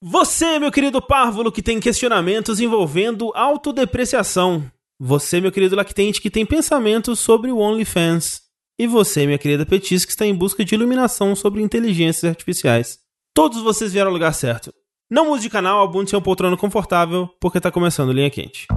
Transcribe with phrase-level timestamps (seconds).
[0.00, 4.70] Você, meu querido párvulo, que tem questionamentos envolvendo autodepreciação.
[5.00, 8.42] Você, meu querido lactente, que tem pensamentos sobre o OnlyFans.
[8.78, 13.00] E você, minha querida Petis, que está em busca de iluminação sobre inteligências artificiais.
[13.34, 14.72] Todos vocês vieram ao lugar certo.
[15.10, 18.68] Não mude de canal, abunde seu poltrona confortável, porque está começando Linha Quente.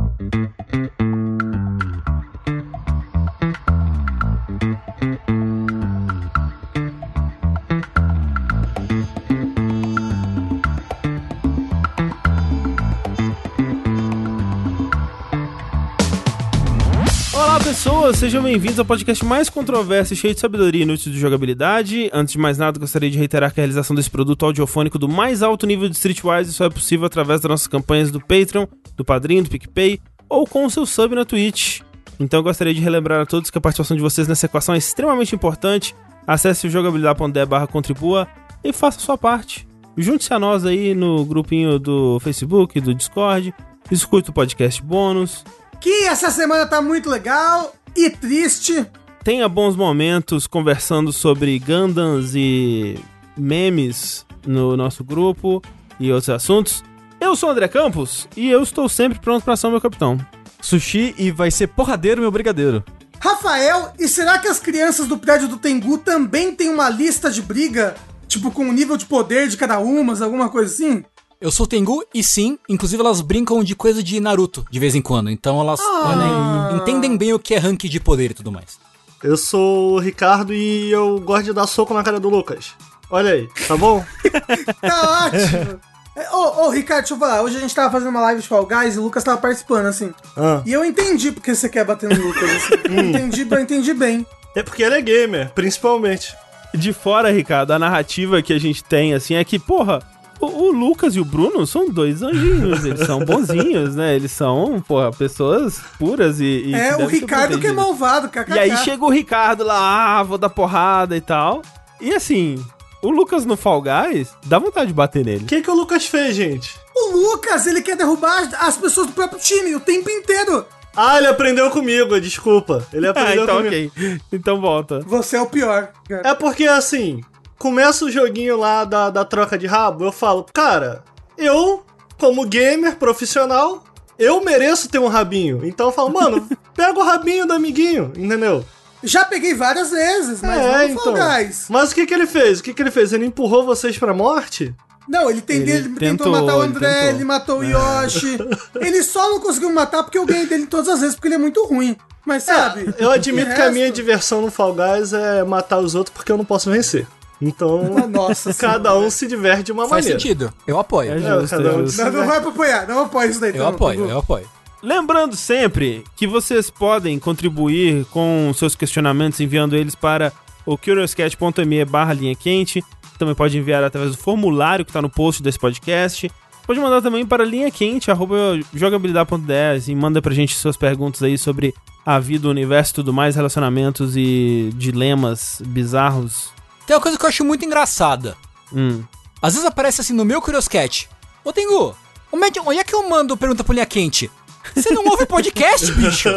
[17.72, 22.10] Pessoas, sejam bem-vindos ao podcast mais controverso e cheio de sabedoria inútil de jogabilidade.
[22.12, 25.42] Antes de mais nada, gostaria de reiterar que a realização desse produto audiofônico do mais
[25.42, 28.68] alto nível de Streetwise só é possível através das nossas campanhas do Patreon,
[28.98, 31.80] do Padrinho, do PicPay ou com o seu sub na Twitch.
[32.20, 35.34] Então gostaria de relembrar a todos que a participação de vocês nessa equação é extremamente
[35.34, 35.96] importante.
[36.28, 38.28] Acesse o jogabilidade.de barra contribua
[38.62, 39.66] e faça a sua parte.
[39.96, 43.54] Junte-se a nós aí no grupinho do Facebook, do Discord,
[43.90, 45.46] escute o podcast bônus,
[45.82, 48.86] Que essa semana tá muito legal e triste.
[49.24, 53.00] tenha bons momentos conversando sobre Gundams e
[53.36, 55.62] memes no nosso grupo
[56.00, 56.84] e outros assuntos.
[57.20, 60.18] Eu sou o André Campos e eu estou sempre pronto para ação, meu capitão.
[60.62, 62.84] Sushi e vai ser porradeiro meu brigadeiro.
[63.20, 67.42] Rafael, e será que as crianças do prédio do Tengu também têm uma lista de
[67.42, 67.96] briga?
[68.28, 71.04] Tipo, com o nível de poder de cada uma, alguma coisa assim?
[71.42, 75.02] Eu sou Tengu e sim, inclusive elas brincam de coisa de Naruto de vez em
[75.02, 75.28] quando.
[75.28, 78.78] Então elas né, entendem bem o que é rank de poder e tudo mais.
[79.24, 82.74] Eu sou o Ricardo e eu gosto de dar soco na cara do Lucas.
[83.10, 84.06] Olha aí, tá bom?
[84.80, 85.80] Tá ótimo.
[86.16, 87.42] É, Ô, ô, Ricardo, deixa eu falar.
[87.42, 89.88] Hoje a gente tava fazendo uma live de Fall Guys e o Lucas tava participando,
[89.88, 90.14] assim.
[90.38, 90.62] Ah.
[90.66, 92.74] E eu entendi porque você quer bater no Lucas, assim.
[92.86, 94.28] Eu entendi, eu entendi bem.
[94.56, 96.36] É porque ele é gamer, principalmente.
[96.74, 100.00] De fora, Ricardo, a narrativa que a gente tem, assim, é que, porra,
[100.42, 104.16] o, o Lucas e o Bruno são dois anjinhos, eles são bonzinhos, né?
[104.16, 106.64] Eles são, porra, pessoas puras e.
[106.68, 108.52] e É, o Ricardo que é malvado, kkk.
[108.54, 111.62] E aí chega o Ricardo lá, ah, vou dar porrada e tal.
[112.00, 112.64] E assim,
[113.02, 115.44] o Lucas no Fall Guys, dá vontade de bater nele.
[115.44, 116.80] O que, que o Lucas fez, gente?
[116.96, 120.66] O Lucas, ele quer derrubar as pessoas do próprio time o tempo inteiro.
[120.96, 122.86] Ah, ele aprendeu comigo, desculpa.
[122.92, 123.92] Ele Ah, aprendeu então comigo.
[123.96, 124.22] ok.
[124.34, 125.00] Então volta.
[125.08, 125.90] Você é o pior.
[126.08, 126.28] cara.
[126.28, 127.22] É porque assim,
[127.62, 131.04] começa o joguinho lá da, da troca de rabo, eu falo, cara,
[131.38, 131.86] eu,
[132.20, 133.84] como gamer profissional,
[134.18, 135.62] eu mereço ter um rabinho.
[135.64, 138.66] Então eu falo, mano, pega o rabinho do amiguinho, entendeu?
[139.04, 141.14] Já peguei várias vezes, mas É, não no então.
[141.14, 141.66] Guys.
[141.70, 142.60] Mas o que que ele fez?
[142.60, 143.14] O que que ele fez?
[143.14, 144.76] Ele empurrou vocês pra morte?
[145.08, 147.10] Não, ele, tem, Ele ele tentou, tentou, matar o ele André, tentou.
[147.16, 148.38] ele matou o Yoshi.
[148.82, 151.40] ele só não conseguiu matar porque eu ganhei dele todas as vezes, porque ele é
[151.40, 151.96] muito ruim.
[152.26, 152.94] Mas sabe?
[153.00, 156.32] Eu admito que a minha resto- diversão no Fall Guys é matar os outros porque
[156.32, 157.08] eu não posso vencer.
[157.42, 160.20] Então, Nossa cada um se diverte de uma Faz maneira.
[160.20, 160.54] sentido.
[160.68, 161.12] Eu apoio.
[161.12, 161.86] É É, justo, cada é um.
[161.86, 163.50] Não, não vai pra apoiar, não apoia isso daí.
[163.52, 164.46] Eu então, apoio, eu apoio.
[164.84, 170.32] Lembrando sempre que vocês podem contribuir com seus questionamentos enviando eles para
[170.66, 172.84] o curiouscat.me barra linha quente.
[173.20, 176.32] Também pode enviar através do formulário que está no post desse podcast.
[176.66, 181.38] Pode mandar também para linha quente, arroba jogabilidade.10 e manda pra gente suas perguntas aí
[181.38, 181.74] sobre
[182.06, 186.50] a vida, o universo e tudo mais, relacionamentos e dilemas bizarros.
[186.92, 188.36] Tem uma coisa que eu acho muito engraçada.
[188.74, 189.02] Hum.
[189.42, 191.08] Às vezes aparece assim no meu Curioscat.
[191.42, 191.96] Ô Tengu,
[192.34, 194.30] onde é que- onde é que eu mando pergunta pro Linha Quente?
[194.76, 196.28] Você não ouve podcast, bicho?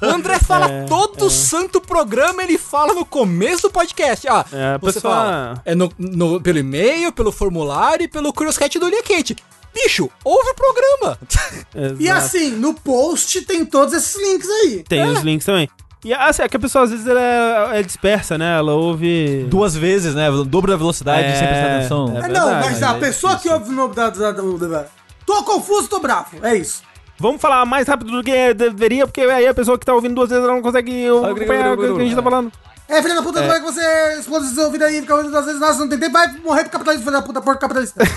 [0.00, 4.26] O André fala É, todo santo programa, ele fala no começo do podcast.
[4.28, 5.62] Ah, É, você pessoa- fala.
[5.66, 9.36] É no, no- pelo e-mail, pelo formulário e pelo Curioscat do Linha Quente.
[9.74, 11.18] Bicho, ouve o programa.
[12.00, 12.18] E Exato.
[12.26, 14.82] assim, no post tem todos esses links aí.
[14.88, 15.68] Tem os links também.
[16.04, 18.58] E assim, é que a pessoa às vezes ela é, é dispersa, né?
[18.58, 19.44] Ela ouve.
[19.48, 20.30] Duas vezes, né?
[20.30, 22.04] O dobro da velocidade, É, sem prestar atenção.
[22.08, 22.12] é.
[22.12, 24.86] Não, verdade, mas a é pessoa que ouve da, da-
[25.26, 26.36] tô confuso, tô bravo.
[26.42, 26.82] É isso.
[27.18, 30.30] Vamos falar mais rápido do que deveria, porque aí a pessoa que tá ouvindo duas
[30.30, 32.52] vezes ela não consegue acompanhar o que a gente tá falando.
[32.88, 35.32] É, filha da puta, como é que você explode seu ouvido aí e fica ouvindo
[35.32, 35.60] duas vezes?
[35.60, 38.00] Nossa, não tem tempo, vai morrer pro capitalismo, filha da puta, porco capitalista.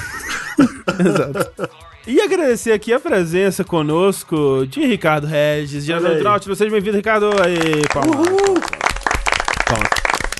[2.07, 6.15] E agradecer aqui a presença conosco de Ricardo Regis, de André.
[6.17, 6.55] Trout.
[6.55, 7.29] Seja bem-vindo, Ricardo.
[7.41, 8.27] Aí, palmas.
[9.65, 9.89] Palmas.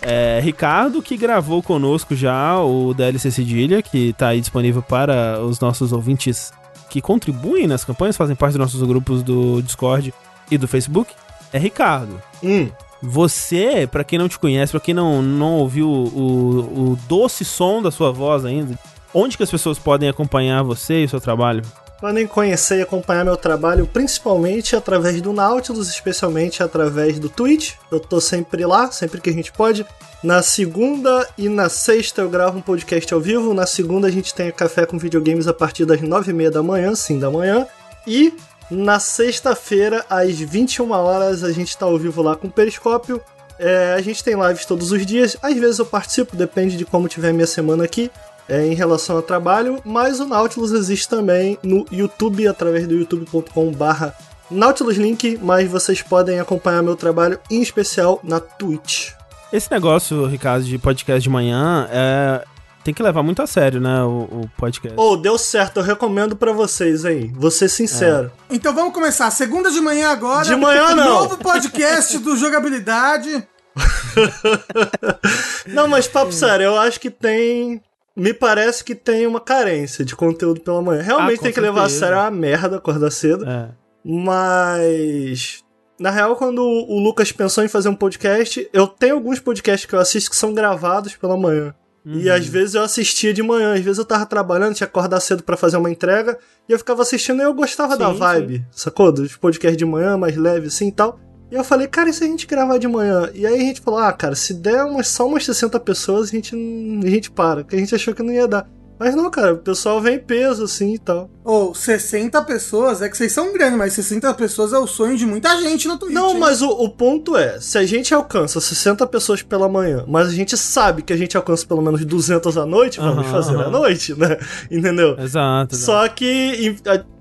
[0.01, 5.59] É, Ricardo, que gravou conosco já o DLC Cedilha, que tá aí disponível para os
[5.59, 6.51] nossos ouvintes
[6.89, 10.11] que contribuem nas campanhas, fazem parte dos nossos grupos do Discord
[10.49, 11.13] e do Facebook.
[11.53, 12.19] É Ricardo.
[12.43, 12.69] Hum,
[13.03, 17.81] Você, pra quem não te conhece, pra quem não, não ouviu o, o doce som
[17.81, 18.77] da sua voz ainda,
[19.13, 21.63] onde que as pessoas podem acompanhar você e o seu trabalho?
[22.01, 27.73] podem conhecer e acompanhar meu trabalho principalmente através do Nautilus, especialmente através do Twitch.
[27.91, 29.85] Eu tô sempre lá, sempre que a gente pode.
[30.23, 33.53] Na segunda e na sexta eu gravo um podcast ao vivo.
[33.53, 36.63] Na segunda a gente tem café com videogames a partir das nove e meia da
[36.63, 37.67] manhã, sim, da manhã.
[38.07, 38.33] E
[38.71, 43.21] na sexta-feira, às 21 horas, a gente tá ao vivo lá com o Periscópio.
[43.59, 45.37] É, a gente tem lives todos os dias.
[45.39, 48.09] Às vezes eu participo, depende de como tiver minha semana aqui
[48.47, 54.15] é, em relação ao trabalho, mas o Nautilus existe também no YouTube, através do youtube.com/barra
[54.51, 59.11] Nautilus Link, mas vocês podem acompanhar meu trabalho em especial na Twitch.
[59.51, 62.43] Esse negócio, Ricardo, de podcast de manhã, é...
[62.83, 64.03] tem que levar muito a sério, né?
[64.03, 64.99] O, o podcast.
[64.99, 67.31] Ô, deu certo, eu recomendo pra vocês aí.
[67.35, 68.31] Vou ser sincero.
[68.49, 69.31] Então vamos começar.
[69.31, 70.45] Segunda de manhã agora.
[70.45, 71.23] De manhã, não.
[71.23, 73.47] Novo podcast do Jogabilidade.
[75.67, 77.81] Não, mas papo sério, eu acho que tem.
[78.15, 81.01] Me parece que tem uma carência de conteúdo pela manhã.
[81.01, 81.99] Realmente Ah, tem que levar a certeza.
[81.99, 83.45] sério é uma merda acordar cedo.
[83.47, 83.69] É.
[84.03, 85.63] Mas.
[85.99, 89.93] Na real, quando o Lucas pensou em fazer um podcast, eu tenho alguns podcasts que
[89.95, 91.75] eu assisto que são gravados pela manhã.
[92.03, 95.19] E às vezes eu assistia de manhã, às vezes eu tava trabalhando, tinha que acordar
[95.19, 96.35] cedo pra fazer uma entrega,
[96.67, 99.11] e eu ficava assistindo e eu gostava da Sim, vibe, sacou?
[99.11, 101.19] Dos podcasts de manhã, mais leve assim e tal.
[101.51, 103.29] E eu falei, cara, e se a gente gravar de manhã?
[103.33, 106.31] E aí a gente falou, ah, cara, se der umas, só umas 60 pessoas, a
[106.31, 108.65] gente, a gente para, porque a gente achou que não ia dar.
[108.97, 111.27] Mas não, cara, o pessoal vem em peso assim e tal.
[111.43, 115.25] Ou 60 pessoas, é que vocês são grandes, mas 60 pessoas é o sonho de
[115.25, 116.13] muita gente no Twitch.
[116.13, 116.39] Não, hein?
[116.39, 120.31] mas o, o ponto é, se a gente alcança 60 pessoas pela manhã, mas a
[120.31, 123.61] gente sabe que a gente alcança pelo menos 200 à noite, vamos Aham, fazer à
[123.61, 123.71] aham.
[123.71, 124.37] noite, né?
[124.69, 125.17] Entendeu?
[125.19, 125.73] Exato.
[125.73, 125.77] exato.
[125.77, 126.75] Só que,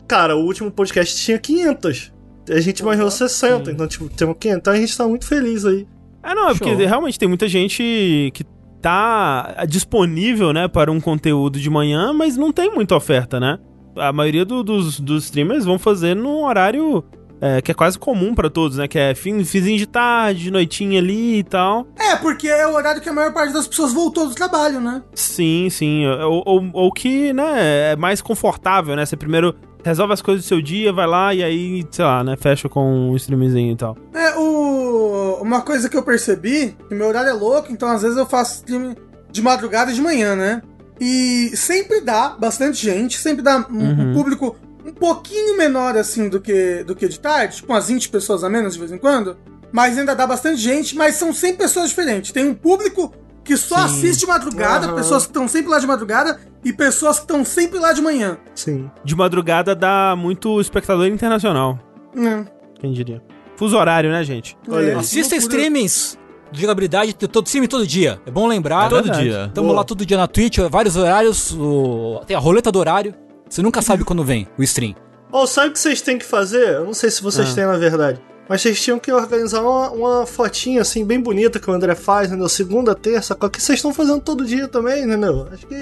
[0.06, 2.12] cara, o último podcast tinha 500.
[2.50, 4.58] A gente imaginou 60, então, tipo, temos 500.
[4.60, 5.86] Então a gente tá muito feliz aí.
[6.22, 6.76] É, não, é porque Show.
[6.78, 8.44] realmente tem muita gente que
[8.82, 13.58] tá disponível, né, para um conteúdo de manhã, mas não tem muita oferta, né?
[13.96, 17.04] A maioria do- dos, dos streamers vão fazer num horário
[17.42, 18.86] é, que é quase comum pra todos, né?
[18.86, 21.86] Que é fim, finzinho de tarde, de noitinha ali e tal.
[21.98, 25.02] É, porque é o horário que a maior parte das pessoas voltou do trabalho, né?
[25.14, 26.06] Sim, sim.
[26.06, 29.06] Ou, ou, ou que, né, é mais confortável, né?
[29.06, 29.54] Você primeiro
[29.84, 33.10] resolve as coisas do seu dia, vai lá e aí, sei lá, né, fecha com
[33.10, 33.96] um streamzinho e tal.
[34.14, 35.38] É, o...
[35.40, 38.56] uma coisa que eu percebi, que meu horário é louco, então às vezes eu faço
[38.56, 38.94] stream
[39.30, 40.62] de madrugada e de manhã, né?
[41.00, 44.12] E sempre dá bastante gente, sempre dá um, um Uhum.
[44.12, 48.42] público um pouquinho menor, assim, do que, do que de tarde, tipo umas 20 pessoas
[48.44, 49.36] a menos de vez em quando,
[49.72, 52.32] mas ainda dá bastante gente, mas são 100 pessoas diferentes.
[52.32, 53.12] Tem um público
[53.44, 53.84] que só Sim.
[53.84, 54.94] assiste de madrugada, Aham.
[54.96, 58.38] pessoas que estão sempre lá de madrugada, e pessoas que estão sempre lá de manhã.
[58.54, 58.90] Sim.
[59.04, 61.78] De madrugada dá muito espectador internacional,
[62.14, 62.44] Né?
[62.78, 63.22] quem diria.
[63.56, 64.56] Fuso horário, né, gente?
[64.68, 64.90] Olha aí.
[64.92, 65.54] É, Assista loucura.
[65.54, 66.18] streamings
[66.50, 68.20] de jogabilidade de todo stream todo dia.
[68.26, 68.86] É bom lembrar.
[68.86, 69.22] É Todo verdade.
[69.28, 69.50] dia.
[69.54, 69.78] Tamo Boa.
[69.80, 71.52] lá todo dia na Twitch, vários horários.
[71.52, 73.14] o- Tem a roleta do horário.
[73.48, 74.94] Você nunca sabe quando vem o stream.
[75.30, 76.68] Ó, sabe o que vocês têm que fazer?
[76.76, 77.54] Eu não sei se vocês Ah.
[77.54, 78.20] têm na verdade.
[78.50, 82.30] Mas vocês tinham que organizar uma, uma fotinha assim, bem bonita que o André faz,
[82.30, 82.48] entendeu?
[82.48, 85.46] Segunda, terça, qual que vocês estão fazendo todo dia também, entendeu?
[85.52, 85.74] Acho que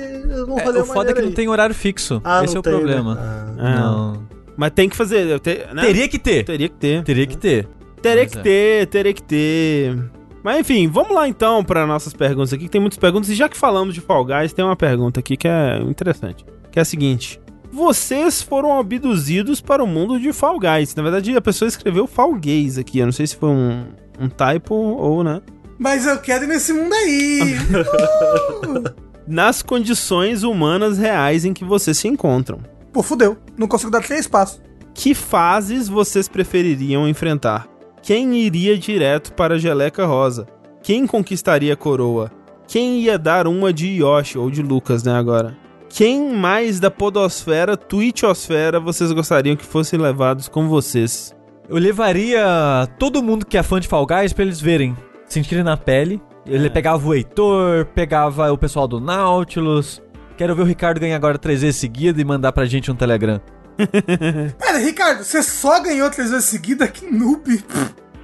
[0.47, 2.21] não É, valeu o foda é que não tem horário fixo.
[2.23, 2.79] Ah, Esse não é o tem, né?
[2.79, 3.19] problema.
[3.19, 3.55] Ah.
[3.71, 3.75] É.
[3.81, 4.23] Não.
[4.55, 5.41] Mas tem que fazer.
[5.41, 5.81] te- né?
[5.81, 6.45] Teria que ter.
[6.45, 7.03] Teria que ter.
[7.05, 7.69] Teria que ter.
[8.03, 8.43] Teria Mas que é.
[8.43, 9.99] ter, teria que ter.
[10.45, 13.31] Mas enfim, vamos lá então para nossas perguntas aqui, que tem muitas perguntas.
[13.31, 16.45] E já que falamos de Fall Guys, tem uma pergunta aqui que é interessante.
[16.71, 17.41] Que é a seguinte.
[17.71, 20.95] Vocês foram abduzidos para o mundo de Fall Guys.
[20.95, 22.99] Na verdade, a pessoa escreveu Fall Gays aqui.
[22.99, 23.87] Eu não sei se foi um,
[24.19, 25.43] um typo ou, né?
[25.79, 27.57] Mas eu quero ir nesse mundo aí.
[27.59, 29.09] Uh!
[29.27, 32.61] Nas condições humanas reais em que vocês se encontram.
[32.93, 33.37] Pô, fudeu.
[33.57, 34.61] Não consigo dar três passos.
[34.95, 37.69] Que fases vocês prefeririam enfrentar?
[38.03, 40.47] Quem iria direto para a Geleca Rosa?
[40.83, 42.33] Quem conquistaria a coroa?
[42.67, 45.57] Quem ia dar uma de Yoshi ou de Lucas, né, agora?
[45.89, 51.35] Quem mais da podosfera, twitchosfera, vocês gostariam que fossem levados com vocês?
[51.69, 54.97] Eu levaria todo mundo que é fã de Fall Guys pra eles verem.
[55.27, 56.21] Sentirem na pele.
[56.47, 56.71] Ele É.
[56.71, 60.01] pegava o Heitor, pegava o pessoal do Nautilus.
[60.37, 63.41] Quero ver o Ricardo ganhar agora três vezes seguida e mandar pra gente um Telegram.
[64.59, 66.87] Pera, Ricardo, você só ganhou três vezes seguida?
[66.89, 67.63] Que noob.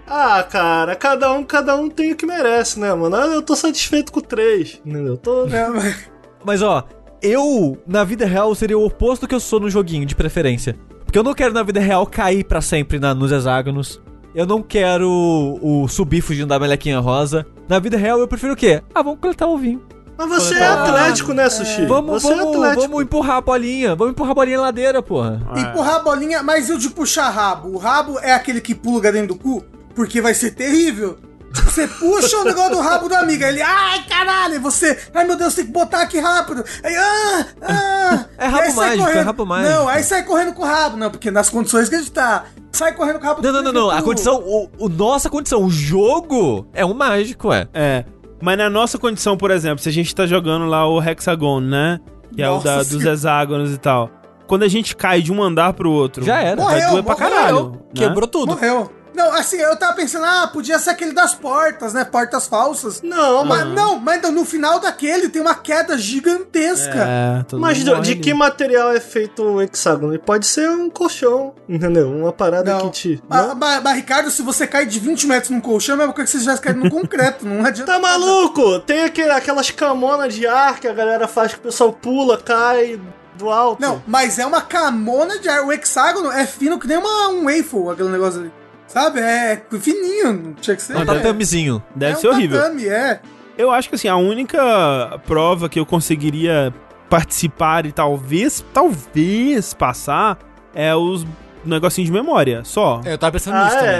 [0.07, 3.17] Ah, cara, cada um, cada um tem o que merece, né, mano?
[3.17, 5.15] Eu tô satisfeito com três, entendeu?
[5.15, 5.47] Eu Tô...
[5.49, 6.11] É, mas-
[6.45, 6.87] Mas ó,
[7.27, 10.77] eu, na vida real, seria o oposto que eu sou no joguinho, de preferência.
[11.05, 14.01] Porque eu não quero, na vida real, cair pra sempre na- nos hexágonos.
[14.35, 17.47] Eu não quero o, o subir fugindo da melequinha rosa.
[17.69, 18.83] Na vida real, eu prefiro o quê?
[18.95, 19.81] Ah, vamos coletar o vinho.
[20.17, 21.87] Mas você é atlético, né, Sushi?
[21.87, 22.83] Vamos, você é vamos, atlético.
[22.83, 23.95] vamos empurrar a bolinha.
[23.97, 25.41] Vamos empurrar a bolinha na ladeira, porra.
[25.57, 27.69] Empurrar a bolinha, mas eu de puxar rabo.
[27.71, 29.65] O rabo é aquele que pula dentro do cu?
[29.95, 31.17] Porque vai ser terrível.
[31.55, 35.37] Você puxa o negócio do rabo do amigo, aí ele, ai caralho, você, ai meu
[35.37, 36.65] Deus, tem que botar aqui rápido.
[36.83, 38.25] Aí, ah, ah.
[38.39, 39.73] É rabo aí sai mágico, é rabo mágico.
[39.75, 42.45] Não, aí sai correndo com o rabo, não, porque nas condições que a gente tá,
[42.73, 43.91] sai correndo com o rabo Não, não, não, não.
[43.91, 47.67] A condição, o, o- nossa condição, o jogo é um mágico, é.
[47.73, 48.05] É.
[48.43, 52.01] Mas na nossa condição, por exemplo, se a gente tá jogando lá o Hexagon, né?
[52.35, 54.11] Que é o Nossa da, dos hexágonos e tal.
[54.47, 56.57] Quando a gente cai de um andar pro outro, Já era.
[56.57, 57.71] vai Morreu, doer pra morreu, caralho.
[57.71, 57.79] né?
[57.95, 58.49] Quebrou tudo.
[58.53, 58.91] Morreu.
[59.15, 62.05] Não, assim, eu tava pensando, ah, podia ser aquele das portas, né?
[62.05, 63.01] Portas falsas.
[63.03, 66.99] Não, Mas mas, não, mas no final daquele tem uma queda gigantesca.
[66.99, 70.13] É, mas de, de que material é feito o hexágono?
[70.13, 72.11] Ele Pode ser um colchão, entendeu?
[72.11, 72.91] Uma parada Não.
[72.91, 73.23] que te.
[73.29, 76.33] Mas, Ricardo, se você cai de 20 metros num colchão, é a mesma coisa que
[76.33, 77.93] se você tivesse caído no concreto, não adianta.
[77.93, 78.19] Tá nada.
[78.19, 78.81] maluco?
[78.81, 83.01] Tem aquele, aquelas camonas de ar que a galera faz que o pessoal pula, cai
[83.37, 83.81] do alto.
[83.81, 85.65] Não, mas é uma camona de ar.
[85.65, 88.53] O hexágono é fino que nem uma, um waffle, aquele negócio ali.
[88.95, 89.19] Sabe?
[89.21, 90.97] É fininho, não tinha que ser.
[90.97, 91.83] Um é, tatamezinho.
[91.95, 92.59] Deve é um ser horrível.
[92.61, 93.21] tatame, é.
[93.59, 96.73] Eu acho que assim, a única prova que eu conseguiria
[97.11, 100.39] participar e talvez, talvez passar
[100.75, 101.27] é os
[101.65, 103.01] negocinhos de memória, só.
[103.05, 103.95] Eu tava pensando nisso Ah, também.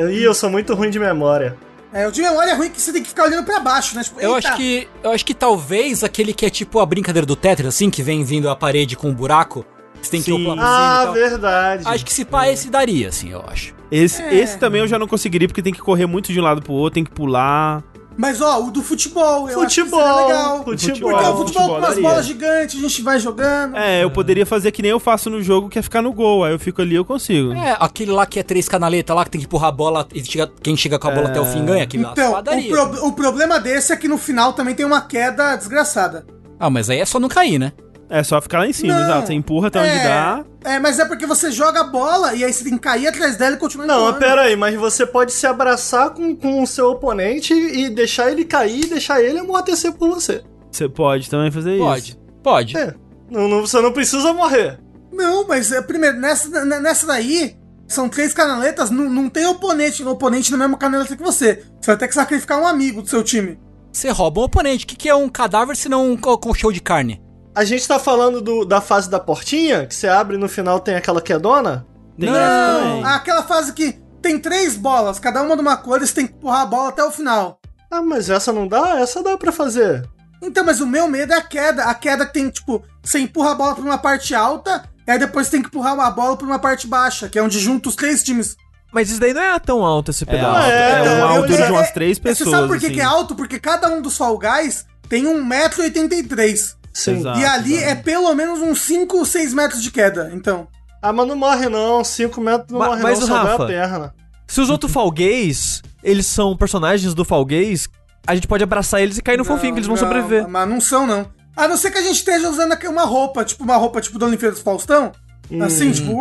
[0.00, 0.04] é.
[0.04, 0.12] é.
[0.12, 1.56] Ih, eu sou muito ruim de memória.
[1.92, 4.02] É, o de memória é ruim que você tem que ficar olhando pra baixo, né?
[4.02, 4.48] Tipo, Eu eita.
[4.48, 4.88] acho que.
[5.02, 8.24] Eu acho que talvez aquele que é tipo a brincadeira do Tetris, assim, que vem
[8.24, 9.64] vindo a parede com um buraco.
[10.02, 10.40] Você tem que Sim.
[10.40, 11.12] ir pra cima e Ah, tal.
[11.14, 11.82] verdade.
[11.86, 13.74] Acho que se pá, esse daria, assim, eu acho.
[13.90, 14.34] Esse, É.
[14.34, 16.72] esse também eu já não conseguiria, porque tem que correr muito de um lado pro
[16.72, 17.82] outro, tem que pular.
[18.14, 20.64] Mas ó, o do futebol, eu acho que Futebol, seria legal.
[20.64, 20.64] futebol.
[20.64, 22.02] Porque o futebol futebol com umas daria.
[22.02, 23.74] bolas gigantes, a gente vai jogando.
[23.76, 26.44] É, eu poderia fazer que nem eu faço no jogo, que é ficar no gol.
[26.44, 27.54] Aí eu fico ali, eu consigo.
[27.54, 30.22] É, aquele lá que é três canaletas lá, que tem que empurrar a bola e
[30.22, 31.84] chega- quem chega com a bola até o fim ganha.
[31.84, 32.70] Aquele lá Então, padaria.
[32.82, 36.26] o, pro- o problema desse é que no final também tem uma queda desgraçada.
[36.60, 37.72] Ah, mas aí é só não cair, né?
[38.14, 39.26] É só ficar lá em cima, Não, exato.
[39.28, 40.44] Você empurra até onde é, dá.
[40.64, 43.36] É, mas é porque você joga a bola e aí você tem que cair atrás
[43.36, 44.20] dela e continuar Não, mas empurrando.
[44.20, 48.44] pera aí, mas você pode se abraçar com, com o seu oponente e deixar ele
[48.44, 50.42] cair e deixar ele amortecer por você.
[50.70, 52.10] Você pode também fazer Pode.
[52.10, 52.18] isso.
[52.42, 52.76] Pode.
[52.76, 52.94] É.
[53.30, 54.78] Não, não- você não precisa morrer.
[55.10, 57.56] Não, mas é, primeiro, nessa, n- nessa daí,
[57.88, 61.62] são três canaletas, não, não tem oponente, oponente na mesma canaleta que você.
[61.80, 63.58] Você vai ter que sacrificar um amigo do seu time.
[63.90, 64.84] Você rouba um oponente.
[64.84, 67.21] O que, que é um cadáver se não um co- colchão de carne?
[67.54, 70.80] A gente tá falando do- da fase da portinha, que você abre e no final
[70.80, 71.86] tem aquela quedona?
[72.18, 72.36] Tem Não.
[72.36, 73.04] essa também.
[73.04, 76.32] Aquela fase que tem três bolas, cada uma de uma cor, e você tem que
[76.34, 77.58] empurrar a bola até o final.
[77.90, 78.98] Ah, mas essa não dá?
[79.00, 80.08] Essa dá pra fazer.
[80.40, 81.84] Então, mas o meu medo é a queda.
[81.84, 85.18] A queda que tem, tipo, você empurra a bola pra uma parte alta, e aí
[85.18, 87.94] depois tem que empurrar uma bola pra uma parte baixa, que é onde junta os
[87.96, 88.56] três times.
[88.92, 90.56] Mas isso daí não é tão alto esse É, pedaço.
[90.56, 92.48] alto, é, é, então, uma eu- altura de é- umas três pessoas.
[92.48, 92.94] Você sabe por que, assim.
[92.94, 93.34] que é alto?
[93.34, 96.76] Porque cada um dos Fall Guys tem 1,83m.
[96.92, 97.18] Sim.
[97.18, 97.38] Exato.
[97.40, 97.90] E ali exato.
[97.90, 100.30] é pelo menos uns 5 ou 6 metros de queda.
[100.34, 100.66] Então.
[101.00, 102.04] Ah, mas não morre não.
[102.04, 104.14] 5 metros não Ma- morre mas não, o só Rafa- a perna.
[104.46, 107.88] Se os outros Fall Guys, eles são personagens do Fall Guys,
[108.26, 110.46] a gente pode abraçar eles e cair no fofinho, que eles vão Não, sobreviver.
[110.46, 111.26] Mas não são, não.
[111.56, 114.18] A não ser que a gente esteja usando aqui uma roupa, tipo uma roupa tipo
[114.18, 115.10] da Olimpíada do Faustão.
[115.60, 116.12] Assim, tipo.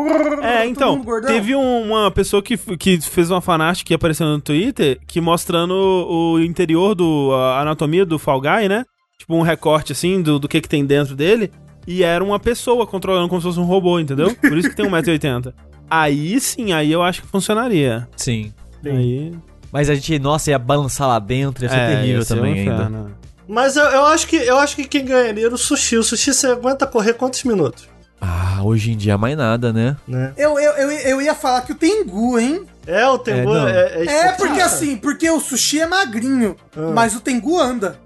[0.42, 5.00] É, então, teve um- uma pessoa que, que fez uma fanart que apareceu no Twitter,
[5.08, 8.84] que mostrando o interior do, a anatomia do Fall Guy, né?
[9.22, 11.52] Tipo um recorte, assim, do, do que que tem dentro dele.
[11.86, 14.36] E era uma pessoa controlando como se fosse um robô, entendeu?
[14.36, 15.54] Por isso que tem 1,80m.
[15.88, 18.08] Aí sim, aí eu acho que funcionaria.
[18.16, 18.52] Sim.
[18.84, 19.32] Aí...
[19.72, 22.38] Mas a gente, nossa, ia balançar lá dentro, ia ser é, terrível ia ser um
[22.38, 22.74] também ainda.
[22.74, 23.16] inferno.
[23.48, 25.98] Mas eu, eu acho que, eu acho que quem ganharia era o Sushi.
[25.98, 27.88] O Sushi você aguenta correr quantos minutos?
[28.20, 29.98] Ah, hoje em dia mais nada, né?
[30.08, 30.34] Né?
[30.38, 32.64] Eu, eu, eu, eu ia falar que o Tengu, hein?
[32.88, 36.92] É, o Tengu É, é, é, É, porque assim, porque o sushi é magrinho, Ah.
[36.96, 38.00] mas o Tengu anda.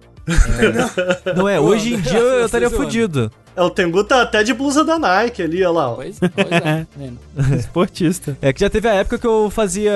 [1.35, 3.31] Não é, hoje em dia eu estaria fudido.
[3.55, 5.91] É, o Tengu tá até de blusa da Nike ali, olha lá.
[5.91, 5.95] ó.
[5.95, 6.85] Pois, pois é.
[6.97, 7.19] vendo?
[7.57, 8.37] Esportista.
[8.41, 9.93] É que já teve a época que eu fazia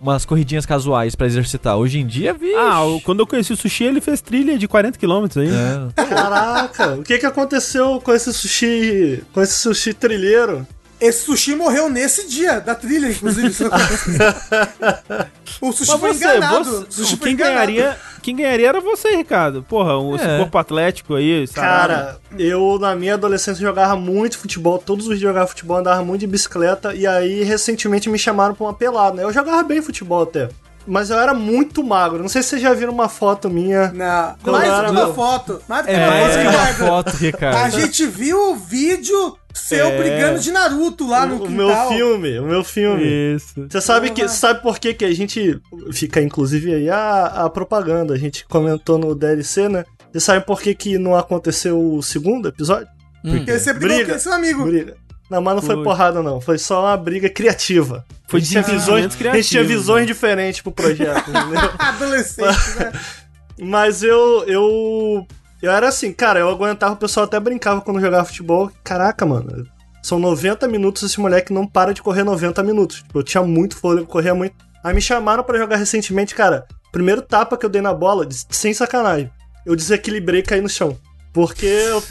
[0.00, 1.76] umas corridinhas casuais pra exercitar.
[1.76, 2.54] Hoje em dia, vi.
[2.54, 5.50] Ah, quando eu conheci o Sushi, ele fez trilha de 40km aí.
[5.50, 6.04] É.
[6.08, 10.66] Caraca, o que que aconteceu com esse sushi, com esse sushi trilheiro?
[11.00, 13.48] Esse sushi morreu nesse dia da trilha, inclusive.
[15.60, 16.64] o sushi Mas foi você, enganado.
[16.64, 17.54] você- o sushi foi quem enganado.
[17.56, 17.96] ganharia,
[18.28, 19.62] quem ganharia era você, Ricardo.
[19.62, 20.38] Porra, o esse É.
[20.38, 21.78] corpo atlético aí, sarado.
[21.92, 26.20] Cara, eu na minha adolescência jogava muito futebol, todos os dias jogava futebol, andava muito
[26.20, 29.24] de bicicleta e aí recentemente me chamaram pra uma pelada, né?
[29.24, 30.48] Eu jogava bem futebol até,
[30.86, 32.20] mas eu era muito magro.
[32.20, 33.92] Não sei se vocês já viram uma foto minha.
[33.92, 35.62] Não, mais uma foto.
[35.68, 36.48] Mais do que É, uma mais foto, que
[36.84, 37.56] uma foto, Ricardo.
[37.56, 39.36] A gente viu o vídeo
[39.68, 39.98] seu É.
[39.98, 41.56] brigando de Naruto lá no o, o quintal.
[41.66, 43.34] meu filme, o meu filme.
[43.36, 43.66] Isso.
[43.68, 45.60] Você sabe que sabe por que que a gente
[45.92, 49.84] fica inclusive aí a, a propaganda, a gente comentou no DLC, né?
[50.12, 52.88] Você sabe por que que não aconteceu o segundo episódio?
[53.24, 53.36] Hum.
[53.36, 54.12] Porque você brigou Briga.
[54.14, 54.64] com seu amigo.
[54.64, 54.96] Briga.
[55.30, 55.84] Não, mas não foi, Foi.
[55.84, 56.40] porrada, não.
[56.40, 58.02] Foi só uma briga criativa.
[58.26, 60.06] Foi a gente tinha desenvolvimento visões, a gente tinha criativo, visões né?
[60.06, 61.70] diferentes pro projeto, entendeu?
[61.78, 62.92] Adolescente, né?
[63.60, 65.26] Mas eu, eu.
[65.62, 68.70] Eu era assim, cara, eu aguentava, o pessoal até brincava quando jogava futebol.
[68.84, 69.66] Caraca, mano.
[70.02, 72.98] São 90 minutos, esse moleque não para de correr 90 minutos.
[72.98, 74.54] Tipo, eu tinha muito fôlego, corria muito.
[74.84, 76.64] Aí me chamaram pra jogar recentemente, cara.
[76.92, 79.30] Primeiro tapa que eu dei na bola, sem sacanagem.
[79.66, 80.96] Eu desequilibrei e caí no chão.
[81.32, 82.02] Porque eu,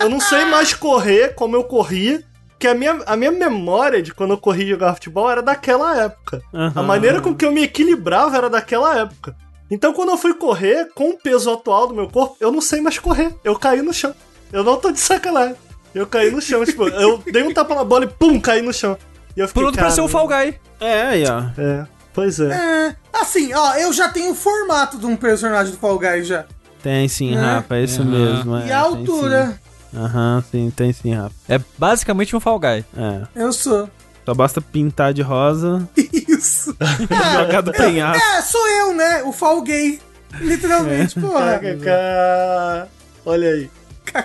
[0.00, 2.22] eu não sei mais correr como eu corria.
[2.58, 5.96] Que a minha, a minha memória de quando eu corria e jogava futebol era daquela
[5.96, 6.42] época.
[6.52, 6.82] A Aham.
[6.82, 9.36] maneira com que eu me equilibrava era daquela época.
[9.70, 12.80] Então, quando eu fui correr, com o peso atual do meu corpo, eu não sei
[12.80, 13.34] mais correr.
[13.44, 14.14] Eu caí no chão.
[14.52, 15.56] Eu não tô de sacanagem.
[15.94, 18.72] Eu caí no chão, tipo, eu dei um tapa na bola e pum, caí no
[18.72, 18.96] chão.
[19.36, 20.54] E eu fiquei, Pronto pra ser o Fall Guy.
[20.80, 21.42] É, aí, ó.
[21.60, 22.50] É, pois é.
[22.52, 26.44] É, assim, ó, eu já tenho o formato de um personagem do Fall Guys já.
[26.82, 27.40] Tem sim, É.
[27.40, 28.10] Rafa, é isso Aham.
[28.10, 28.56] mesmo.
[28.56, 29.60] é, e a altura.
[29.94, 31.34] Aham, sim, tem sim, Rafa.
[31.48, 32.84] É basicamente um Fall Guy.
[32.96, 33.22] É.
[33.34, 33.88] eu sou.
[34.28, 36.76] Só basta pintar de rosa, Isso.
[37.32, 38.22] jogar do penhasco.
[38.22, 39.22] É, sou eu, né?
[39.22, 39.98] O Fall Gay.
[40.38, 41.58] Literalmente, porra.
[41.58, 42.90] KKK.
[43.24, 43.70] Olha aí.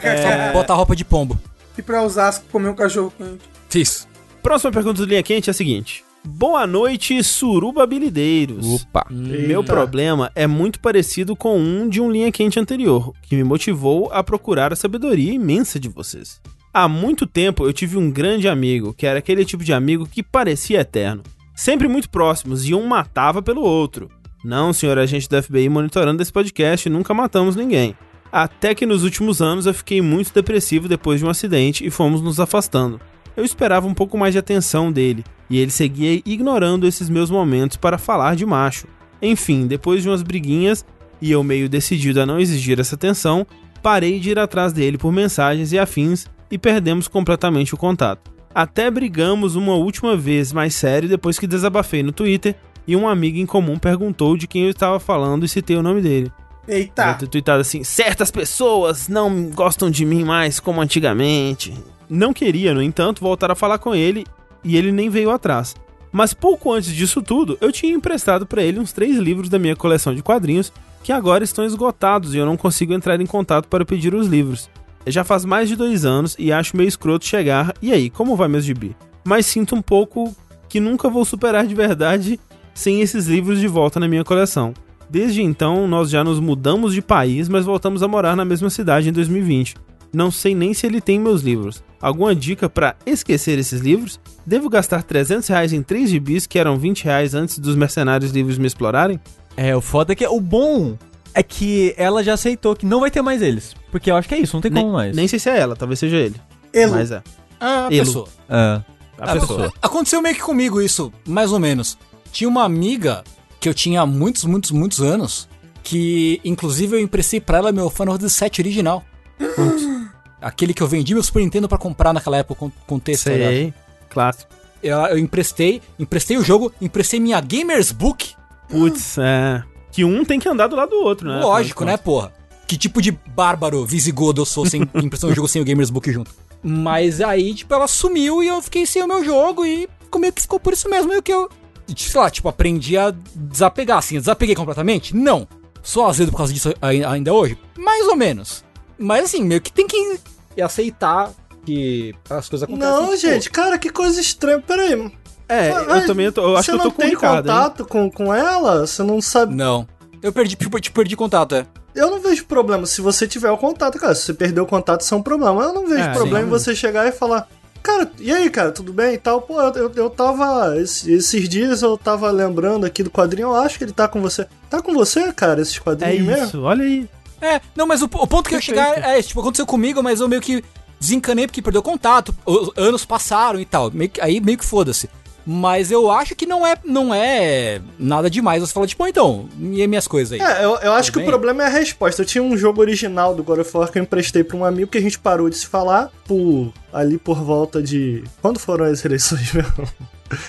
[0.01, 0.51] É.
[0.51, 1.39] Bota a roupa de pombo.
[1.77, 3.79] E pra Osasco comer um cachorro quente.
[3.79, 4.05] Isso.
[4.41, 6.03] Próxima pergunta do Linha Quente é a seguinte.
[6.21, 8.81] Boa noite, surubabilideiros.
[8.81, 9.07] Opa.
[9.09, 9.73] Meu Eita.
[9.73, 14.21] problema é muito parecido com um de um linha quente anterior, que me motivou a
[14.21, 16.41] procurar a sabedoria imensa de vocês.
[16.75, 20.23] Há muito tempo eu tive um grande amigo, que era aquele tipo de amigo que
[20.23, 21.21] parecia eterno.
[21.55, 24.09] Sempre muito próximos e um matava pelo outro.
[24.43, 27.95] Não, senhor agente da FBI monitorando esse podcast, nunca matamos ninguém.
[28.31, 32.23] Até que nos últimos anos eu fiquei muito depressivo depois de um acidente e fomos
[32.23, 32.99] nos afastando.
[33.37, 37.77] Eu esperava um pouco mais de atenção dele, e ele seguia ignorando esses meus momentos
[37.77, 38.87] para falar de macho.
[39.21, 40.83] Enfim, depois de umas briguinhas
[41.21, 43.45] e eu meio decidido a não exigir essa atenção,
[43.83, 48.31] parei de ir atrás dele por mensagens e afins e perdemos completamente o contato.
[48.53, 52.55] Até brigamos uma última vez mais sério depois que desabafei no Twitter
[52.85, 55.99] e um amigo em comum perguntou de quem eu estava falando e citei o nome
[55.99, 56.31] dele.
[56.67, 57.15] Eita.
[57.15, 61.73] Ter tweetado assim: certas pessoas não gostam de mim mais como antigamente.
[62.07, 64.23] Não queria, no entanto, voltar a falar com ele
[64.63, 65.75] e ele nem veio atrás.
[66.11, 69.75] Mas pouco antes disso tudo, eu tinha emprestado para ele uns três livros da minha
[69.75, 73.83] coleção de quadrinhos que agora estão esgotados e eu não consigo entrar em contato para
[73.83, 74.69] pedir os livros.
[75.05, 77.73] Já faz mais de dois anos e acho meio escroto chegar.
[77.81, 78.95] E aí, como vai meus gibi?
[79.23, 80.35] Mas sinto um pouco
[80.69, 82.39] que nunca vou superar de verdade
[82.73, 84.73] sem esses livros de volta na minha coleção.
[85.09, 89.09] Desde então, nós já nos mudamos de país, mas voltamos a morar na mesma cidade
[89.09, 89.75] em 2020.
[90.11, 91.83] Não sei nem se ele tem meus livros.
[92.01, 94.19] Alguma dica pra esquecer esses livros?
[94.45, 98.57] Devo gastar 300 reais em três gibis que eram 20 reais antes dos mercenários livres
[98.57, 99.19] me explorarem?
[99.55, 100.97] É, o foda é que o bom
[101.33, 103.75] é que ela já aceitou que não vai ter mais eles.
[103.91, 105.15] Porque eu acho que é isso, não tem Nem, como mais.
[105.15, 106.35] nem sei se é ela, talvez seja ele.
[106.73, 106.93] Elo.
[106.93, 107.21] Mas é.
[107.59, 108.05] A Elo.
[108.05, 108.27] pessoa.
[108.49, 108.55] É.
[108.55, 108.83] A
[109.31, 109.71] Ah, pessoa.
[109.81, 111.97] Aconteceu meio que comigo isso, mais ou menos.
[112.31, 113.23] Tinha uma amiga
[113.59, 115.47] que eu tinha há muitos, muitos, muitos anos,
[115.83, 119.03] que inclusive eu emprestei pra ela meu Final Fantasy VII original.
[120.41, 123.25] Aquele que eu vendi meu Super Nintendo pra comprar naquela época com, com texto.
[123.25, 123.31] tá?
[123.31, 123.73] Sei.
[124.09, 124.51] Clássico.
[124.81, 128.33] Eu, eu emprestei, emprestei o jogo, emprestei minha Gamers Book.
[128.67, 129.63] Putz, é.
[129.93, 131.39] Que um tem que andar do lado do outro, né?
[131.39, 132.33] Lógico, né, de porra?
[132.67, 136.11] Que tipo de bárbaro visigodo eu sou sem emprestar um jogo sem o Gamers Book
[136.11, 136.31] junto.
[136.61, 140.41] Mas aí, tipo, ela sumiu e eu fiquei sem o meu jogo e meio que
[140.41, 141.13] ficou por isso mesmo.
[141.13, 141.49] E que eu,
[141.95, 144.17] sei lá, tipo, aprendi a desapegar, assim.
[144.17, 145.15] Desapeguei completamente?
[145.15, 145.47] Não.
[145.83, 147.57] Sou azedo por causa disso ai- ainda hoje?
[147.77, 148.63] Mais ou menos.
[148.97, 150.17] Mas assim, meio que tem que
[150.61, 151.31] aceitar
[151.65, 152.93] que as coisas acontecem.
[152.93, 154.61] Não, gente, cara, que coisa estranha.
[154.61, 155.11] Peraí.
[155.53, 157.47] É, eu também tô, eu acho você que eu tô não com o tem Ricardo,
[157.49, 157.55] hein?
[157.55, 158.85] contato com, com ela?
[158.87, 159.53] Você não sabe.
[159.55, 159.87] Não.
[160.21, 160.55] Eu perdi,
[160.93, 161.65] perdi contato, é.
[161.93, 164.15] Eu não vejo problema se você tiver o contato, cara.
[164.15, 165.61] Se você perdeu o contato, isso é um problema.
[165.63, 166.45] Eu não vejo É, problema sim.
[166.47, 167.47] em você chegar e falar.
[167.83, 169.41] Cara, e aí, cara, tudo bem e tal?
[169.41, 170.77] Pô, eu, eu, eu tava.
[170.79, 174.21] esse- Esses dias eu tava lembrando aqui do quadrinho, eu acho que ele tá com
[174.21, 174.47] você.
[174.69, 176.45] Tá com você, cara, esses É quadrinhos mesmo?
[176.45, 177.07] isso, olha aí.
[177.41, 180.21] É, não, mas o, o ponto que eu ia chegar é, tipo, aconteceu comigo, mas
[180.21, 180.63] eu meio que
[180.97, 183.91] desencanei porque perdeu contato, os anos passaram e tal.
[183.91, 185.09] Meio que- aí meio que foda-se.
[185.45, 188.61] Mas eu acho que não é, não é nada demais.
[188.61, 190.39] Você fala, tipo, então, e as minhas coisas aí?
[190.39, 191.27] É, eu, eu acho que bem?
[191.27, 192.21] o problema é a resposta.
[192.21, 194.89] Eu tinha um jogo original do God of War que eu emprestei pra um amigo
[194.89, 198.23] que a gente parou de se falar por ali por volta de.
[198.41, 199.73] Quando foram as eleições mesmo?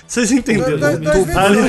[0.07, 0.77] Vocês entenderam?
[0.79, 1.59] Dois- dois- ali,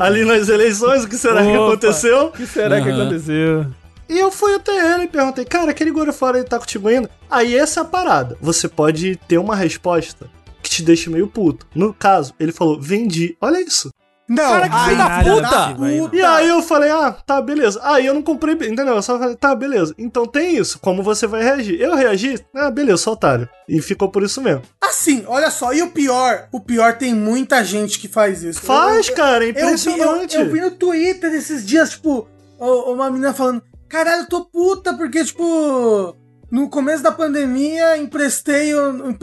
[0.00, 1.66] ali nas eleições, o que será que Opa.
[1.68, 2.26] aconteceu?
[2.26, 3.02] O que será que Aham.
[3.02, 3.66] aconteceu?
[4.08, 6.88] E eu fui até ele e perguntei, cara, aquele God of War ele tá contigo
[6.88, 7.08] ainda?
[7.30, 8.36] Aí essa é a parada.
[8.40, 10.43] Você pode ter uma resposta que
[10.74, 11.66] te deixa meio puto.
[11.74, 13.36] No caso, ele falou, vendi.
[13.40, 13.90] Olha isso.
[14.26, 15.74] Não, Cara, que ai, filho da puta!
[15.74, 16.16] puta.
[16.16, 17.78] E aí eu falei, ah, tá, beleza.
[17.82, 18.94] Aí eu não comprei, entendeu?
[18.94, 19.94] Eu só falei, tá, beleza.
[19.98, 20.78] Então tem isso.
[20.78, 21.78] Como você vai reagir?
[21.78, 22.42] Eu reagi?
[22.54, 23.46] Ah, beleza, sou otário.
[23.68, 24.62] E ficou por isso mesmo.
[24.82, 26.48] Assim, olha só, e o pior?
[26.50, 28.62] O pior tem muita gente que faz isso.
[28.62, 30.36] Faz, Eu- cara, é eu vi, eu, impressionante.
[30.38, 32.26] eu vi no Twitter esses dias, tipo,
[32.58, 36.16] uma menina falando: Caralho, eu tô puta, porque, tipo,
[36.50, 38.70] no começo da pandemia emprestei,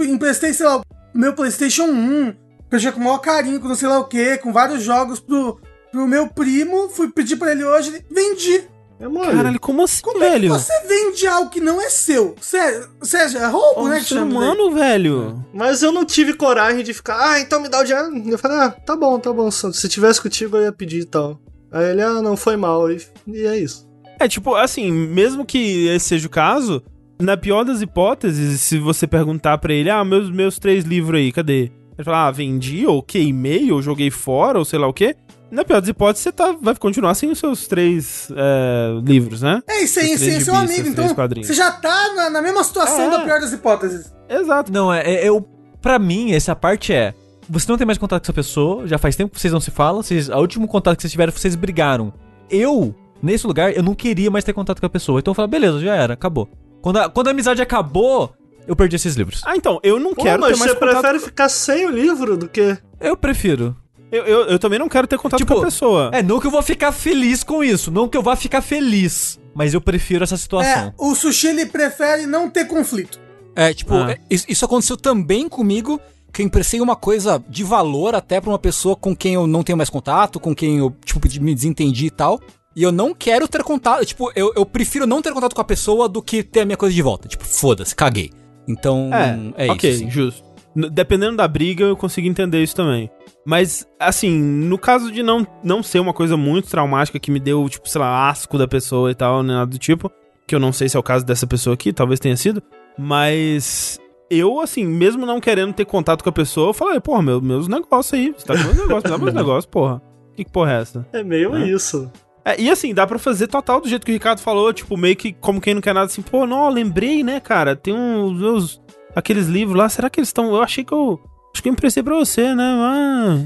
[0.07, 0.79] emprestei, sei lá,
[1.13, 2.33] meu PlayStation 1,
[2.69, 5.59] prestei com o maior carinho, com não sei lá o que, com vários jogos pro,
[5.91, 8.63] pro meu primo, fui pedir pra ele hoje, vendi.
[8.99, 9.31] É mole.
[9.35, 10.49] Caralho, como assim, Como é que velho?
[10.53, 12.35] você vende algo que não é seu?
[12.39, 13.99] Seja, é roubo, Ô, né?
[13.99, 14.21] que ser né?
[14.21, 15.43] humano, velho.
[15.51, 18.11] Mas eu não tive coragem de ficar, ah, então me dá o dinheiro.
[18.29, 19.49] Eu falei, ah, tá bom, tá bom.
[19.49, 21.39] Se tivesse contigo, eu ia pedir e tal.
[21.71, 22.91] Aí ele, ah, não, foi mal.
[22.91, 23.89] E, e é isso.
[24.19, 26.83] É, tipo, assim, mesmo que esse seja o caso,
[27.21, 31.31] na pior das hipóteses, se você perguntar pra ele, ah, meus, meus três livros aí,
[31.31, 31.71] cadê?
[31.97, 35.15] Ele fala, ah, vendi, ou queimei, ou joguei fora, ou sei lá o quê.
[35.51, 39.61] Na pior das hipóteses, você tá, vai continuar sem os seus três é, livros, né?
[39.67, 41.47] É, e sem, gibis, seu amigo, então quadrinhos.
[41.47, 43.09] você já tá na, na mesma situação É.
[43.09, 44.13] da pior das hipóteses.
[44.29, 44.71] Exato.
[44.71, 45.45] Não, é, é eu.
[45.81, 47.13] Pra mim, essa parte é.
[47.49, 49.71] Você não tem mais contato com essa pessoa, já faz tempo que vocês não se
[49.71, 52.13] falam, vocês, a último contato que vocês tiveram, vocês brigaram.
[52.49, 55.19] Eu, nesse lugar, eu não queria mais ter contato com a pessoa.
[55.19, 56.47] Então eu falei, beleza, já era, acabou.
[56.81, 58.33] Quando a, quando a amizade acabou,
[58.67, 59.41] eu perdi esses livros.
[59.45, 60.99] Ah, então, eu não Pô, quero mas ter mais você contato...
[61.01, 62.77] prefere ficar sem o livro do que.
[62.99, 63.75] Eu prefiro.
[64.11, 66.09] Eu, eu, eu também não quero ter contato Tipo, com a pessoa.
[66.13, 69.39] É, não que eu vou ficar feliz com isso, não que eu vá ficar feliz,
[69.55, 70.93] mas eu prefiro essa É, situação.
[70.97, 73.17] o sushi ele prefere não ter conflito.
[73.55, 74.11] É, tipo, Ah.
[74.11, 75.99] é, isso, isso aconteceu também comigo,
[76.33, 79.63] que eu emprestei uma coisa de valor até pra uma pessoa com quem eu não
[79.63, 82.39] tenho mais contato, com quem eu, tipo, me desentendi e tal.
[82.75, 85.65] E eu não quero ter contato, tipo, eu, eu prefiro não ter contato com a
[85.65, 87.27] pessoa do que ter a minha coisa de volta.
[87.27, 88.31] Tipo, foda-se, caguei.
[88.67, 89.09] Então,
[89.57, 90.01] é, ok, isso.
[90.03, 90.09] assim.
[90.11, 90.43] justo.
[90.75, 93.09] N- Dependendo da briga, eu consigo entender isso também.
[93.45, 97.67] Mas, assim, no caso de não, não ser uma coisa muito traumática que me deu,
[97.67, 100.09] tipo, sei lá, asco da pessoa e tal, nem nada do tipo,
[100.47, 102.61] que eu não sei se é o caso dessa pessoa aqui, talvez tenha sido,
[102.97, 107.41] mas eu, assim, mesmo não querendo ter contato com a pessoa, eu falei, porra, meu,
[107.41, 110.01] meus negócios aí, você tá com meus negócios, dá meus negócios, porra.
[110.35, 111.05] Que, que porra é essa?
[111.11, 111.67] É meio É.
[111.67, 112.09] isso.
[112.43, 115.15] É, e assim, dá pra fazer total do jeito que o Ricardo falou, tipo, meio
[115.15, 118.81] que como quem não quer nada, assim, pô, não, lembrei, né, cara, tem uns meus,
[119.15, 121.19] aqueles livros lá, será que eles estão, eu achei que eu,
[121.53, 123.37] acho que eu emprestei pra você, né, ah...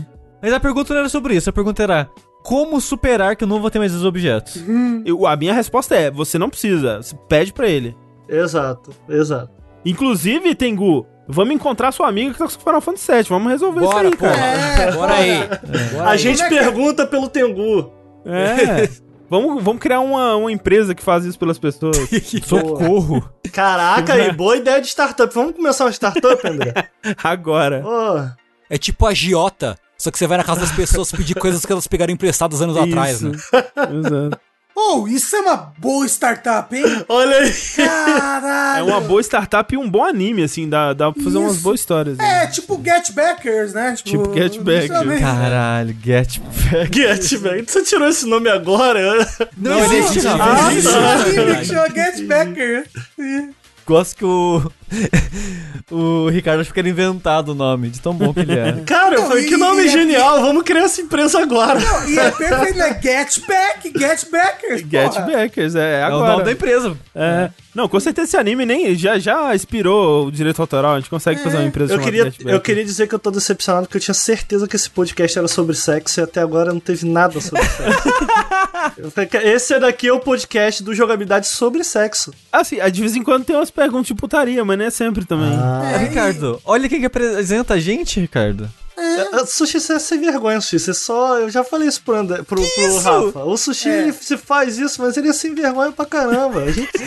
[0.41, 2.09] Mas a pergunta não era sobre isso, a pergunta era
[2.43, 4.63] como superar que eu não vou ter mais esses objetos?
[5.03, 7.97] Eu- a minha resposta é, você não precisa, você pede pra ele.
[8.29, 9.51] Exato, exato.
[9.83, 14.07] Inclusive, Tengu, vamos encontrar sua amiga que tá com Final Fantasy VII, vamos resolver Bora,
[14.07, 14.37] isso aí, cara.
[14.41, 15.47] É, Bora aí.
[15.93, 16.17] Bora A aí.
[16.17, 16.59] gente é que é?
[16.63, 17.91] pergunta pelo Tengu.
[18.25, 18.89] É,
[19.29, 21.97] vamos, vamos criar uma, uma empresa que faz isso pelas pessoas.
[22.45, 23.29] Socorro!
[23.51, 25.33] Caraca, aí, boa ideia de startup.
[25.33, 26.73] Vamos começar uma startup, André?
[27.23, 27.83] Agora.
[27.85, 28.29] Ô,
[28.69, 31.71] É tipo a Giota, só que você vai na casa das pessoas pedir coisas que
[31.71, 33.29] elas pegaram emprestadas anos atrás, Isso.
[33.31, 33.37] né?
[33.99, 34.39] Exato.
[34.77, 36.83] Oh, isso é uma boa startup, hein?
[37.07, 37.53] olha aí.
[37.77, 38.79] Caralho!
[38.79, 41.63] É uma boa startup e um bom anime, assim, dá, dá pra fazer umas Isso.
[41.63, 42.17] boas histórias.
[42.17, 42.43] né?
[42.43, 43.95] É, tipo Get Backers, né?
[43.95, 44.87] Tipo Get Backers.
[44.87, 45.21] justamente.
[45.21, 46.93] Caralho, get back.
[46.93, 47.65] Get, velho.
[47.65, 49.25] Você tirou esse nome agora?
[49.57, 50.43] Não, Não, existe, um tá.
[50.67, 52.87] anime que chama Get Backer.
[53.85, 54.71] Gosto que o.
[55.91, 58.73] o Ricardo acho que era inventado o nome, de tão bom que ele é.
[58.85, 60.41] Cara, Não, foi e- que nome e- genial.
[60.41, 61.79] Vamos criar essa empresa agora.
[61.79, 62.99] Não, e é perfeito, né?
[63.01, 64.81] Get Back, Get Backers.
[64.89, 65.21] Get porra.
[65.25, 66.31] Backers, é, É o agora.
[66.33, 66.97] nome da empresa.
[67.13, 67.49] É.
[67.73, 70.93] Não, com certeza esse anime nem já, já inspirou o direito autoral.
[70.93, 73.29] A gente consegue fazer uma empresa Eu queria, Get eu queria dizer que eu tô
[73.31, 76.79] decepcionado porque eu tinha certeza que esse podcast era sobre sexo e até agora não
[76.79, 78.09] teve nada sobre sexo.
[79.43, 82.33] Esse daqui é o podcast do jogabilidade sobre sexo.
[82.51, 85.51] Assim, de vez em quando tem umas perguntas de putaria, mas não é sempre também.
[85.93, 88.67] É, Ricardo, olha quem que apresenta a gente, Ricardo.
[88.97, 90.79] É, Sushi, você é sem vergonha, Sushi.
[90.79, 91.37] Você só.
[91.39, 92.99] Eu já falei isso pro, André, pro, pro isso?
[92.99, 93.43] Rafa.
[93.43, 93.97] O Sushi É.
[94.03, 96.61] ele se faz isso, mas ele é sem vergonha pra caramba.
[96.63, 96.89] A gente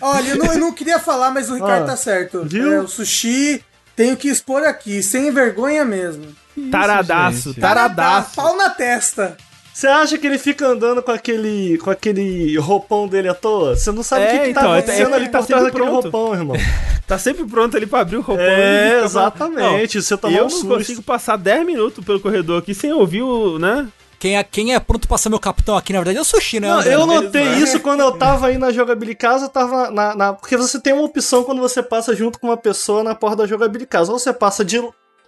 [0.00, 2.42] Olha, eu não, eu não queria falar, mas o Ricardo Ah, tá certo.
[2.44, 2.72] viu?
[2.72, 6.26] É, o sushi, tenho que expor aqui, sem vergonha mesmo.
[6.70, 7.60] taradaço, gente.
[7.60, 8.34] taradaço.
[8.34, 9.36] Pau na testa.
[9.80, 13.74] Você acha que ele fica andando com aquele, com aquele roupão dele à toa?
[13.74, 15.46] Você não sabe É, o que, que então, tá é- acontecendo é- ali tá por
[15.46, 16.10] trás sempre daquele pronto.
[16.10, 16.56] roupão, irmão.
[17.06, 18.44] Tá sempre pronto ali pra abrir o roupão.
[18.44, 20.00] É, exatamente.
[20.02, 20.68] Você Não, tomou eu um não susto.
[20.68, 23.88] consigo passar 10 minutos pelo corredor aqui sem ouvir o, né?
[24.18, 26.60] Quem é, quem é pronto pra ser meu capitão aqui, na verdade, é o Sushi,
[26.60, 26.68] né?
[26.68, 27.58] Não, eu Beleza, notei né?
[27.60, 30.92] isso quando eu tava aí na jogabilidade casa, eu tava na, na- Porque você tem
[30.92, 34.12] uma opção quando você passa junto com uma pessoa na porta da jogabilidade casa.
[34.12, 34.78] Ou você passa de,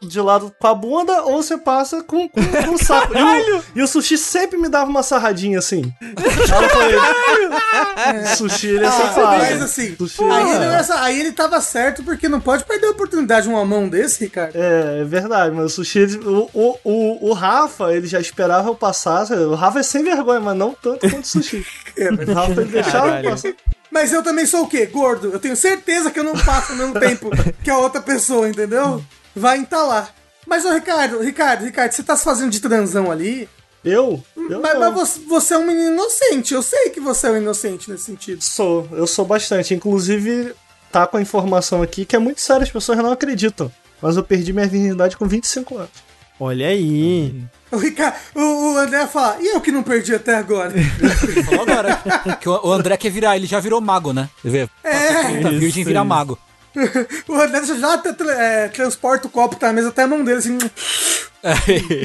[0.02, 3.12] de lado com a bunda, ou você passa com, com, com o saco.
[3.16, 5.92] E o, e o sushi sempre me dava uma sarradinha assim.
[6.00, 9.38] Aí eu falei, sushi, ele é Ah, safado.
[9.38, 10.54] mas assim, Sushi, aí é.
[10.56, 13.88] ele, essa- aí ele tava certo, porque não pode perder a oportunidade de uma mão
[13.88, 14.56] desse, Ricardo.
[14.56, 18.68] É, é verdade, mas o sushi, ele- o, o, o, o Rafa, ele já esperava
[18.68, 19.30] eu passar.
[19.32, 21.64] O Rafa é sem vergonha, mas não tanto quanto o sushi.
[21.94, 23.52] É, mas O Rafa ele deixava eu passar.
[23.90, 24.86] Mas eu também sou o quê?
[24.86, 25.28] Gordo.
[25.30, 27.28] Eu tenho certeza que eu não passo o mesmo tempo
[27.62, 29.04] que a outra pessoa, entendeu?
[29.34, 30.14] Vai entalar.
[30.46, 33.48] Mas, ô Ricardo, Ricardo, Ricardo, você tá se fazendo de transão ali?
[33.84, 34.22] Eu?
[34.36, 34.80] Eu Mas, não.
[34.80, 36.54] mas você, você é um menino inocente.
[36.54, 38.42] Eu sei que você é um inocente nesse sentido.
[38.42, 39.74] Sou, eu sou bastante.
[39.74, 40.54] Inclusive,
[40.90, 43.72] tá com a informação aqui que é muito sério, as pessoas não acreditam.
[44.00, 45.90] Mas eu perdi minha virgindade com 25 anos.
[46.38, 47.42] Olha aí.
[47.70, 50.74] O, Ricardo, o, o André fala, e eu que não perdi até agora?
[50.76, 52.02] Ele falou agora.
[52.40, 54.28] que o o André quer virar, ele já virou mago, né?
[54.44, 54.68] Vê?
[54.82, 55.40] É.
[55.40, 56.04] Tá virgem Isso, vira isso.
[56.04, 56.38] mago.
[57.28, 58.02] o André já
[58.38, 60.58] é, transporta o copo tá na mesa até a mão dele, assim.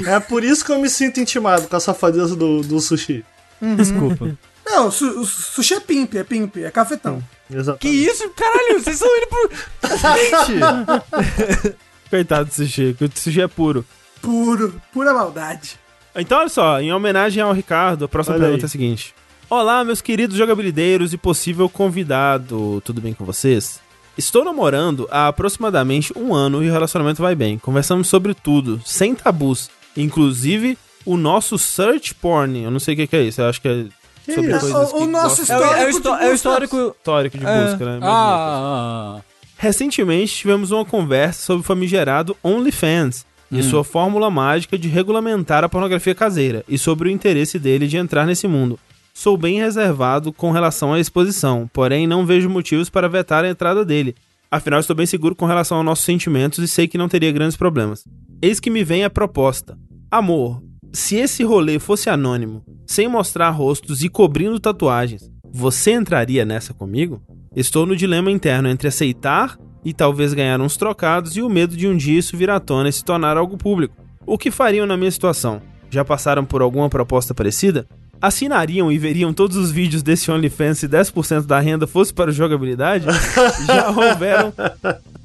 [0.06, 3.24] É por isso que eu me sinto intimado com a safadeza do, do sushi.
[3.62, 4.38] Desculpa.
[4.66, 7.24] Não, o, su, o sushi é pimp, é pimp, é cafetão.
[7.50, 7.82] Exatamente.
[7.82, 8.30] que isso?
[8.32, 9.50] Caralho, vocês estão indo pro.
[9.98, 11.76] Gente!
[12.10, 13.86] Coitado do sushi, que o sushi é puro.
[14.22, 15.80] Puro, pura maldade.
[16.16, 18.66] Então, olha só, em homenagem ao Ricardo, a próxima Olha pergunta aí.
[18.66, 19.16] é a seguinte.
[19.50, 23.80] Olá, meus queridos jogabilideiros e possível convidado, tudo bem com vocês?
[24.18, 27.58] Estou namorando há aproximadamente um ano e o relacionamento vai bem.
[27.60, 32.64] Conversamos sobre tudo, sem tabus, inclusive o nosso search porn.
[32.64, 33.86] Eu não sei o que que é isso, eu acho que é
[34.34, 34.60] sobre isso?
[34.60, 36.34] coisas O- o nosso gostam- É, o- é o, Histórico histó- é o busca.
[36.36, 36.96] histórico.
[36.98, 37.64] histórico de É.
[37.66, 38.00] busca, né?
[38.02, 39.20] Ah,
[39.60, 45.70] Recentemente tivemos uma conversa sobre o famigerado OnlyFans e sua fórmula mágica de regulamentar a
[45.70, 48.78] pornografia caseira e sobre o interesse dele de entrar nesse mundo.
[49.20, 53.84] Sou bem reservado com relação à exposição, porém não vejo motivos para vetar a entrada
[53.84, 54.14] dele.
[54.52, 57.58] Afinal, estou bem seguro com relação aos nossos sentimentos e sei que não teria grandes
[57.58, 58.06] problemas.
[58.40, 59.76] Eis que me vem a proposta.
[60.12, 60.62] Amor,
[60.94, 67.20] se esse rolê fosse anônimo, sem mostrar rostos e cobrindo tatuagens, você entraria nessa comigo?
[67.56, 71.88] Estou no dilema interno entre aceitar e talvez ganhar uns trocados e o medo de
[71.88, 73.96] um dia isso vir à tona e se tornar algo público.
[74.28, 75.60] O que fariam na minha situação?
[75.90, 77.88] Já passaram por alguma proposta parecida?
[78.22, 83.06] Assinariam e veriam todos os vídeos desse OnlyFans se 10% da renda fosse para jogabilidade?
[83.66, 84.54] Já houveram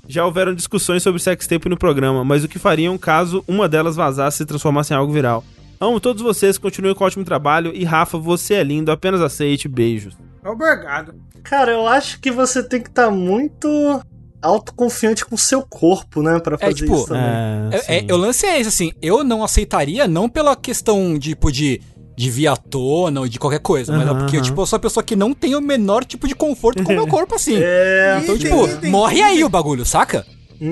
[0.08, 4.36] já houveram discussões sobre sextape no programa, mas o que fariam caso uma delas vazasse
[4.36, 5.42] e se transformasse em algo viral?
[5.80, 9.68] Amo todos vocês, continuem com o ótimo trabalho e Rafa, você é lindo, apenas aceite,
[9.68, 10.14] beijos.
[10.44, 11.14] Obrigado.
[11.42, 13.68] Cara, eu acho que você tem que estar muito
[14.42, 16.38] autoconfiante com o seu corpo, né?
[16.40, 17.80] Pra fazer tipo, isso também.
[17.86, 21.50] É, é, eu lance é esse, assim, eu não aceitaria, não pela questão de, tipo,
[21.50, 21.80] de,
[22.16, 24.44] de vir à tona ou de qualquer coisa, mas é porque, aham.
[24.44, 26.96] tipo, eu sou uma pessoa que não tem o menor tipo de conforto com o
[26.96, 27.56] meu corpo, assim.
[27.56, 29.32] É, Então, Entendi, tipo, entendi, morre entendi.
[29.38, 30.26] aí o bagulho, saca?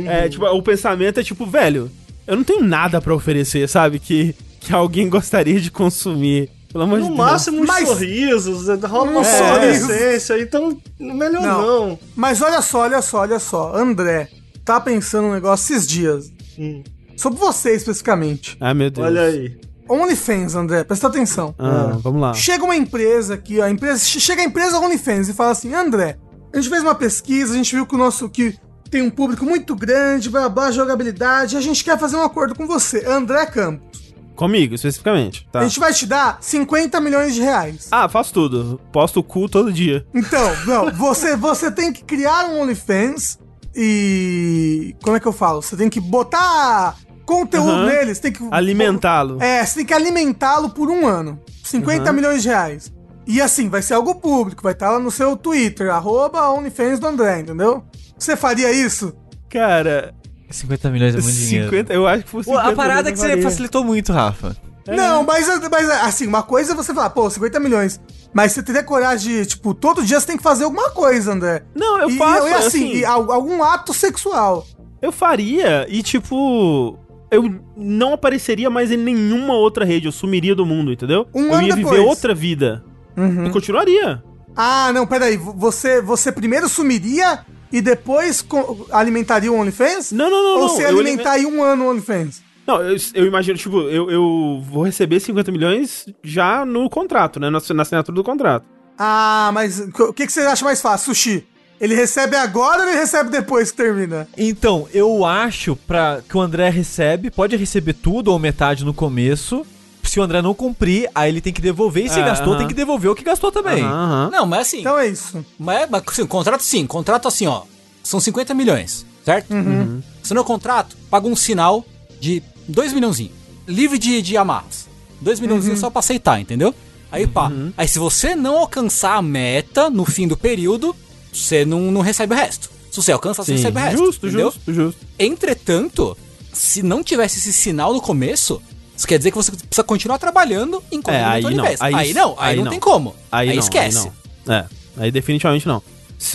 [0.06, 1.90] É, tipo, o pensamento é tipo, velho,
[2.26, 3.98] eu não tenho nada pra oferecer, sabe?
[3.98, 6.48] Que, que alguém gostaria de consumir.
[6.72, 7.18] Pelo amor de No Deus.
[7.30, 11.66] máximo uns Mas- sorrisos, rola uma Um adolescência, então melhor Não.
[11.88, 11.98] não.
[12.14, 13.74] Mas olha só, olha só, olha só.
[13.74, 14.28] André,
[14.64, 16.30] tá pensando um negócio esses dias.
[16.56, 16.82] Hum,
[17.16, 18.56] Sobre você especificamente.
[18.60, 19.04] Ai, meu Deus.
[19.04, 19.58] olha aí.
[19.90, 21.54] OnlyFans, André, presta atenção.
[21.58, 22.32] Ah, vamos lá.
[22.32, 26.16] Chega uma empresa aqui, ó, a empresa, chega a empresa OnlyFans e fala assim: André,
[26.52, 28.56] a gente fez uma pesquisa, a gente viu que o nosso que
[28.90, 32.54] tem um público muito grande, blá blá, jogabilidade, e a gente quer fazer um acordo
[32.54, 33.90] com você, André Campos.
[34.34, 35.46] Comigo, especificamente.
[35.52, 35.60] Tá.
[35.60, 37.88] A gente vai te dar 50 milhões de reais.
[37.90, 38.80] Ah, faço tudo.
[38.90, 40.06] Posto o cu todo dia.
[40.14, 43.38] Então, não, você, você tem que criar um OnlyFans
[43.76, 44.96] e.
[45.02, 45.60] Como é que eu falo?
[45.60, 46.96] Você tem que botar
[47.34, 47.86] conteúdo Aham.
[47.86, 48.42] neles, tem que.
[48.50, 49.42] Alimentá-lo.
[49.42, 51.38] É, você tem que alimentá-lo por um ano.
[51.64, 52.16] 50 Uhum.
[52.16, 52.92] milhões de reais.
[53.26, 57.06] E assim, vai ser algo público, vai estar lá no seu Twitter, arroba OnlyFans do
[57.06, 57.84] André, entendeu?
[58.18, 59.12] Você faria isso?
[59.48, 60.12] Cara,
[60.50, 61.66] 50 milhões é muito dinheiro.
[61.70, 63.42] 50, eu acho que fosse Pô, 50 a parada é que você faria.
[63.42, 64.56] facilitou muito, Rafa.
[64.88, 64.96] É.
[64.96, 68.00] Não, mas, mas assim, uma coisa é você falar, pô, 50 milhões.
[68.32, 71.62] Mas você teria coragem de, tipo, todo dia você tem que fazer alguma coisa, André.
[71.74, 74.66] Não, eu e, faço, E, assim, assim, e al- algum ato sexual.
[75.02, 76.98] eu faria e, tipo,
[77.30, 81.26] eu não apareceria mais em nenhuma outra rede, eu sumiria do mundo, entendeu?
[81.34, 81.96] Um eu ano ia depois.
[81.96, 82.84] viver outra vida.
[83.16, 83.46] Uhum.
[83.46, 84.22] Eu continuaria.
[84.56, 85.36] Ah, não, peraí.
[85.36, 87.40] vo- Você, você primeiro sumiria
[87.72, 88.44] e depois
[88.90, 90.12] alimentaria o OnlyFans?
[90.12, 90.68] Não, não, não, Ou não.
[90.68, 92.42] você alimentaria um ano o OnlyFans?
[92.66, 97.48] Não, eu, eu imagino, tipo, eu, eu vou receber 50 milhões já no contrato, né?
[97.50, 98.64] Na, na assinatura do contrato.
[98.98, 101.46] Ah, mas o que, que você acha mais fácil, Sushi?
[101.80, 104.28] Ele recebe agora ou ele recebe depois que termina?
[104.36, 109.64] Então, eu acho pra que o André recebe, pode receber tudo ou metade no começo.
[110.02, 112.04] Se o André não cumprir, aí ele tem que devolver.
[112.04, 112.58] E se É, gastou, aham.
[112.58, 113.82] tem que devolver o que gastou também.
[113.82, 114.30] Aham, aham.
[114.30, 115.44] Não, mas assim, Então é isso.
[115.58, 117.62] mas, mas assim, contrato sim, contrato assim, ó,
[118.02, 119.52] são 50 milhões, certo?
[119.54, 120.02] Uhum.
[120.22, 121.84] Se no contrato, paga um sinal
[122.20, 123.30] de 2 milhãozinho,
[123.68, 124.88] livre de, de amarras.
[125.20, 125.80] 2 milhãozinho Uhum.
[125.80, 126.74] só pra aceitar, entendeu?
[127.12, 130.94] Aí pá, aí se você não alcançar a meta no fim do período,
[131.32, 132.70] você não, não recebe o resto.
[132.90, 133.98] Se você alcançar, você Sim, recebe o resto.
[134.04, 134.50] justo, entendeu?
[134.50, 135.06] justo, justo.
[135.18, 136.16] Entretanto,
[136.52, 138.60] se não tivesse esse sinal no começo,
[138.96, 142.14] isso quer dizer que você precisa continuar trabalhando enquanto É, não aí não, aí Aí,
[142.14, 142.70] não, aí, aí não, não.
[142.70, 143.14] tem como.
[143.30, 143.98] Aí, Aí, não, esquece.
[143.98, 144.12] Aí
[144.46, 144.54] não.
[144.54, 144.64] É.
[144.96, 145.82] Aí definitivamente não.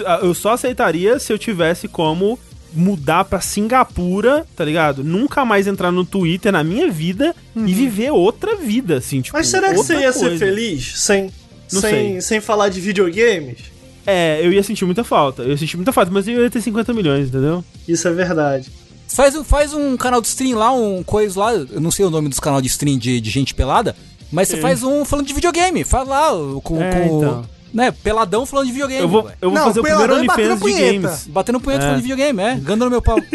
[0.05, 2.39] Ah, Eu só aceitaria se eu tivesse como
[2.73, 5.03] mudar pra Singapura, tá ligado?
[5.03, 9.37] Nunca mais entrar no Twitter na minha vida e viver outra vida, assim, tipo.
[9.37, 10.37] Mas será que você ia ser coisa.
[10.45, 11.31] feliz sem,
[11.71, 12.21] Não sem, sei.
[12.21, 13.59] sem falar de videogames?
[14.05, 15.41] É, eu ia sentir muita falta.
[15.43, 17.63] Eu ia sentir muita falta, mas eu ia ter 50 milhões, entendeu?
[17.87, 18.71] Isso é verdade.
[19.07, 22.09] Faz, um- faz um canal de stream lá, um coisa lá, eu não sei o
[22.09, 23.95] nome dos canais de stream de, de gente pelada,
[24.31, 25.83] mas você faz um falando de videogame.
[25.83, 26.81] Faz lá, o- com.
[26.81, 27.45] É, com então.
[27.73, 29.01] Né, peladão falando de videogame.
[29.01, 31.27] Eu vou, eu vou Não, fazer o primeiro peladão batendo OnlyFans de games.
[31.27, 31.87] Batendo punheta É.
[31.87, 32.55] falando de videogame, é.
[32.55, 33.17] Ganda no meu pau.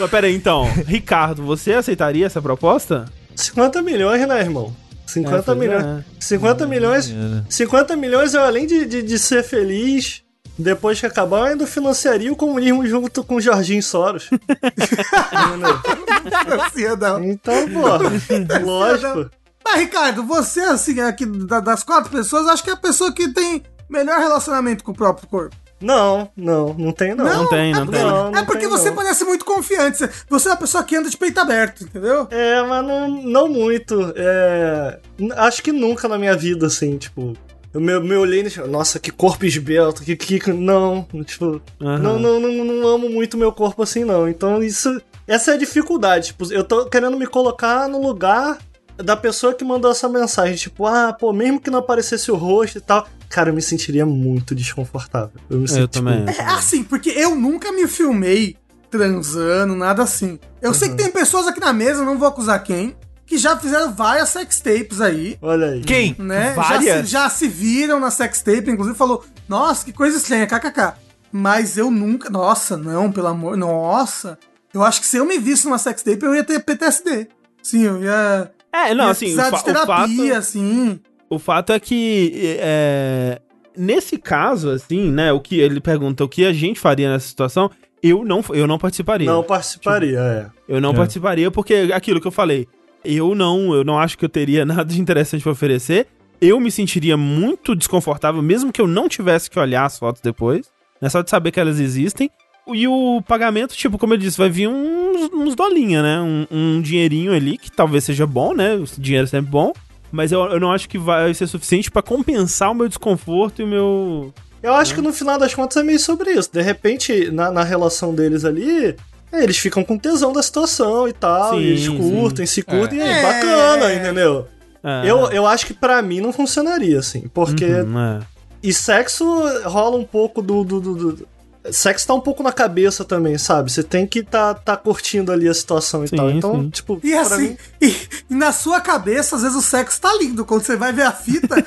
[0.00, 0.64] Mas pera aí, então.
[0.86, 3.04] Ricardo, você aceitaria essa proposta?
[3.36, 4.74] 50 milhões, né, irmão?
[5.08, 5.84] 50 É, milhões.
[5.84, 6.04] é.
[6.20, 7.14] 50 milhões.
[7.48, 10.22] 50 milhões eu, além de, de, de ser feliz,
[10.58, 14.28] depois que acabar, eu ainda financiaria o comunismo junto com o Jorginho Soros.
[14.32, 16.64] Entendeu?
[16.64, 17.24] Ansiedão.
[17.24, 19.30] então, pô, lógico.
[19.64, 23.28] Mas, Ricardo, você, assim, aqui da- das quatro pessoas, acho que é a pessoa que
[23.32, 25.56] tem melhor relacionamento com o próprio corpo.
[25.80, 27.24] Não, não, não tem não.
[27.24, 28.02] Não tem, não tem.
[28.02, 28.96] Não, não é porque tem, você não.
[28.96, 29.98] parece muito confiante.
[30.28, 32.26] Você- é uma pessoa que anda de peito aberto, entendeu?
[32.30, 34.12] É, mas não, não muito.
[34.16, 34.98] É,
[35.36, 37.34] acho que nunca na minha vida, assim, tipo.
[37.72, 40.16] Eu me, me olhei e nossa, que corpo esbelto, que.
[40.16, 41.60] que não, tipo.
[41.80, 41.98] Aham.
[41.98, 44.28] Não, não, não, não amo muito meu corpo assim, não.
[44.28, 45.00] Então, isso.
[45.26, 46.28] Essa é a dificuldade.
[46.28, 48.58] Tipo, eu tô querendo me colocar no lugar
[48.96, 50.56] da pessoa que mandou essa mensagem.
[50.56, 53.06] Tipo, ah, pô, mesmo que não aparecesse o rosto e tal.
[53.28, 55.40] Cara, eu me sentiria muito desconfortável.
[55.50, 56.24] Eu me Eu sinto, também.
[56.26, 58.56] É assim, porque eu nunca me filmei
[58.90, 60.38] transando, nada assim.
[60.62, 63.92] Eu sei que tem pessoas aqui na mesa, não vou acusar quem, que já fizeram
[63.92, 65.36] várias sex tapes aí.
[65.42, 65.80] Olha aí.
[65.82, 66.16] Quem?
[66.18, 66.54] né?
[66.54, 67.06] Já Várias?
[67.06, 70.94] se, já se viram na sextape, inclusive falou, nossa, que coisa estranha, kkk.
[71.30, 74.38] Mas eu nunca, nossa, não, pelo amor, nossa.
[74.72, 77.28] Eu acho que se eu me visse numa sextape, eu ia ter PTSD.
[77.62, 81.00] Sim, eu ia, É, não, ia assim, o, de o terapia, fato, assim.
[81.30, 83.40] O fato é que, é,
[83.76, 87.70] nesse caso, assim, né, o que ele pergunta o que a gente faria nessa situação,
[88.02, 89.30] eu não, eu não participaria.
[89.30, 90.46] Não participaria, é.
[90.68, 90.94] Eu não É.
[90.94, 92.66] participaria porque aquilo que eu falei,
[93.04, 96.06] eu não, eu não acho que eu teria nada de interessante pra oferecer.
[96.40, 100.66] Eu me sentiria muito desconfortável, mesmo que eu não tivesse que olhar as fotos depois.
[101.00, 102.28] Né, só de saber que elas existem.
[102.72, 106.20] E o pagamento, tipo, como eu disse, vai vir uns, uns dolinha, né?
[106.20, 108.74] Um, um dinheirinho ali, que talvez seja bom, né?
[108.74, 109.72] O dinheiro é sempre bom.
[110.10, 113.64] Mas eu, eu não acho que vai ser suficiente pra compensar o meu desconforto e
[113.64, 114.32] o meu.
[114.62, 116.50] Eu acho que no final das contas é meio sobre isso.
[116.52, 118.96] De repente, na, na relação deles ali,
[119.30, 121.50] é, eles ficam com tesão da situação e tal.
[121.54, 121.96] Sim, e eles sim.
[121.98, 123.22] curtem, se curtem, é, É.
[123.22, 124.46] bacana, entendeu?
[124.82, 127.28] É, Eu, eu acho que pra mim não funcionaria, assim.
[127.34, 127.66] Porque.
[127.66, 128.20] uhum, é.
[128.62, 129.24] E sexo
[129.64, 130.64] rola um pouco do.
[130.64, 131.28] do, do- do-
[131.72, 133.70] Sexo tá um pouco na cabeça também, sabe?
[133.70, 136.30] Você tem que tá, tá curtindo ali a situação e Sim, tal.
[136.30, 136.70] Então, sim.
[136.70, 137.00] tipo.
[137.02, 137.94] E assim, mim- e,
[138.30, 140.44] e na sua cabeça, às vezes o sexo tá lindo.
[140.44, 141.64] Quando você vai ver a fita, é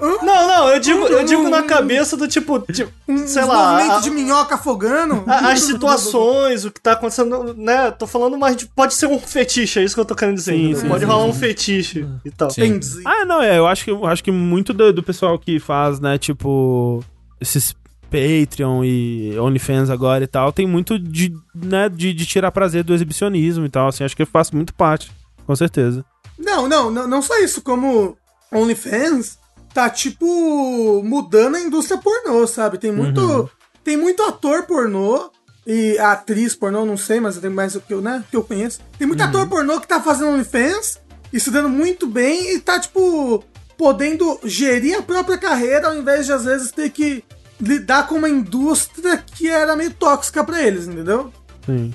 [0.00, 2.60] Não, não, eu digo, eu digo na cabeça do tipo.
[2.72, 3.72] tipo um sei lá.
[3.72, 5.24] movimento a- de minhoca afogando.
[5.26, 7.90] A- as situações, o que tá acontecendo, né?
[7.90, 8.66] Tô falando mais de.
[8.66, 10.52] Pode ser um fetiche, é isso que eu tô querendo dizer.
[10.52, 11.30] Sim, sim, pode sim, rolar sim.
[11.30, 12.50] um fetiche e tal.
[12.50, 12.64] Sim.
[12.64, 13.02] Entendi.
[13.04, 16.00] Ah, não, é, eu acho que, eu acho que muito do, do pessoal que faz,
[16.00, 17.04] né, tipo,
[17.40, 17.74] esses
[18.12, 22.92] Patreon e OnlyFans agora e tal, tem muito de, né, de, de tirar prazer do
[22.94, 25.10] exibicionismo e tal, assim, acho que eu faço muito parte,
[25.46, 26.04] com certeza.
[26.38, 28.16] Não, não, não, não só isso, como
[28.52, 29.38] OnlyFans
[29.74, 32.76] tá, tipo, mudando a indústria pornô, sabe?
[32.78, 33.48] Tem muito, Uhum.
[33.82, 35.30] tem muito ator pornô
[35.66, 38.80] e atriz pornô, não sei, mas tem mais o que eu, né, que eu conheço.
[38.98, 39.28] Tem muito Uhum.
[39.28, 40.98] ator pornô que tá fazendo OnlyFans
[41.32, 43.42] e se dando muito bem e tá, tipo,
[43.78, 47.24] podendo gerir a própria carreira ao invés de, às vezes, ter que
[47.60, 51.32] lidar com uma indústria que era meio tóxica pra eles, entendeu?
[51.64, 51.92] Sim.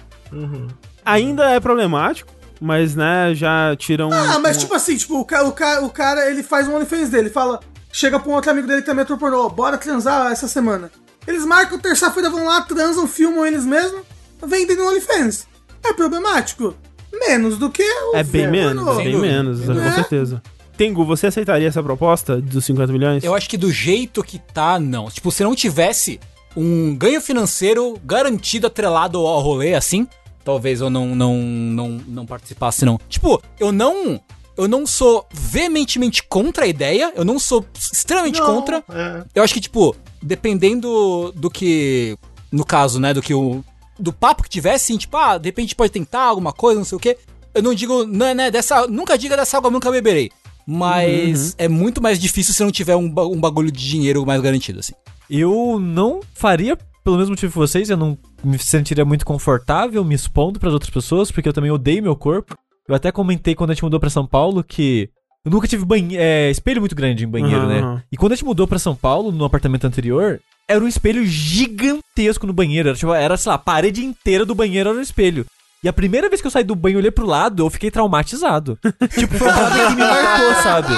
[1.06, 4.12] Ainda é problemático, mas, né, já tiram...
[4.12, 6.76] Ah, mas um- tipo assim, tipo, o cara, o cara, o cara ele faz um
[6.76, 7.60] OnlyFans dele, fala,
[7.92, 10.92] chega pra um outro amigo dele que também é pornô, "Ó, bora transar essa semana.
[11.26, 14.02] Eles marcam, terça-feira vão lá, transam, filmam eles mesmos,
[14.46, 15.48] vendem no OnlyFans.
[15.84, 16.74] É problemático?
[17.28, 18.96] Menos do que o É bem menos, pornô.
[19.02, 19.92] bem menos, com É.
[19.94, 20.42] certeza.
[20.78, 23.24] Tengu, você aceitaria essa proposta dos 50 milhões?
[23.24, 25.10] Eu acho que do jeito que tá, não.
[25.10, 26.20] Tipo, se não tivesse
[26.56, 30.08] um ganho financeiro garantido atrelado ao rolê, assim,
[30.46, 33.00] talvez eu não, não, não, não participasse, não.
[33.10, 34.22] Tipo, eu não.
[34.56, 38.84] Eu não sou veementemente contra a ideia, eu não sou extremamente Não, contra.
[38.90, 39.24] é.
[39.36, 42.18] Eu acho que, tipo, dependendo do que.
[42.52, 43.64] No caso, né, do que o.
[44.00, 46.96] Do papo que tivesse, assim, tipo, ah, de repente pode tentar alguma coisa, não sei
[46.96, 47.18] o quê.
[47.54, 48.88] Eu não digo, né, né, dessa.
[48.88, 50.32] Nunca diga dessa água, nunca beberei.
[50.68, 54.80] Mas é muito mais difícil se não tiver um, um bagulho de dinheiro mais garantido,
[54.80, 54.94] assim.
[55.30, 60.14] Eu não faria pelo mesmo motivo que vocês, eu não me sentiria muito confortável me
[60.14, 62.54] expondo pras outras pessoas, porque eu também odeio meu corpo.
[62.88, 65.10] Eu até comentei quando a gente mudou pra São Paulo que
[65.46, 68.04] Eu nunca tive banhe- é, espelho muito grande em banheiro, Aham, né?
[68.12, 72.46] E quando a gente mudou pra São Paulo, no apartamento anterior, era um espelho gigantesco
[72.46, 72.90] no banheiro.
[72.90, 75.46] Era, tipo, era, sei lá, a parede inteira do banheiro era um espelho.
[75.84, 77.92] E a primeira vez que eu saí do banho e olhei pro lado, eu fiquei
[77.92, 78.80] traumatizado.
[79.14, 80.94] tipo, foi parada que me marcou, sabe?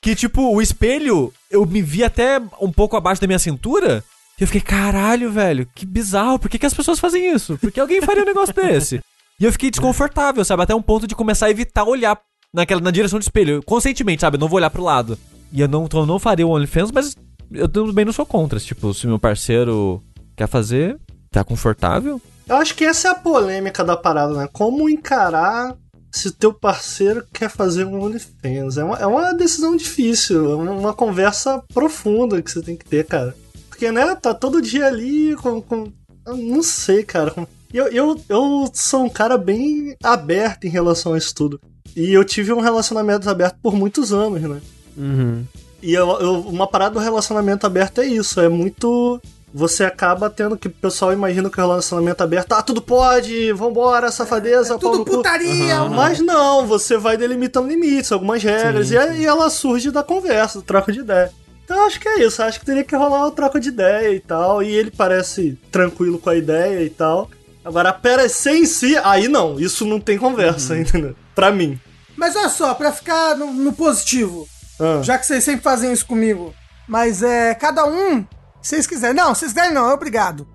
[0.00, 4.04] Que, tipo, o espelho, eu me vi até um pouco abaixo da minha cintura.
[4.38, 6.38] E eu fiquei, caralho, velho, que bizarro.
[6.38, 7.58] Por que, que as pessoas fazem isso?
[7.58, 9.00] Por que alguém faria um negócio desse?
[9.40, 10.62] E eu fiquei desconfortável, sabe?
[10.62, 12.18] Até um ponto de começar a evitar olhar
[12.52, 13.62] naquela, na direção do espelho.
[13.64, 14.36] Conscientemente, sabe?
[14.36, 15.18] Eu não vou olhar pro lado.
[15.52, 17.16] E eu não, então não faria o OnlyFans, mas
[17.52, 18.60] eu também não sou contra.
[18.60, 20.02] Tipo, se meu parceiro
[20.36, 20.98] quer fazer,
[21.30, 22.20] tá confortável.
[22.46, 24.48] Eu acho que essa é a polêmica da parada, né?
[24.52, 25.74] Como encarar
[26.12, 28.76] se teu parceiro quer fazer um OnlyFans?
[28.78, 33.04] É uma, é uma decisão difícil, é uma, conversa profunda que você tem que ter,
[33.06, 33.34] cara.
[33.68, 35.60] Porque, né, tá todo dia ali com.
[35.60, 35.92] com
[36.26, 37.34] não sei, cara.
[37.72, 41.60] Eu, eu, eu sou um cara bem aberto em relação a isso tudo.
[41.96, 44.60] E eu tive um relacionamento aberto por muitos anos, né?
[44.96, 45.44] Uhum.
[45.82, 49.20] E eu, eu- uma parada do relacionamento aberto é isso, é muito.
[49.56, 54.10] Você acaba tendo que o pessoal imagina que o relacionamento aberto, ah, tudo pode, vambora,
[54.10, 55.10] safadeza, pau Tudo no cu.
[55.18, 55.76] putaria.
[55.76, 55.90] Aham.
[55.90, 60.58] Mas não, você vai delimitando limites, algumas regras, Sim, e, aí ela surge da conversa,
[60.58, 61.30] do troco de ideia.
[61.64, 64.18] Então acho que é isso, acho que teria que rolar uma troca de ideia e
[64.18, 67.30] tal, e ele parece tranquilo com a ideia e tal.
[67.64, 71.14] Agora, a pera ser em si, aí não, isso não tem conversa, entendeu?
[71.32, 71.78] Pra mim.
[72.16, 74.48] Mas olha só, pra ficar no, no positivo,
[74.80, 75.00] Ah.
[75.02, 76.52] já que vocês sempre fazem isso comigo,
[76.88, 78.26] mas é cada um,
[78.68, 79.16] vocês quiserem.
[79.16, 80.46] Não, se vocês quiserem não, é obrigado.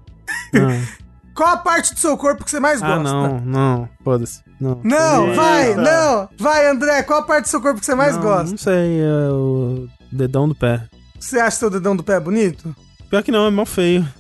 [1.36, 2.96] Qual a parte do seu corpo que você mais gosta?
[2.96, 3.90] Ah, não, não.
[4.04, 4.42] Foda-se.
[4.60, 4.82] Não.
[4.84, 5.42] Não, Eita.
[5.42, 6.30] vai, não.
[6.38, 8.52] Vai, André, qual a parte do seu corpo que você mais não, gosta?
[8.52, 10.86] Não sei, é o dedão do pé.
[11.18, 12.76] Você acha seu dedão do pé bonito?
[13.10, 14.06] Pior que não, é mal feio.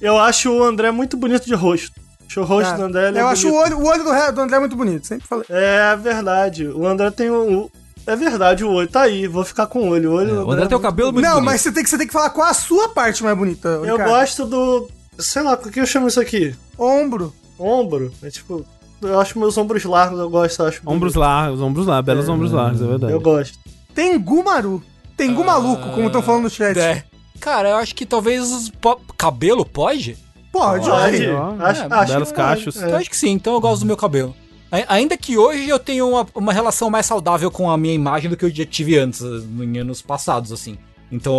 [0.00, 2.00] Eu acho o André muito bonito de rosto.
[2.26, 4.40] Acho o rosto Ah, do André é eu acho o olho, o olho do, do
[4.40, 5.46] André muito bonito, sempre falei.
[5.48, 6.66] É verdade.
[6.68, 7.70] O André tem o.
[8.06, 8.88] É verdade, o olho.
[8.88, 10.12] Tá aí, vou ficar com o olho.
[10.12, 11.44] O, olho do O André tem o cabelo muito não, bonito.
[11.46, 13.82] mas você tem, que, você tem que falar qual a sua parte mais bonita, Eu
[13.96, 14.08] Ricardo.
[14.10, 14.88] gosto do.
[15.18, 16.54] Sei lá, o que eu chamo isso aqui?
[16.78, 17.32] Ombro.
[17.58, 18.12] Ombro.
[18.22, 18.64] É tipo.
[19.02, 20.80] Eu acho meus ombros largos, eu gosto, eu acho.
[20.86, 21.18] Ombros bonito.
[21.28, 23.12] largos, ombros largos, belos ombros largos, é verdade.
[23.12, 23.58] Eu gosto.
[23.94, 24.82] Tengu Maru.
[25.16, 26.78] Tengu maluco, como estão falando no chat.
[26.78, 27.02] É.
[27.40, 30.16] Cara, eu acho que talvez os po- cabelo pode?
[30.52, 31.26] Pode, Pode.
[31.26, 32.82] Acho, É, acho belos cachos.
[32.82, 32.90] é.
[32.90, 34.34] Eu acho que sim, então eu gosto do meu cabelo.
[34.76, 38.28] Ai- Ainda que hoje eu tenho uma, uma relação mais saudável com a minha imagem
[38.30, 40.76] do que eu já tive antes, em anos passados, assim.
[41.10, 41.32] Então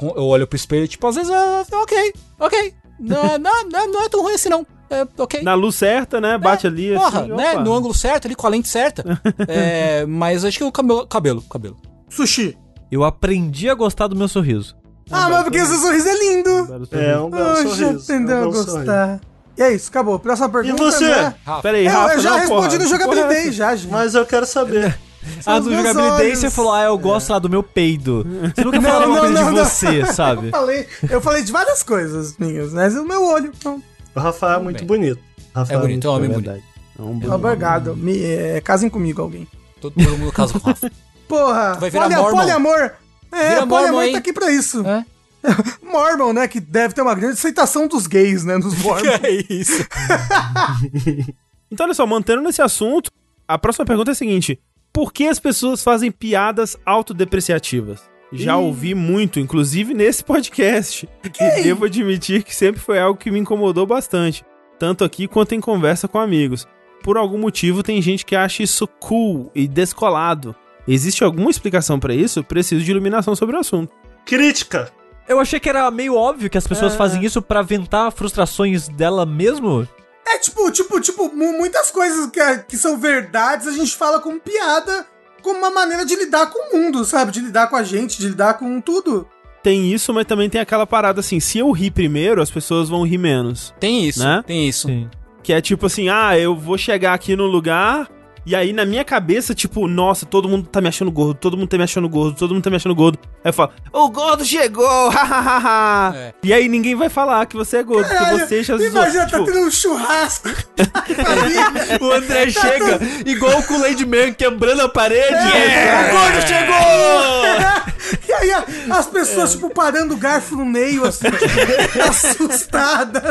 [0.00, 2.74] eu, eu olho pro espelho e, tipo, às vezes, é, ok, ok.
[3.00, 4.66] Não, não, não, não é tão ruim assim, não.
[4.90, 5.42] É ok.
[5.42, 6.36] Na luz certa, né?
[6.38, 7.32] Bate ali Porra, assim.
[7.32, 7.54] né?
[7.54, 9.02] No ângulo certo, ali com a lente certa.
[9.48, 11.76] É, mas acho que o cabelo, cabelo, cabelo.
[12.08, 12.56] Sushi.
[12.92, 14.76] Eu aprendi a gostar do meu sorriso.
[15.10, 16.66] Ah, mas porque seu sorriso é lindo.
[16.66, 18.02] Belo É, um belo Ah, já sorriso.
[18.04, 19.20] aprendeu é um a belo sorriso.
[19.56, 20.18] E é isso, acabou.
[20.18, 20.82] Próxima pergunta.
[20.82, 21.04] você?
[21.04, 21.34] André.
[21.46, 21.62] Rafa.
[21.62, 22.78] Pera aí, Eu, Rafa, eu já não, respondi porra.
[22.78, 23.90] no jogabilidade é já, gente.
[23.90, 24.98] Mas eu quero saber.
[25.46, 26.38] Ah, meus jogabilidade olhos.
[26.38, 28.26] você falou, ah, eu gosto lá do meu peido.
[28.54, 29.64] Você nunca Não, falou alguma não, coisa não, de não.
[29.64, 30.50] você, Eu sabe?
[30.50, 33.50] falei, eu falei de várias coisas minhas, mas o meu olho.
[33.58, 33.82] Então,
[34.14, 34.86] O Rafael é muito bem.
[34.86, 35.18] bonito.
[35.54, 36.44] Rafael É bonito, é um É homem bonito.
[36.44, 36.64] verdade.
[36.98, 37.96] É um bom- obrigado.
[37.96, 39.48] Me, é, casem comigo, alguém.
[39.80, 40.90] Todo, mundo casa com o Rafa.
[41.26, 42.38] Porra, vai virar polia- Mormon.
[42.40, 42.90] poliamor.
[43.32, 44.86] É, poliamor tá aqui pra isso.
[44.86, 45.06] É?
[45.82, 46.48] Mormon, né?
[46.48, 48.58] Que deve ter uma grande aceitação dos gays, né?
[48.58, 49.10] Dos Mormon.
[49.22, 49.86] é isso?
[51.70, 53.10] Então, olha só, mantendo nesse assunto,
[53.48, 54.60] a próxima pergunta é a seguinte:
[54.92, 58.02] Por que as pessoas fazem piadas autodepreciativas?
[58.32, 61.08] Já ouvi muito, inclusive nesse podcast.
[61.24, 64.44] E devo admitir que sempre foi algo que me incomodou bastante,
[64.78, 66.66] tanto aqui quanto em conversa com amigos.
[67.02, 70.54] Por algum motivo, tem gente que acha isso cool e descolado.
[70.86, 72.42] Existe alguma explicação pra isso?
[72.44, 73.92] Preciso de iluminação sobre o assunto.
[74.24, 74.92] Crítica.
[75.28, 79.24] Eu achei que era meio óbvio que as pessoas fazem isso pra ventar frustrações dela
[79.24, 79.88] mesmo.
[80.26, 84.38] É tipo, tipo, tipo, mu- muitas coisas que, que são verdades a gente fala como
[84.40, 85.06] piada,
[85.42, 87.32] como uma maneira de lidar com o mundo, sabe?
[87.32, 89.26] De lidar com a gente, de lidar com tudo.
[89.62, 93.02] Tem isso, mas também tem aquela parada assim: se eu rir primeiro, as pessoas vão
[93.06, 93.74] rir menos.
[93.80, 94.42] Tem isso, Né?
[94.46, 94.88] tem isso.
[94.88, 95.08] Sim.
[95.42, 98.08] Que é tipo assim, ah, eu vou chegar aqui no lugar.
[98.46, 101.68] E aí, na minha cabeça, tipo, nossa, todo mundo tá me achando gordo, todo mundo
[101.68, 103.18] tá me achando gordo, todo mundo tá me achando gordo.
[103.42, 106.14] Aí eu falo, o gordo chegou, hahaha.
[106.16, 106.34] É.
[106.42, 108.88] E aí ninguém vai falar que você é gordo, porque Caralho, você já zoou.
[108.88, 110.48] Imagina, tá Tipo, tendo um churrasco.
[112.00, 115.34] O André chega igual com o Lady Man quebrando a parede.
[115.34, 116.08] É.
[116.08, 117.94] O gordo chegou!
[118.28, 118.64] E aí a-
[118.98, 123.22] as pessoas, tipo, parando o garfo no meio, assim, tipo, assustadas.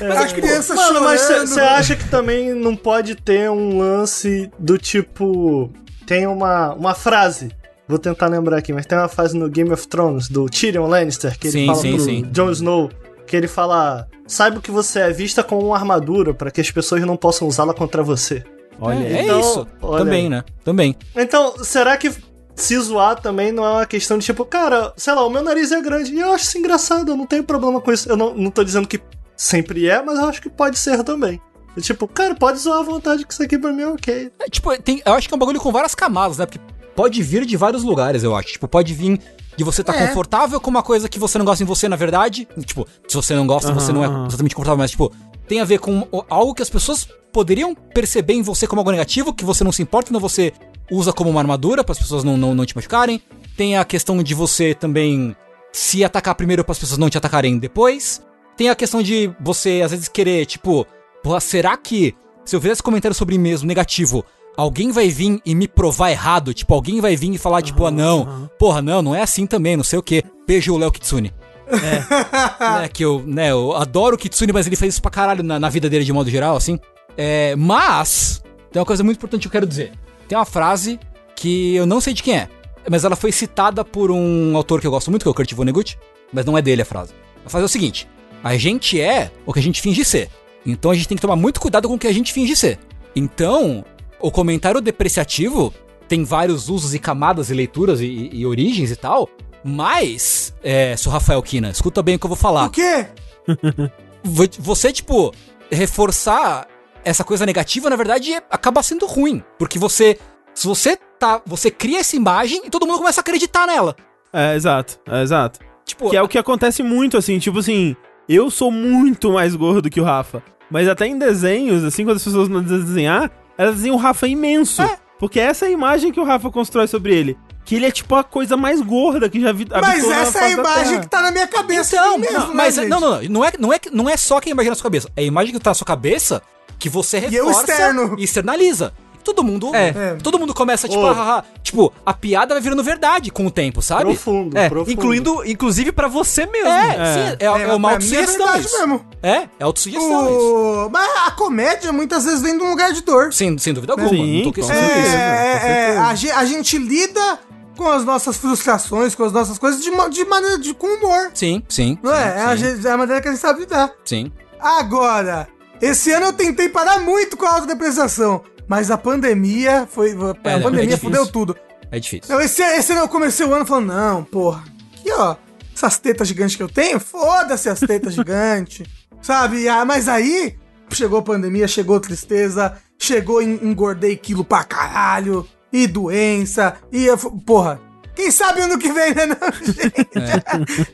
[0.00, 1.46] a criança Mano, mas chorando.
[1.46, 5.70] você acha que também não pode ter um lance do tipo.
[6.06, 7.50] Tem uma, uma frase.
[7.86, 11.38] Vou tentar lembrar aqui, mas tem uma frase no Game of Thrones do Tyrion Lannister
[11.38, 12.22] que ele Sim, fala sim, pro sim.
[12.30, 12.90] Jon Snow.
[13.26, 17.02] Que ele fala: Saiba que você é vista como uma armadura para que as pessoas
[17.02, 18.44] não possam usá-la contra você.
[18.80, 19.14] Olha é, aí.
[19.16, 19.66] é Então, isso.
[19.82, 20.44] olha Também, né?
[20.64, 20.96] Também.
[21.16, 22.12] Então, será que
[22.54, 25.72] se zoar também não é uma questão de tipo, cara, sei lá, o meu nariz
[25.72, 28.08] é grande e eu acho isso engraçado, eu não tenho problema com isso.
[28.08, 29.00] Eu não, não tô dizendo que
[29.36, 31.40] sempre é, mas eu acho que pode ser também.
[31.76, 34.32] E, tipo, cara, pode zoar à vontade que isso aqui pra mim é ok.
[34.40, 36.46] É, tipo, tem, eu acho que é um bagulho com várias camadas, né?
[36.46, 36.60] Porque
[36.96, 38.48] pode vir de vários lugares, eu acho.
[38.52, 39.20] Tipo, pode vir
[39.56, 40.06] de você estar É.
[40.08, 42.46] confortável com uma coisa que você não gosta em você, na verdade.
[42.64, 44.26] Tipo, se você não gosta, você não é Aham.
[44.26, 45.12] exatamente confortável, mas, tipo,
[45.46, 49.32] tem a ver com algo que as pessoas poderiam perceber em você como algo negativo,
[49.32, 50.52] que você não se importa, então você
[50.90, 53.22] usa como uma armadura para as pessoas não, não, não te machucarem.
[53.56, 55.36] Tem a questão de você também
[55.72, 58.20] se atacar primeiro para as pessoas não te atacarem depois.
[58.56, 60.84] Tem a questão de você, às vezes, querer, tipo,
[61.22, 62.14] porra, será que
[62.44, 64.24] se eu fizesse comentário sobre mim mesmo negativo,
[64.56, 66.52] alguém vai vir e me provar errado?
[66.52, 69.76] Tipo, alguém vai vir e falar, tipo, ah, não, porra, não, não é assim também,
[69.76, 70.22] não sei o quê.
[70.46, 71.32] Beijo o Léo Kitsune.
[71.68, 72.80] É.
[72.82, 75.60] né, que eu, né, eu adoro o Kitsune, mas ele fez isso pra caralho na,
[75.60, 76.78] na vida dele de modo geral, assim.
[77.16, 78.42] É, mas,
[78.72, 79.92] tem uma coisa muito importante que eu quero dizer.
[80.28, 80.98] Tem uma frase
[81.36, 82.48] que eu não sei de quem é,
[82.88, 85.52] mas ela foi citada por um autor que eu gosto muito, que é o Kurt
[85.52, 85.98] Vonnegut,
[86.32, 87.12] mas não é dele a frase.
[87.44, 88.08] A frase é o seguinte:
[88.42, 90.30] a gente é o que a gente finge ser.
[90.64, 92.78] Então a gente tem que tomar muito cuidado com o que a gente finge ser.
[93.16, 93.84] Então,
[94.20, 95.72] o comentário depreciativo
[96.08, 99.28] tem vários usos e camadas e leituras e, e- e origens e tal,
[99.64, 102.66] mas, é, sou Rafael Kina, escuta bem o que eu vou falar.
[102.66, 103.06] O quê?
[104.22, 105.32] Vo- Você, tipo,
[105.70, 106.66] reforçar
[107.04, 109.42] essa coisa negativa, na verdade, é- acaba sendo ruim.
[109.58, 110.18] Porque você.
[110.54, 111.40] Se você tá.
[111.46, 113.96] Você cria essa imagem e todo mundo começa a acreditar nela.
[114.32, 115.60] É, exato, é, exato.
[115.84, 117.96] Tipo, Que é o que acontece muito, assim, tipo assim,
[118.34, 120.42] eu sou muito mais gordo que o Rafa.
[120.70, 124.82] Mas até em desenhos, assim, quando as pessoas não desenhar, elas desenham o Rafa imenso.
[125.18, 127.36] Porque essa é a imagem que o Rafa constrói sobre ele.
[127.64, 129.66] Que ele é tipo a coisa mais gorda que já vi.
[129.70, 132.74] Mas essa é a imagem que tá na minha cabeça Então, mesmo, não, né, mas
[132.74, 132.88] gente?
[132.88, 134.84] não, não, não, não é, não é, não é só que a imagem na sua
[134.84, 135.08] cabeça.
[135.16, 136.42] É a imagem que tá na sua cabeça
[136.78, 138.16] que você E eu reforça externo.
[138.18, 138.94] e externaliza.
[139.22, 139.88] Todo mundo, É.
[139.88, 140.16] É.
[140.22, 141.06] todo mundo começa tipo, Ô.
[141.08, 141.44] ah, ah, ah.
[141.62, 144.04] tipo, a piada vai virando verdade com o tempo, sabe?
[144.04, 144.92] Profundo, É, profundo.
[144.92, 146.68] incluindo, inclusive pra você mesmo.
[146.68, 146.94] É, É.
[147.30, 148.78] sim, é, é, uma pra mim é autossugestão isso.
[148.78, 149.06] mesmo.
[149.22, 150.86] É, é autossugestão isso.
[150.86, 150.90] O...
[150.90, 153.32] Mas a comédia muitas vezes vem de um lugar de dor.
[153.32, 155.06] Sem, sem dúvida alguma, Sim, não tô com questionando certeza.
[155.06, 155.16] isso.
[155.16, 157.38] É, é, é, a, ge- a gente lida
[157.76, 161.30] com as nossas frustrações, com as nossas coisas de, de maneira de, com humor.
[161.34, 161.98] Sim, sim.
[162.02, 162.38] Não é?
[162.38, 163.90] É a, sim, gente- é a maneira que a gente sabe lidar.
[164.04, 164.30] sim.
[164.58, 165.48] Agora,
[165.80, 168.42] esse ano eu tentei parar muito com a autodepreciação.
[168.70, 170.12] Mas a pandemia foi.
[170.12, 170.98] A É, é pandemia difícil.
[170.98, 171.56] fudeu tudo.
[171.90, 172.22] É difícil.
[172.24, 174.62] Então, esse, esse ano eu comecei o ano falando, não, porra,
[174.94, 175.34] aqui ó,
[175.74, 178.86] essas tetas gigantes que eu tenho, foda-se as tetas gigantes.
[179.20, 179.68] Sabe?
[179.68, 180.54] Ah, mas aí
[180.92, 187.06] chegou a pandemia, chegou tristeza, chegou en- engordei quilo pra caralho, e doença, e
[187.44, 187.80] porra.
[188.20, 190.08] Quem sabe ano que vem, né, não, gente?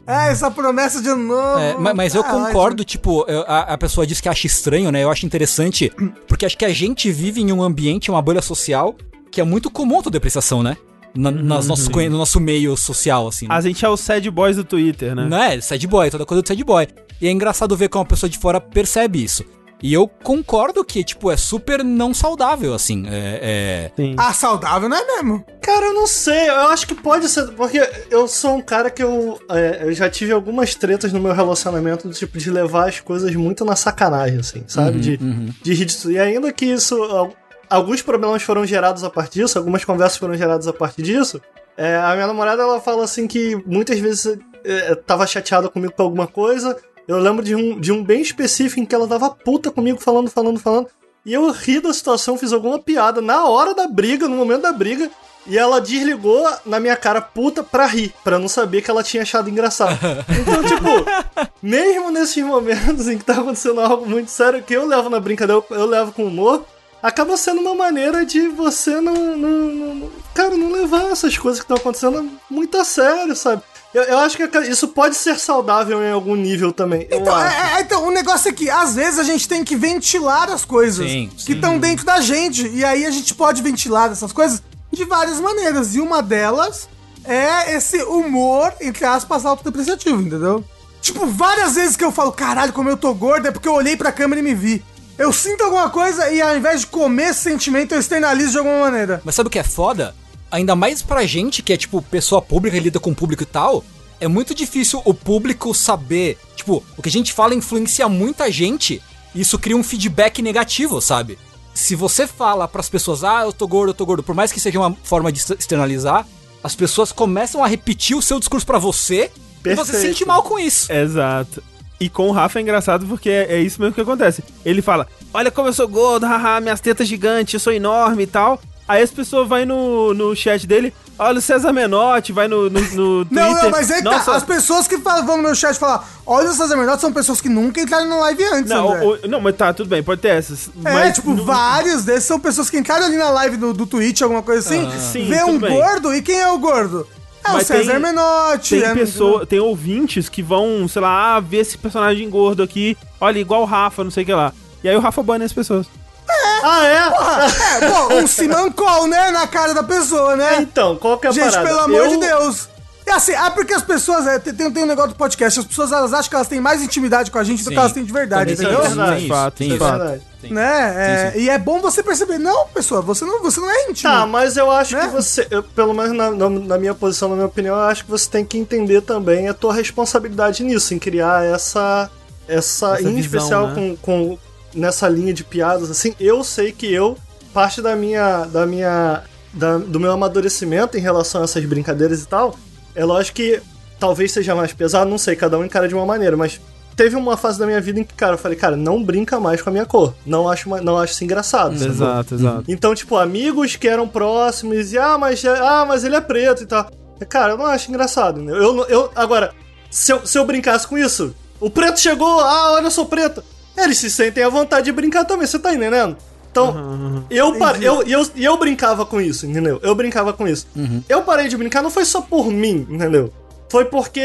[0.06, 1.58] É, essa promessa de ano novo.
[1.58, 4.92] É, ma- mas eu tá concordo, tipo, eu- a, a pessoa diz que acha estranho,
[4.92, 5.02] né?
[5.02, 5.90] Eu acho interessante,
[6.28, 8.94] porque acho que a gente vive em um ambiente, uma bolha social,
[9.30, 10.76] que é muito comum a autodepreciação, né?
[11.14, 13.48] Na, nas nossos, conhe- no nosso meio social, assim.
[13.48, 13.54] né?
[13.54, 15.26] A gente é o sad boys do Twitter, né?
[15.28, 15.60] Não é?
[15.60, 16.86] Sad boy, toda coisa do sad boy.
[17.20, 19.44] E é engraçado ver como uma pessoa de fora percebe isso.
[19.82, 23.04] E eu concordo que, tipo, é super não saudável, assim.
[23.08, 23.90] É.
[23.94, 24.14] Sim.
[24.18, 25.44] Ah, saudável não é mesmo?
[25.60, 27.78] Cara, eu não sei, eu acho que pode ser, porque
[28.10, 32.08] eu sou um cara que eu, é, eu já tive algumas tretas no meu relacionamento,
[32.08, 34.98] do tipo, de levar as coisas muito na sacanagem, assim, sabe?
[34.98, 36.10] de, de rir disso.
[36.10, 37.34] E ainda que isso, al-
[37.68, 41.40] alguns problemas foram gerados a partir disso, algumas conversas foram geradas a partir disso,
[41.76, 46.04] é, a minha namorada, ela fala assim que muitas vezes é, tava chateada comigo por
[46.04, 46.74] alguma coisa,
[47.08, 50.30] eu lembro de um, de um bem específico em que ela tava puta comigo, falando,
[50.30, 50.88] falando, falando,
[51.24, 54.72] e eu ri da situação, fiz alguma piada na hora da briga, no momento da
[54.72, 55.10] briga,
[55.48, 59.22] e ela desligou na minha cara puta pra rir, pra não saber que ela tinha
[59.22, 59.96] achado engraçado.
[60.40, 65.08] Então, tipo, mesmo nesses momentos em que tá acontecendo algo muito sério, que eu levo
[65.08, 66.64] na brincadeira, eu, eu levo com humor,
[67.02, 69.48] acaba sendo uma maneira de você não, não,
[69.94, 73.62] não- Cara, não levar essas coisas que estão acontecendo muito a sério, sabe?
[73.96, 77.08] Eu, eu acho que isso pode ser saudável em algum nível também.
[77.10, 80.50] Então, é, é, então, o negócio é que, às vezes, a gente tem que ventilar
[80.50, 82.68] as coisas Sim, que estão dentro da gente.
[82.68, 85.94] E aí a gente pode ventilar essas coisas de várias maneiras.
[85.94, 86.90] E uma delas
[87.24, 90.62] é esse humor, entre aspas, autodepreciativo, entendeu?
[91.00, 93.96] Tipo, várias vezes que eu falo, caralho, como eu tô gordo, é porque eu olhei
[93.96, 94.84] pra câmera e me vi.
[95.16, 98.80] Eu sinto alguma coisa e ao invés de comer esse sentimento, eu externalizo de alguma
[98.80, 99.22] maneira.
[99.24, 100.14] Mas sabe o que é foda?
[100.56, 103.84] Ainda mais pra gente que é, tipo, pessoa pública lida com o público e tal,
[104.18, 106.38] é muito difícil o público saber.
[106.56, 109.02] Tipo, o que a gente fala influencia muita gente
[109.34, 111.38] e isso cria um feedback negativo, sabe?
[111.74, 114.58] Se você fala pras pessoas, ah, eu tô gordo, eu tô gordo, por mais que
[114.58, 116.26] seja uma forma de externalizar,
[116.64, 119.30] as pessoas começam a repetir o seu discurso pra você
[119.62, 120.00] e você se Perfeito.
[120.00, 120.90] sente mal com isso.
[120.90, 121.62] Exato.
[122.00, 124.42] E com o Rafa é engraçado porque é, é isso mesmo que acontece.
[124.64, 128.26] Ele fala: Olha como eu sou gordo, haha, minhas tetas gigantes, eu sou enorme e
[128.26, 128.58] tal.
[128.88, 132.80] Aí as pessoas vai no, no chat dele, olha o César Menotti, vai no, no,
[132.80, 133.26] no Twitter.
[133.30, 134.10] Não, não, mas é que tá.
[134.12, 137.12] Nossa, As pessoas que falam, vão no meu chat falar, olha os César Menotti, são
[137.12, 140.02] pessoas que nunca entraram na live antes, Não, o- o- não, mas tá, tudo bem,
[140.04, 140.68] pode ter essas.
[140.84, 143.86] É, mas tipo, no- vários desses são pessoas que entraram ali na live do, do
[143.86, 145.72] Twitch, alguma coisa assim, Sim, vê um bem.
[145.76, 147.06] gordo, e quem é o gordo?
[147.44, 148.80] É o Mas César tem- Menotti.
[148.80, 152.96] Tem é- pessoa, tem ouvintes que vão, sei lá, ah, ver esse personagem gordo aqui,
[153.20, 154.52] olha, igual o Rafa, não sei o que lá.
[154.84, 155.86] E aí o Rafa bane as pessoas.
[156.28, 156.96] Ah, é?
[157.86, 160.58] É, pô, um Simancol, né, na cara da pessoa, né?
[160.60, 161.66] Então, qual que é a Gente, parada?
[161.68, 162.68] pelo amor Eu- de Deus.
[163.08, 165.92] É assim, ah, porque as pessoas, é, tem, tem um negócio do podcast, as pessoas
[165.92, 167.80] elas acham que elas têm mais intimidade com a gente do que Sim.
[167.80, 168.80] elas têm de verdade, entendeu?
[168.80, 169.20] tem verdade.
[169.22, 169.84] Sim, fato, tem sim, isso.
[169.84, 169.98] fato.
[169.98, 170.22] Verdade.
[170.40, 170.52] Sim.
[170.52, 171.32] Né?
[171.36, 174.10] É, E é bom você perceber, não, pessoa, você não, você não é íntimo.
[174.12, 175.02] Tá, mas eu acho Né?
[175.02, 178.04] que você, eu, pelo menos na, na- na minha posição, na minha opinião, eu acho
[178.04, 182.10] que você tem que entender também a tua responsabilidade nisso, em criar essa.
[182.48, 183.74] Essa, Essa em visão, especial né?
[183.74, 184.38] com, com.
[184.76, 187.16] Nessa linha de piadas, assim, eu sei que eu,
[187.52, 188.44] parte da minha.
[188.44, 189.22] da minha.
[189.52, 192.54] da- do meu amadurecimento em relação a essas brincadeiras e tal,
[192.94, 193.60] é lógico que
[193.98, 196.60] talvez seja mais pesado, não sei, cada um encara de uma maneira, mas
[196.94, 199.62] teve uma fase da minha vida em que, cara, eu falei, cara, não brinca mais
[199.62, 200.12] com a minha cor.
[200.26, 201.78] Não acho, não acho isso engraçado.
[201.78, 201.92] sacou?
[201.94, 202.64] Exato, exato.
[202.68, 206.66] Então, tipo, amigos que eram próximos e, ah, mas, ah, mas ele é preto e
[206.66, 206.90] tal.
[207.28, 208.40] Cara, eu não acho engraçado?
[208.50, 209.54] Eu, eu, agora,
[209.90, 213.42] se eu, se eu brincasse com isso, o preto chegou, ah, olha, eu sou preto.
[213.76, 216.16] Eles se sentem à vontade de brincar também, você tá entendendo?
[216.50, 219.78] Então, eu, par, eu, eu, e eu brincava com isso, entendeu?
[219.82, 220.66] Eu brincava com isso.
[221.08, 223.30] Eu parei de brincar, não foi só por mim, entendeu?
[223.68, 224.22] Foi porque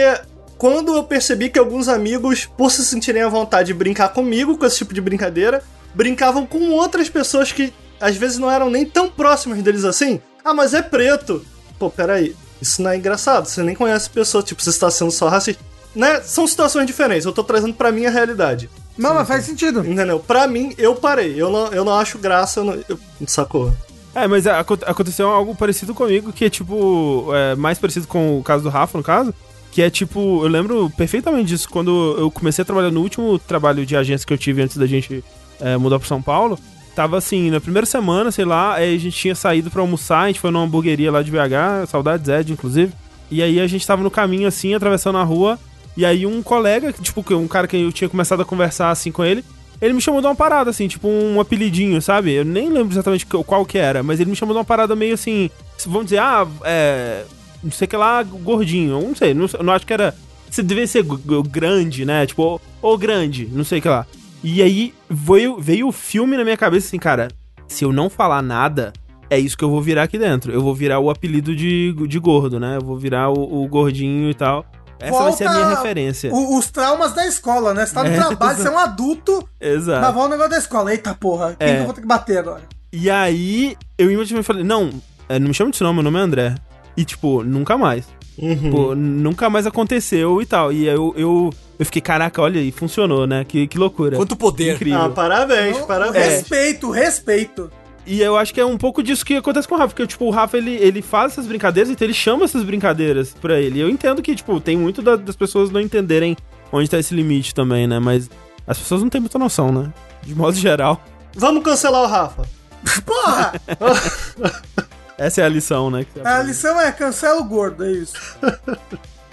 [0.57, 4.65] quando eu percebi que alguns amigos, por se sentirem à vontade de brincar comigo com
[4.65, 5.61] esse tipo de brincadeira,
[5.93, 10.21] brincavam com outras pessoas que às vezes não eram nem tão próximas deles assim.
[10.43, 11.45] Ah, mas é preto.
[11.77, 12.35] Pô, peraí.
[12.61, 13.45] Isso não é engraçado.
[13.45, 15.63] Você nem conhece a pessoa, tipo, você está sendo só racista.
[15.95, 16.21] Né?
[16.21, 17.25] São situações diferentes.
[17.25, 18.69] Eu tô trazendo pra minha realidade.
[18.97, 19.79] Não, mas faz sentido.
[19.85, 20.19] Entendeu?
[20.19, 21.33] Pra mim, eu parei.
[21.41, 22.59] Eu não, eu não acho graça.
[22.59, 23.71] Eu não, eu- sacou?
[24.13, 28.43] É, mas aco- aconteceu algo parecido comigo, que é tipo, é, mais parecido com o
[28.43, 29.33] caso do Rafa, no caso,
[29.71, 33.85] que é tipo, eu lembro perfeitamente disso, quando eu comecei a trabalhar no último trabalho
[33.85, 35.23] de agência que eu tive antes da gente
[35.61, 36.59] é, mudar pro São Paulo,
[36.93, 40.27] tava assim, na primeira semana, sei lá, aí a gente tinha saído pra almoçar, a
[40.27, 42.91] gente foi numa hamburgueria lá de BH, saudade Zed, inclusive,
[43.31, 45.57] e aí a gente tava no caminho assim, atravessando a rua,
[45.95, 49.23] e aí um colega, tipo, um cara que eu tinha começado a conversar assim com
[49.23, 49.43] ele,
[49.81, 52.33] ele me chamou de uma parada, assim, tipo um apelidinho, sabe?
[52.33, 55.15] Eu nem lembro exatamente qual que era, mas ele me chamou de uma parada meio
[55.15, 55.49] assim,
[55.85, 57.25] vamos dizer, ah, é.
[57.63, 60.15] Não sei que lá, gordinho, não sei, não, não acho que era.
[60.49, 61.03] Você devia ser
[61.47, 62.25] grande, né?
[62.25, 64.05] Tipo, ou, grande, não sei que lá.
[64.43, 67.27] E aí veio, veio o filme na minha cabeça assim, cara,
[67.67, 68.91] se eu não falar nada,
[69.29, 70.51] é isso que eu vou virar aqui dentro.
[70.51, 72.77] Eu vou virar o apelido de, de gordo, né?
[72.77, 74.65] Eu vou virar o, o gordinho e tal.
[75.01, 76.33] Essa vai ser a minha Volta referência.
[76.33, 77.85] o- os traumas da escola, né?
[77.85, 80.01] Você tá no É, trabalho, você é um adulto, Exato.
[80.01, 80.91] mas volta o negócio da escola.
[80.91, 81.73] Eita porra, quem É.
[81.75, 82.61] que eu vou ter que bater agora?
[82.93, 84.89] E aí, eu imediatamente falei, não,
[85.29, 86.55] é, não me chama disso não, meu nome é André.
[86.97, 88.05] E, tipo, nunca mais.
[88.37, 88.71] Uhum.
[88.71, 90.71] Pô, nunca mais aconteceu e tal.
[90.73, 91.49] E aí eu, eu,
[91.79, 93.45] eu fiquei, caraca, olha, e funcionou, né?
[93.45, 94.17] Que, que loucura.
[94.17, 94.75] Quanto poder.
[94.75, 94.99] Incrível.
[95.03, 96.25] Ah, parabéns, Então, parabéns.
[96.25, 97.71] Respeito, respeito.
[98.05, 100.25] E eu acho que é um pouco disso que acontece com o Rafa, porque, tipo,
[100.25, 103.77] o Rafa, ele, ele faz essas brincadeiras, então ele chama essas brincadeiras pra ele.
[103.79, 106.35] E eu entendo que, tipo, tem muito da- das pessoas não entenderem
[106.71, 107.99] onde tá esse limite também, né?
[107.99, 108.29] Mas
[108.65, 109.93] as pessoas não têm muita noção, né?
[110.23, 111.01] De modo geral.
[111.35, 112.43] Vamos cancelar o Rafa.
[113.05, 113.53] Porra!
[115.17, 116.03] Essa é a lição, né?
[116.23, 118.13] a lição é cancela o gordo, é isso.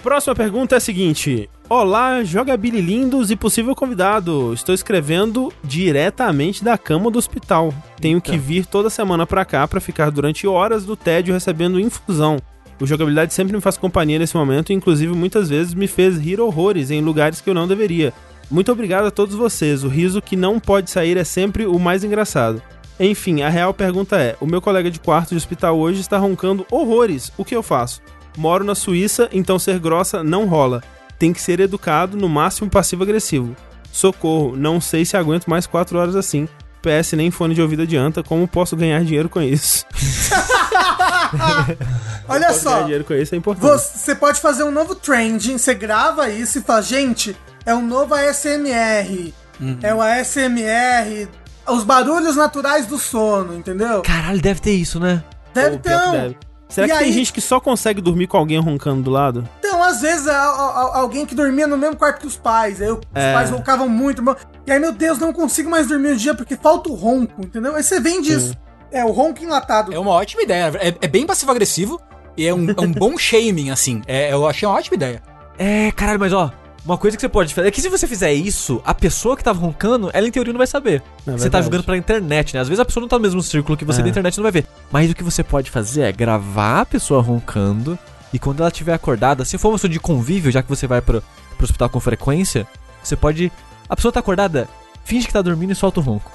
[0.03, 4.51] Próxima pergunta é a seguinte: Olá, jogabililindos e possível convidado.
[4.55, 7.71] Estou escrevendo diretamente da cama do hospital.
[8.01, 12.39] Tenho que vir toda semana pra cá pra ficar durante horas do tédio recebendo infusão.
[12.81, 16.41] O jogabilidade sempre me faz companhia nesse momento e, inclusive, muitas vezes me fez rir
[16.41, 18.13] horrores em lugares que eu não deveria.
[18.49, 19.83] Muito obrigado a todos vocês.
[19.83, 22.63] O riso que não pode sair é sempre o mais engraçado.
[22.99, 26.65] Enfim, a real pergunta é: o meu colega de quarto de hospital hoje está roncando
[26.71, 27.31] horrores.
[27.37, 28.01] O que eu faço?
[28.35, 30.81] Moro na Suíça, então ser grossa não rola.
[31.19, 33.55] Tem que ser educado, no máximo passivo-agressivo.
[33.91, 36.47] Socorro, não sei se aguento mais quatro horas assim.
[36.81, 39.85] PS nem fone de ouvido adianta, como posso ganhar dinheiro com isso?
[42.27, 43.69] Olha Ganhar só, dinheiro com isso é importante.
[43.69, 48.15] você pode fazer um novo trending, você grava isso e fala, gente, é um novo
[48.15, 49.33] ASMR.
[49.59, 49.77] Uhum.
[49.81, 51.27] É o ASMR,
[51.67, 54.01] os barulhos naturais do sono, entendeu?
[54.01, 55.23] Caralho, deve ter isso, né?
[55.53, 56.11] Deve Ou ter um.
[56.11, 56.37] deve.
[56.69, 59.47] Será E que tem aí- gente que só consegue dormir com alguém roncando do lado?
[59.57, 62.91] Então, às vezes, a- a- alguém que dormia no mesmo quarto que os pais, aí
[62.91, 63.33] os É.
[63.33, 64.23] pais roncavam muito,
[64.67, 67.75] e aí, meu Deus, não consigo mais dormir o dia porque falta o ronco, entendeu?
[67.75, 68.53] Aí você vende isso.
[68.91, 69.93] É, o ronco enlatado.
[69.93, 70.71] É uma ótima ideia.
[70.79, 71.99] É, é bem passivo-agressivo
[72.37, 74.01] e é um, é um bom shaming, assim.
[74.07, 75.21] É, eu achei uma ótima ideia.
[75.57, 76.51] É, caralho, mas ó,
[76.89, 79.43] Uma coisa que você pode fazer é que se você fizer isso, a pessoa que
[79.43, 81.03] tava roncando, ela em teoria não vai saber.
[81.27, 82.61] É você tá jogando pela internet, né?
[82.61, 84.03] Às vezes a pessoa não tá no mesmo círculo que você É.
[84.05, 84.65] da internet não vai ver.
[84.91, 87.95] Mas o que você pode fazer é gravar a pessoa roncando
[88.33, 90.99] e quando ela estiver acordada, se for uma pessoa de convívio, já que você vai
[90.99, 91.21] pro,
[91.57, 92.65] pro hospital com frequência,
[93.03, 93.51] você pode.
[93.87, 94.67] A pessoa tá acordada,
[95.03, 96.31] finge que tá dormindo e solta o ronco.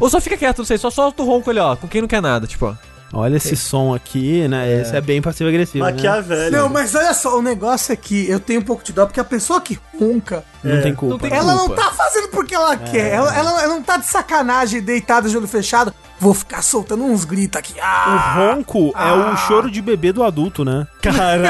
[0.00, 2.08] Ou só fica quieto, não sei, só solta o ronco ali, ó, com quem não
[2.08, 2.74] quer nada, tipo, ó.
[3.14, 4.80] Olha esse som aqui, né?
[4.80, 5.84] Esse é bem passivo-agressivo.
[5.84, 5.92] Né?
[5.92, 6.56] Maquiavélico.
[6.56, 9.20] Não, mas olha só, o negócio é que eu tenho um pouco de dó, porque
[9.20, 10.80] a pessoa que ronca, Não É.
[10.80, 11.12] tem culpa.
[11.14, 11.82] Não tem ela não culpa.
[11.82, 13.12] tá fazendo porque ela quer.
[13.12, 15.92] Ela, ela, ela não tá de sacanagem, deitada de olho fechado.
[16.18, 17.74] Vou ficar soltando uns gritos aqui.
[17.74, 18.34] O Ah!
[18.54, 20.86] ronco é o choro de bebê do adulto, né?
[21.02, 21.44] Caralho.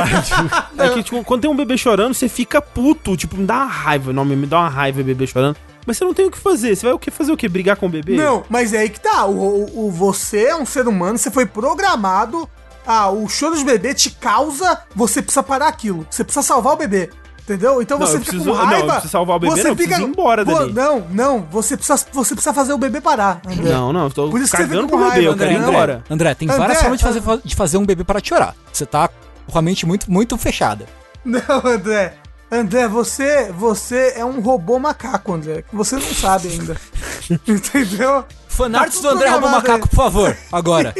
[0.78, 3.16] É que, tipo, quando tem um bebê chorando, você fica puto.
[3.16, 4.12] Tipo, me dá uma raiva.
[4.12, 5.56] Não, me dá uma raiva o bebê chorando.
[5.86, 6.74] Mas você não tem o que fazer.
[6.74, 7.48] Você vai o que fazer o quê?
[7.48, 8.16] Brigar com o bebê?
[8.16, 9.26] Não, mas é aí que tá.
[9.26, 9.32] O,
[9.64, 12.48] o- o- você é um ser humano, você foi programado.
[12.86, 14.78] Ah, o choro de bebê te causa.
[14.94, 16.06] Você precisa parar aquilo.
[16.10, 17.10] Você precisa salvar o bebê.
[17.42, 17.82] Entendeu?
[17.82, 18.92] Então Não, você fica preciso- com não, eu raiva.
[18.92, 19.88] preciso salvar o bebê, você não, eu fica.
[19.88, 20.72] preciso ir embora dali.
[20.72, 21.46] Não, não.
[21.50, 23.42] Você precisa, você precisa fazer o bebê parar.
[23.46, 23.70] André.
[23.70, 25.56] Não, não, eu tô Por isso que você cagando com bebê, eu raiva, quero ir
[25.56, 25.68] André.
[25.68, 26.04] embora.
[26.08, 28.54] André, tem André, várias formas de fazer, de fazer um bebê parar de chorar.
[28.72, 29.10] Você tá
[29.50, 30.86] com a mente muito, muito fechada.
[31.22, 32.14] Não, André.
[32.50, 35.64] André, você, você é um robô macaco, André.
[35.72, 36.76] Você não sabe ainda.
[37.48, 38.24] Entendeu?
[38.48, 40.94] Fanarts Tá do André Robô Macaco, por favor, agora.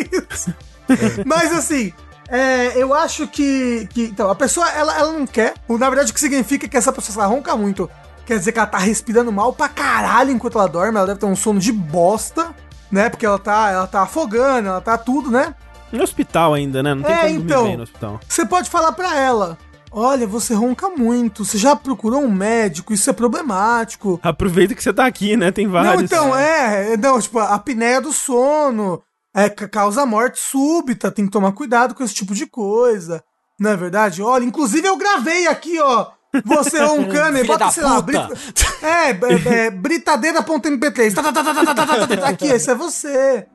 [1.25, 1.93] Mas assim,
[2.29, 4.03] é, eu acho que, que.
[4.05, 5.55] Então, a pessoa, ela, ela não quer.
[5.69, 7.89] Na verdade, o que significa é que essa pessoa, ela ronca muito,
[8.27, 10.97] quer dizer que ela tá respirando mal pra caralho enquanto ela dorme.
[10.99, 12.53] Ela deve ter um sono de bosta,
[12.91, 13.09] né?
[13.09, 15.55] Porque ela tá, ela tá afogando, ela tá tudo, né?
[15.93, 16.93] No hospital ainda, né?
[16.93, 17.77] Não tem É, como então.
[17.77, 18.21] no hospital.
[18.29, 19.57] Você pode falar pra ela:
[19.97, 24.19] Olha, você ronca muito, você já procurou um médico, isso é problemático.
[24.25, 25.53] Aproveita que você tá aqui, né?
[25.53, 25.95] Tem vários.
[25.95, 26.95] Não, então, é.
[26.95, 29.01] é não, tipo, a apneia do sono
[29.33, 33.23] é, causa morte súbita, tem que tomar cuidado com esse tipo de coisa.
[33.57, 34.21] Não é verdade?
[34.21, 36.09] Olha, inclusive eu gravei aqui, ó.
[36.45, 38.31] Você roncando e bota, sei lá, brita,
[38.83, 41.15] é, é, é britadeira.mp3.
[42.25, 43.47] Aqui, esse é você.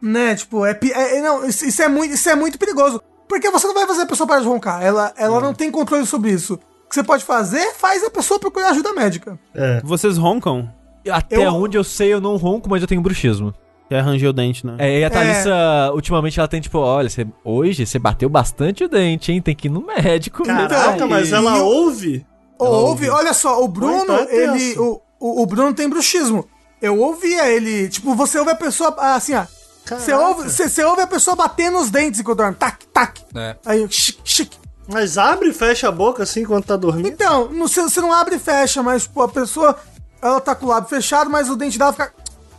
[0.00, 3.02] Né, tipo, é, é não, isso, isso, é muito, isso é muito perigoso.
[3.34, 6.06] Porque você não vai fazer a pessoa parar de roncar, ela, ela não tem controle
[6.06, 6.54] sobre isso.
[6.54, 9.36] O que você pode fazer, faz a pessoa procurar ajuda médica.
[9.52, 9.80] É.
[9.82, 10.70] Vocês roncam?
[11.10, 13.52] Até Eu- onde eu sei, eu não ronco, mas eu tenho bruxismo.
[13.88, 14.76] Que é ranger o dente, né?
[14.78, 18.88] É, e a Thalissa, ultimamente, ela tem tipo, olha, você- hoje você bateu bastante o
[18.88, 19.42] dente, hein?
[19.42, 20.44] Tem que ir no médico.
[20.44, 22.26] Caraca, mas ela e o- ouve?
[22.56, 24.54] Ouve, olha só, o Bruno, então é tenso.
[24.54, 24.78] ele.
[24.78, 26.46] O, o, o Bruno tem bruxismo.
[26.80, 29.44] Eu ouvia ele, tipo, você ouve a pessoa assim, ó.
[29.84, 32.56] Você ouve, você, você ouve a pessoa batendo os dentes enquanto dorme.
[32.56, 33.20] Tac, tac.
[33.34, 33.56] É.
[33.66, 34.52] Aí, chic, chic.
[34.88, 37.08] Mas abre e fecha a boca assim quando tá dormindo?
[37.08, 39.78] Então, não, você, você não abre e fecha, mas, tipo, a pessoa,
[40.20, 42.12] ela tá com o lábio fechado, mas o dente dela fica.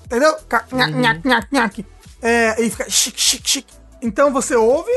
[0.05, 0.37] Entendeu?
[0.37, 0.65] Fica.
[0.71, 1.85] Nhac, nhac, nhac, nhac.
[2.21, 3.67] É, e fica chic, chic, chic.
[4.01, 4.91] Então você ouve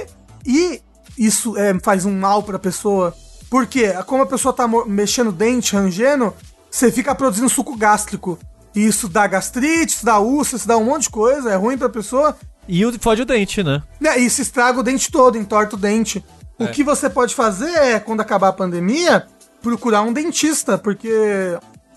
[0.45, 0.83] e
[1.17, 3.15] isso é, faz um mal pra pessoa.
[3.51, 6.35] Porque, como a pessoa tá mexendo o dente, rangendo,
[6.71, 8.39] você fica produzindo suco gástrico.
[8.75, 11.77] E isso dá gastrite, isso dá úlcera, isso dá um monte de coisa, é ruim
[11.79, 12.37] pra pessoa.
[12.69, 13.83] E o- fode o dente, né?
[14.01, 16.25] Né, E isso estraga o dente todo, entorta o dente.
[16.59, 16.69] O É.
[16.69, 19.27] que você pode fazer é, quando acabar a pandemia,
[19.63, 21.09] procurar um dentista, porque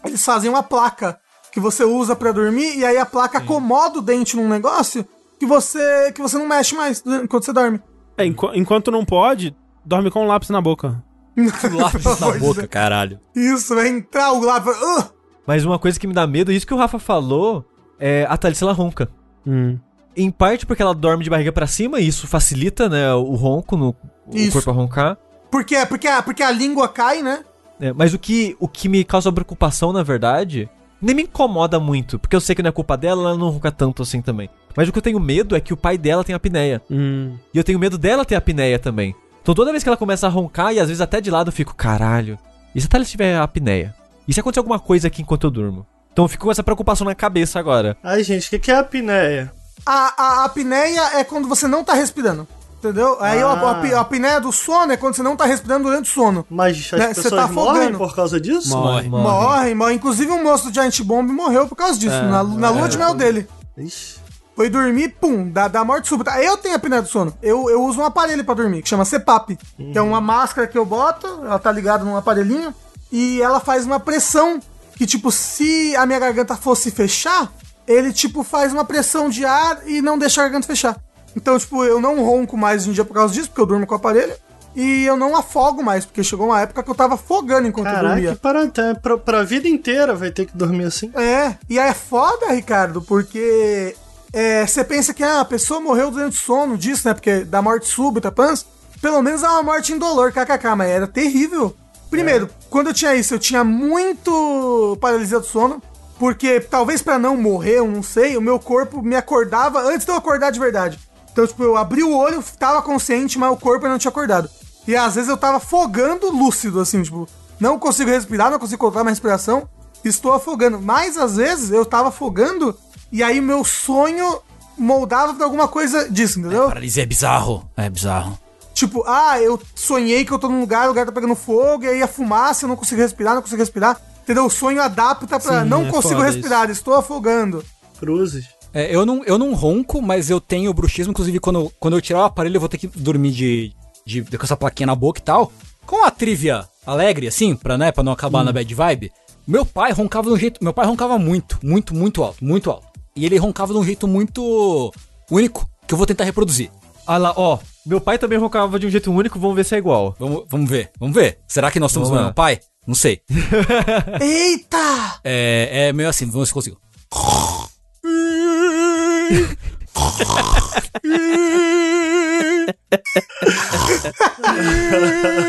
[0.05, 1.19] eles fazem uma placa
[1.51, 5.05] que você usa pra dormir e aí a placa acomoda o dente num negócio
[5.39, 7.81] que você que você não mexe mais enquanto você dorme.
[8.17, 11.03] É, enqu- enquanto não pode, dorme com um lápis na boca.
[11.35, 12.67] Lápis na boca, Deus.
[12.69, 13.19] caralho.
[13.35, 14.73] Isso, vai entrar o lápis.
[14.77, 15.20] Uh!
[15.51, 17.65] Mas uma coisa que me dá medo, isso que o Rafa falou,
[17.99, 19.09] é a Thalissa ela ronca.
[19.45, 19.77] Hum.
[20.15, 23.75] Em parte porque ela dorme de barriga pra cima e isso facilita, né, o ronco,
[23.75, 23.89] no,
[24.27, 25.17] o corpo a roncar.
[25.51, 25.85] Por quê?
[25.85, 27.43] Porque a, porque a língua cai, né?
[27.81, 30.69] É, mas o que, o que me causa preocupação, na verdade,
[31.01, 33.73] nem me incomoda muito, porque eu sei que não é culpa dela, ela não ronca
[33.73, 34.49] tanto assim também.
[34.73, 36.81] Mas o que eu tenho medo é que o pai dela tem apneia.
[36.89, 37.35] Hum.
[37.53, 39.13] E eu tenho medo dela ter apneia também.
[39.41, 41.53] Então toda vez que ela começa a roncar, e às vezes até de lado eu
[41.53, 42.39] fico, caralho,
[42.73, 43.99] e se a Thalissa tiver apneia?
[44.27, 45.85] E se acontecer alguma coisa aqui enquanto eu durmo?
[46.13, 47.97] Então eu fico com essa preocupação na cabeça agora.
[48.03, 49.51] Ai, gente, o que, que é apneia?
[49.85, 52.47] A, a, a apneia é quando você não tá respirando.
[52.79, 53.17] Entendeu?
[53.21, 53.47] Aí Ah.
[53.47, 56.45] a, a, a apneia do sono é quando você não tá respirando durante o sono.
[56.49, 57.97] Mas as Né, você pessoas tá morrem afogando.
[57.99, 58.69] por causa disso?
[58.75, 59.07] Morre.
[59.07, 59.93] Morre, morre.
[59.93, 62.97] Inclusive um moço do Giant Bomb morreu por causa disso, É, na, na lua de
[62.97, 63.47] mel dele.
[63.77, 64.19] Ixi.
[64.55, 66.31] Foi dormir, pum, dá, dá morte súbita.
[66.41, 67.33] Eu tenho apneia do sono.
[67.41, 69.57] Eu, eu uso um aparelho pra dormir, que chama CPAP.
[69.77, 72.73] Que é uma máscara que eu boto, ela tá ligada num aparelhinho,
[73.11, 74.59] e ela faz uma pressão
[74.95, 77.51] que, tipo, se a minha garganta fosse fechar,
[77.87, 80.95] ele, tipo, faz uma pressão de ar e não deixa a garganta fechar.
[81.35, 83.85] Então, tipo, eu não ronco mais hoje em dia por causa disso, porque eu durmo
[83.87, 84.33] com o aparelho.
[84.75, 87.93] E eu não afogo mais, porque chegou uma época que eu tava afogando enquanto eu
[87.93, 88.31] Caraca, dormia.
[88.35, 88.95] que parada.
[89.01, 91.11] Pra, pra vida inteira vai ter que dormir assim.
[91.13, 93.95] É, e aí é foda, Ricardo, porque
[94.31, 97.13] é, você pensa que ah, a pessoa morreu durante o sono disso, né?
[97.13, 98.65] Porque da morte súbita, pans,
[99.01, 101.75] pelo menos é uma morte indolor, kkk, mas era terrível.
[102.11, 105.81] Primeiro, quando eu tinha isso, eu tinha muito paralisia do sono.
[106.19, 110.11] Porque talvez pra não morrer, eu não sei, o meu corpo me acordava antes de
[110.11, 110.99] eu acordar de verdade.
[111.31, 114.47] Então, tipo, eu abri o olho, tava consciente, mas o corpo ainda não tinha acordado.
[114.87, 117.27] E às vezes eu tava afogando lúcido, assim, tipo,
[117.59, 119.67] não consigo respirar, não consigo controlar minha respiração,
[120.05, 120.79] estou afogando.
[120.79, 122.77] Mas às vezes eu tava afogando
[123.11, 124.41] e aí meu sonho
[124.77, 126.67] moldava pra alguma coisa disso, entendeu?
[126.67, 127.67] Paralisia é bizarro.
[127.75, 128.37] É bizarro.
[128.81, 131.87] Tipo, ah, eu sonhei que eu tô num lugar, o lugar tá pegando fogo, e
[131.87, 134.01] aí a fumaça, eu não consigo respirar, não consigo respirar.
[134.23, 134.43] Entendeu?
[134.47, 137.63] O sonho adapta pra Sim, não é consigo respirar, estou afogando.
[137.99, 138.47] Cruzes.
[138.73, 141.11] É, eu, não, eu não ronco, mas eu tenho bruxismo.
[141.11, 143.71] Inclusive, quando, quando eu tirar o aparelho, eu vou ter que dormir de,
[144.03, 145.51] de, com essa plaquinha na boca e tal.
[145.85, 149.11] Com a trivia alegre, assim, pra, né, pra não acabar na bad vibe.
[149.45, 150.63] Meu pai roncava de um jeito.
[150.63, 152.87] Meu pai roncava muito, muito, muito alto, muito alto.
[153.15, 154.91] E ele roncava de um jeito muito
[155.29, 156.71] único, que eu vou tentar reproduzir.
[157.11, 157.59] Ah lá, ó.
[157.85, 160.15] Meu pai também roncava de um jeito único, vamos ver se é igual.
[160.17, 161.39] Vamos, vamos ver, vamos ver.
[161.45, 162.61] Será que nós temos o mesmo pai?
[162.87, 163.21] Não sei.
[164.21, 165.19] Eita!
[165.21, 166.79] É, é meio assim, vamos ver se consigo.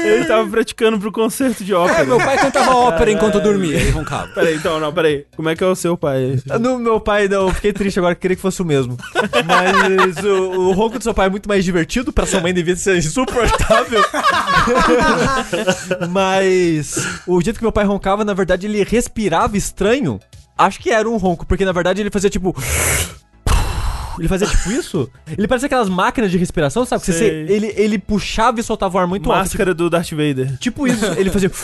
[0.04, 2.02] Ele tava praticando pro concerto de ópera.
[2.02, 4.28] É, meu pai cantava ópera enquanto eu dormia, ele roncava.
[4.28, 5.24] Peraí, então, não, peraí.
[5.36, 6.38] Como é que é o seu pai?
[6.60, 8.96] No meu pai, não, eu fiquei triste agora, queria que fosse o mesmo.
[9.46, 12.76] Mas o, o ronco do seu pai é muito mais divertido, pra sua mãe devia
[12.76, 14.02] ser insuportável.
[16.10, 20.20] Mas o jeito que meu pai roncava, na verdade, ele respirava estranho.
[20.56, 22.54] Acho que era um ronco, porque na verdade ele fazia tipo.
[24.18, 25.10] Ele fazia tipo isso?
[25.38, 27.02] Ele parecia aquelas máquinas de respiração, sabe?
[27.04, 29.44] Que você, ele, ele puxava e soltava o ar muito alto.
[29.44, 30.58] Tipo, Máscara do Darth Vader.
[30.58, 31.04] tipo isso.
[31.18, 31.50] Ele fazia.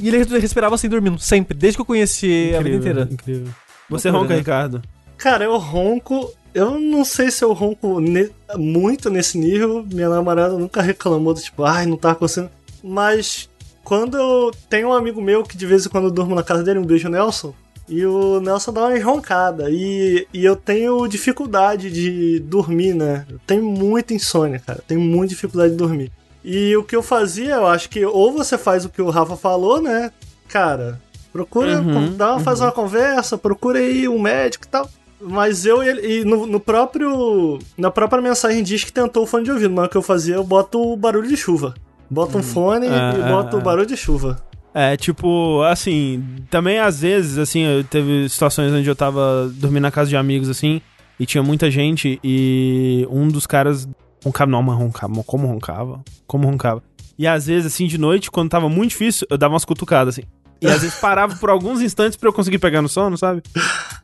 [0.00, 3.08] E ele respirava assim dormindo, sempre, desde que eu conheci a vida inteira.
[3.10, 3.48] incrível.
[3.90, 4.36] Você ronca, né?
[4.36, 4.80] Ricardo?
[5.16, 6.32] Cara, eu ronco.
[6.54, 9.84] Eu não sei se eu ronco ne- muito nesse nível.
[9.92, 12.52] Minha namorada nunca reclamou do tipo, ai, não tá conseguindo.
[12.82, 13.48] Mas
[13.82, 16.62] quando eu tenho um amigo meu que de vez em quando eu durmo na casa
[16.62, 17.52] dele, um beijo, Nelson.
[17.88, 19.70] E o Nelson dá uma roncada.
[19.70, 23.24] E, e eu tenho dificuldade de dormir, né?
[23.30, 24.82] Eu tenho muita insônia, cara.
[24.86, 26.12] Tenho muita dificuldade de dormir.
[26.44, 29.36] E o que eu fazia, eu acho que ou você faz o que o Rafa
[29.36, 30.12] falou, né?
[30.48, 31.00] Cara,
[31.32, 34.88] procura Uhum, dá uma, fazer uma conversa, procura aí um médico e tal.
[35.20, 37.58] Mas eu e ele, e no, no próprio.
[37.76, 40.36] Na própria mensagem diz que tentou o fone de ouvido, mas o que eu fazia,
[40.36, 41.74] eu boto o barulho de chuva.
[42.08, 44.40] Boto um fone Ah, e boto ah, o barulho de chuva.
[44.74, 49.90] É, tipo, assim, também às vezes, assim, eu teve situações onde eu tava dormindo na
[49.90, 50.80] casa de amigos, assim,
[51.18, 53.88] e tinha muita gente, e um dos caras
[54.24, 56.00] roncava, não, mas roncava, como roncava?
[56.26, 56.82] Como roncava?
[57.18, 60.26] E às vezes, assim, de noite, quando tava muito difícil, eu dava umas cutucadas, assim.
[60.60, 63.42] E às vezes parava por alguns instantes pra eu conseguir pegar no sono, sabe?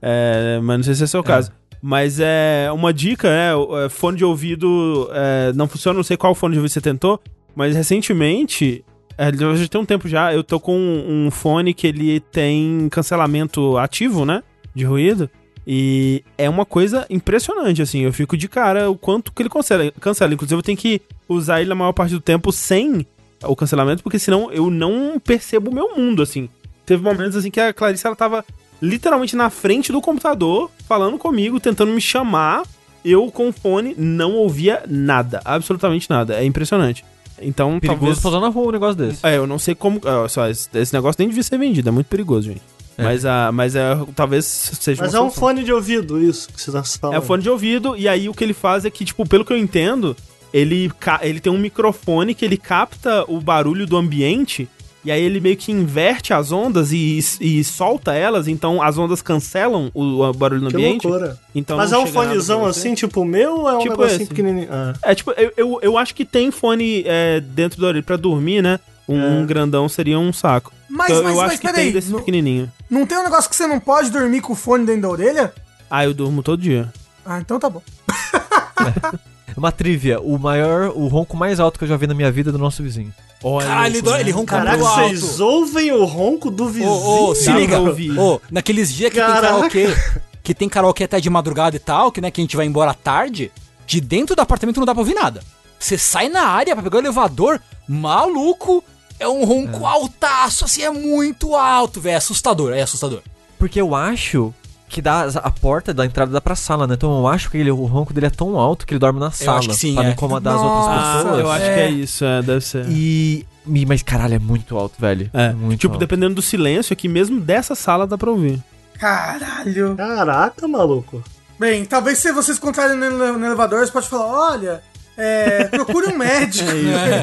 [0.03, 1.53] É, mas não sei se esse é o caso.
[1.83, 6.17] Mas é uma dica, é, o- é, fone de ouvido é, não funciona, não sei
[6.17, 7.21] qual fone de ouvido você tentou,
[7.55, 8.85] mas recentemente,
[9.17, 12.89] é, já tem um tempo já, eu tô com um, um fone que ele tem
[12.91, 14.43] cancelamento ativo, né?
[14.75, 15.31] De ruído.
[15.67, 18.01] E é uma coisa impressionante, assim.
[18.01, 19.91] Eu fico de cara o quanto que ele cancela.
[20.01, 20.35] cancela.
[20.35, 23.07] Inclusive, eu tenho que usar ele a maior parte do tempo sem
[23.43, 26.49] o cancelamento, porque senão eu não percebo o meu mundo, assim.
[26.85, 28.45] Teve momentos, assim, que a Clarice, ela tava
[28.81, 32.63] literalmente na frente do computador, falando comigo, tentando me chamar.
[33.03, 35.41] Eu, com o fone, não ouvia nada.
[35.45, 36.41] Absolutamente nada.
[36.41, 37.05] É impressionante.
[37.41, 38.43] Então, Perigoso talvez...
[38.43, 39.27] na rua um negócio desse.
[39.27, 40.01] É, eu não sei como.
[40.29, 42.63] só, esse, negócio nem devia ser vendido, é muito perigoso, gente.
[42.97, 43.03] É.
[43.03, 45.41] Mas, a, mas é, talvez seja Mas uma é um solução.
[45.41, 47.17] fone de ouvido, isso que você tá falando.
[47.17, 49.45] É o fone de ouvido, e aí o que ele faz é que, tipo, pelo
[49.45, 50.17] que eu entendo,
[50.53, 54.69] ele, ele tem um microfone que ele capta o barulho do ambiente,
[55.05, 59.21] e aí ele meio que inverte as ondas e, e solta elas, então as ondas
[59.21, 61.07] cancelam o, o barulho no Que ambiente.
[61.07, 61.39] loucura.
[61.55, 64.27] Então Mas é um fonezão assim, tipo o meu, ou é um Tipo negocinho esse.
[64.27, 64.69] pequenininho?
[64.71, 64.95] Ah.
[65.03, 68.63] É, tipo, eu, eu, eu acho que tem fone é, dentro do orelha pra dormir,
[68.63, 68.81] né?
[69.07, 69.47] Um É.
[69.47, 70.73] grandão seria um saco.
[70.89, 72.73] Mas, Então, mas, eu mas acho que peraí, tem desse não, pequenininho.
[72.89, 75.53] não tem um negócio que você não pode dormir com o fone dentro da orelha?
[75.91, 76.91] Ah, eu durmo todo dia.
[77.27, 77.83] Ah, então tá bom.
[79.57, 82.51] Uma trivia, o maior, o ronco mais alto que eu já vi na minha vida
[82.51, 83.13] é do nosso vizinho.
[83.43, 85.09] Olha, Caralho, ele, do- ele ronca Caraca, muito alto.
[85.17, 86.91] vocês ouvem o ronco do vizinho?
[86.91, 87.79] Ô, ô, se Dá liga.
[88.21, 89.41] Ô, naqueles dias que Caraca.
[89.41, 89.97] tem karaokê,
[90.43, 92.91] que tem karaokê até de madrugada e tal, que, né, que a gente vai embora
[92.91, 93.53] à tarde,
[93.87, 95.43] de dentro do apartamento não dá pra ouvir nada.
[95.79, 98.83] Você sai na área pra pegar o elevador, maluco,
[99.21, 103.21] é um ronco altaço, assim, é muito alto, velho, é assustador, é assustador.
[103.59, 104.53] Porque eu acho
[104.89, 106.95] que dá, a porta da entrada dá pra sala, né?
[106.95, 109.31] Então eu acho que ele, o ronco dele é tão alto que ele dorme na
[109.31, 109.59] sala.
[109.59, 110.07] acho que sim, pra é.
[110.07, 111.39] não incomodar as Nossa, outras Ah, pessoas.
[111.41, 111.75] eu acho É.
[111.75, 112.87] que é isso, é, deve ser.
[112.89, 113.47] E.
[113.89, 115.31] Mas caralho, é muito alto, velho.
[115.33, 116.01] É, muito tipo, alto.
[116.01, 118.63] dependendo do silêncio, aqui mesmo dessa sala dá pra ouvir.
[118.99, 119.95] Caralho.
[119.97, 121.23] Caraca, maluco.
[121.59, 124.83] Bem, talvez se vocês encontrarem no, ele- no elevador, você pode falar, olha,
[125.17, 126.69] É, procure um médico.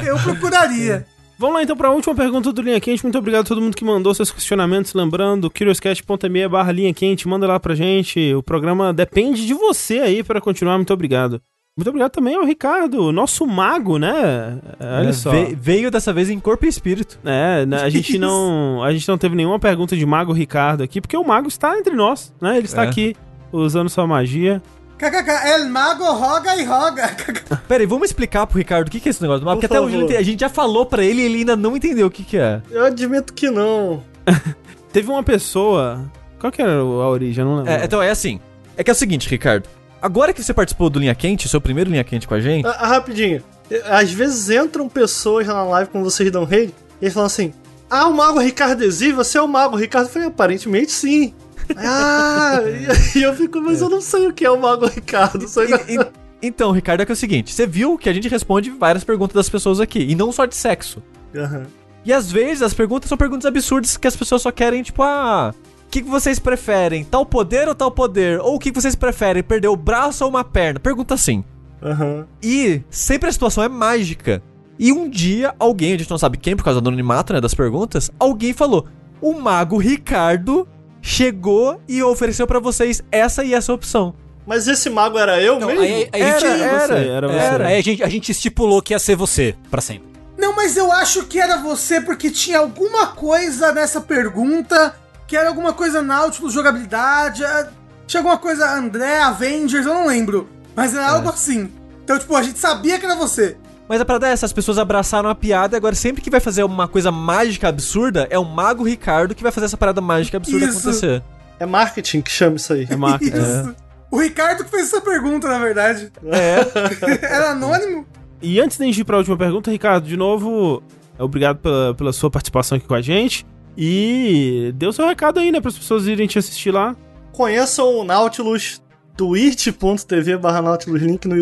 [0.06, 1.06] Eu procuraria.
[1.42, 3.04] Vamos lá então para a última pergunta do Linha Quente.
[3.04, 4.94] Muito obrigado a todo mundo que mandou seus questionamentos.
[4.94, 8.32] Lembrando, curiouscat.me barra Linha Quente, manda lá pra gente.
[8.36, 10.78] O programa depende de você aí para continuar.
[10.78, 11.42] Muito obrigado.
[11.76, 14.60] Muito obrigado também ao Ricardo, nosso mago, né?
[14.80, 15.32] Olha É, só.
[15.32, 17.18] ve- veio dessa vez em corpo e espírito.
[17.26, 21.02] É, né, a gente não, a gente não teve nenhuma pergunta de mago Ricardo aqui,
[21.02, 22.58] porque o mago está entre nós, né?
[22.58, 22.88] Ele está É.
[22.88, 23.16] aqui
[23.52, 24.62] usando sua magia.
[25.02, 27.10] KKK, El Mago roga e roga.
[27.68, 29.62] Pera aí, vamos explicar pro Ricardo o que que é esse negócio do mapa, Por
[29.62, 30.04] porque até hoje favor.
[30.06, 32.24] ele tem- a gente já falou pra ele e ele ainda não entendeu o que
[32.24, 32.62] que é.
[32.70, 34.04] Eu admito que não.
[34.94, 36.06] Teve uma pessoa.
[36.40, 37.44] Qual que era a origem?
[37.44, 37.72] Eu não lembro.
[37.72, 38.40] É, então é assim.
[38.78, 39.68] É que é o seguinte, Ricardo.
[40.02, 42.88] Agora que você participou do Linha Quente, seu primeiro Linha Quente com a gente, Ah,
[42.88, 43.44] rapidinho.
[43.86, 47.54] Às vezes entram pessoas na live quando vocês dão rede e eles falam assim:
[47.90, 50.08] Ah, o Mago Ricardo Ezi, você é o Mago Ricardo?
[50.08, 51.34] Eu falei, aparentemente sim.
[51.78, 52.60] Ah,
[53.16, 55.48] e aí eu fico, mas eu não sei o que é o Mago Ricardo.
[55.48, 58.28] Só E- e- então, Ricardo, é que é o seguinte: você viu que a gente
[58.28, 61.02] responde várias perguntas das pessoas aqui, e não só de sexo.
[61.36, 61.64] Aham.
[62.04, 65.54] E às vezes as perguntas são perguntas absurdas que as pessoas só querem, tipo, ah.
[65.88, 67.04] O que, que vocês preferem?
[67.04, 68.40] Tal poder ou tal poder?
[68.40, 69.44] Ou o que, que vocês preferem?
[69.44, 70.80] Perder o braço ou uma perna?
[70.80, 71.44] Pergunta assim.
[71.84, 72.26] Aham.
[72.42, 74.42] E sempre a situação é mágica.
[74.80, 77.54] E um dia, alguém, a gente não sabe quem, por causa do anonimato, né, das
[77.54, 78.88] perguntas, alguém falou:
[79.22, 80.66] o mago Ricardo
[81.02, 84.14] chegou e ofereceu pra vocês essa e essa opção.
[84.46, 85.82] Mas esse mago era eu Não, mesmo?
[85.84, 87.38] aí, aí a gente, Era, era, você, era você.
[87.38, 87.68] era.
[87.68, 90.10] aí a gente, a gente estipulou que ia ser você, pra sempre.
[90.38, 94.96] Não, mas eu acho que era você porque tinha alguma coisa nessa pergunta
[95.28, 97.70] que era alguma coisa Nautilus, jogabilidade, é,
[98.08, 100.50] tinha alguma coisa André, Avengers, eu não lembro.
[100.76, 101.72] Mas era algo assim.
[102.04, 103.56] Então, tipo, a gente sabia que era você.
[103.92, 106.40] Mas a parada é essa, as pessoas abraçaram a piada e agora sempre que vai
[106.40, 110.38] fazer uma coisa mágica absurda, é o mago Ricardo que vai fazer essa parada mágica
[110.38, 110.80] absurda Isso.
[110.80, 111.22] acontecer.
[111.60, 112.88] É marketing que chama isso aí.
[112.90, 113.36] É marketing.
[113.36, 113.76] Isso.
[114.10, 116.10] O Ricardo que fez essa pergunta, na verdade.
[116.24, 117.20] É.
[117.36, 118.08] Era anônimo.
[118.42, 120.82] E antes de a gente ir pra última pergunta, Ricardo, de novo,
[121.20, 123.46] obrigado pela, pela sua participação aqui com a gente.
[123.78, 126.96] E deu seu recado aí, né, para as pessoas irem te assistir lá.
[127.34, 128.82] Conheçam o Nautilus,
[129.18, 131.36] twitch.tv barra Nautilus Link no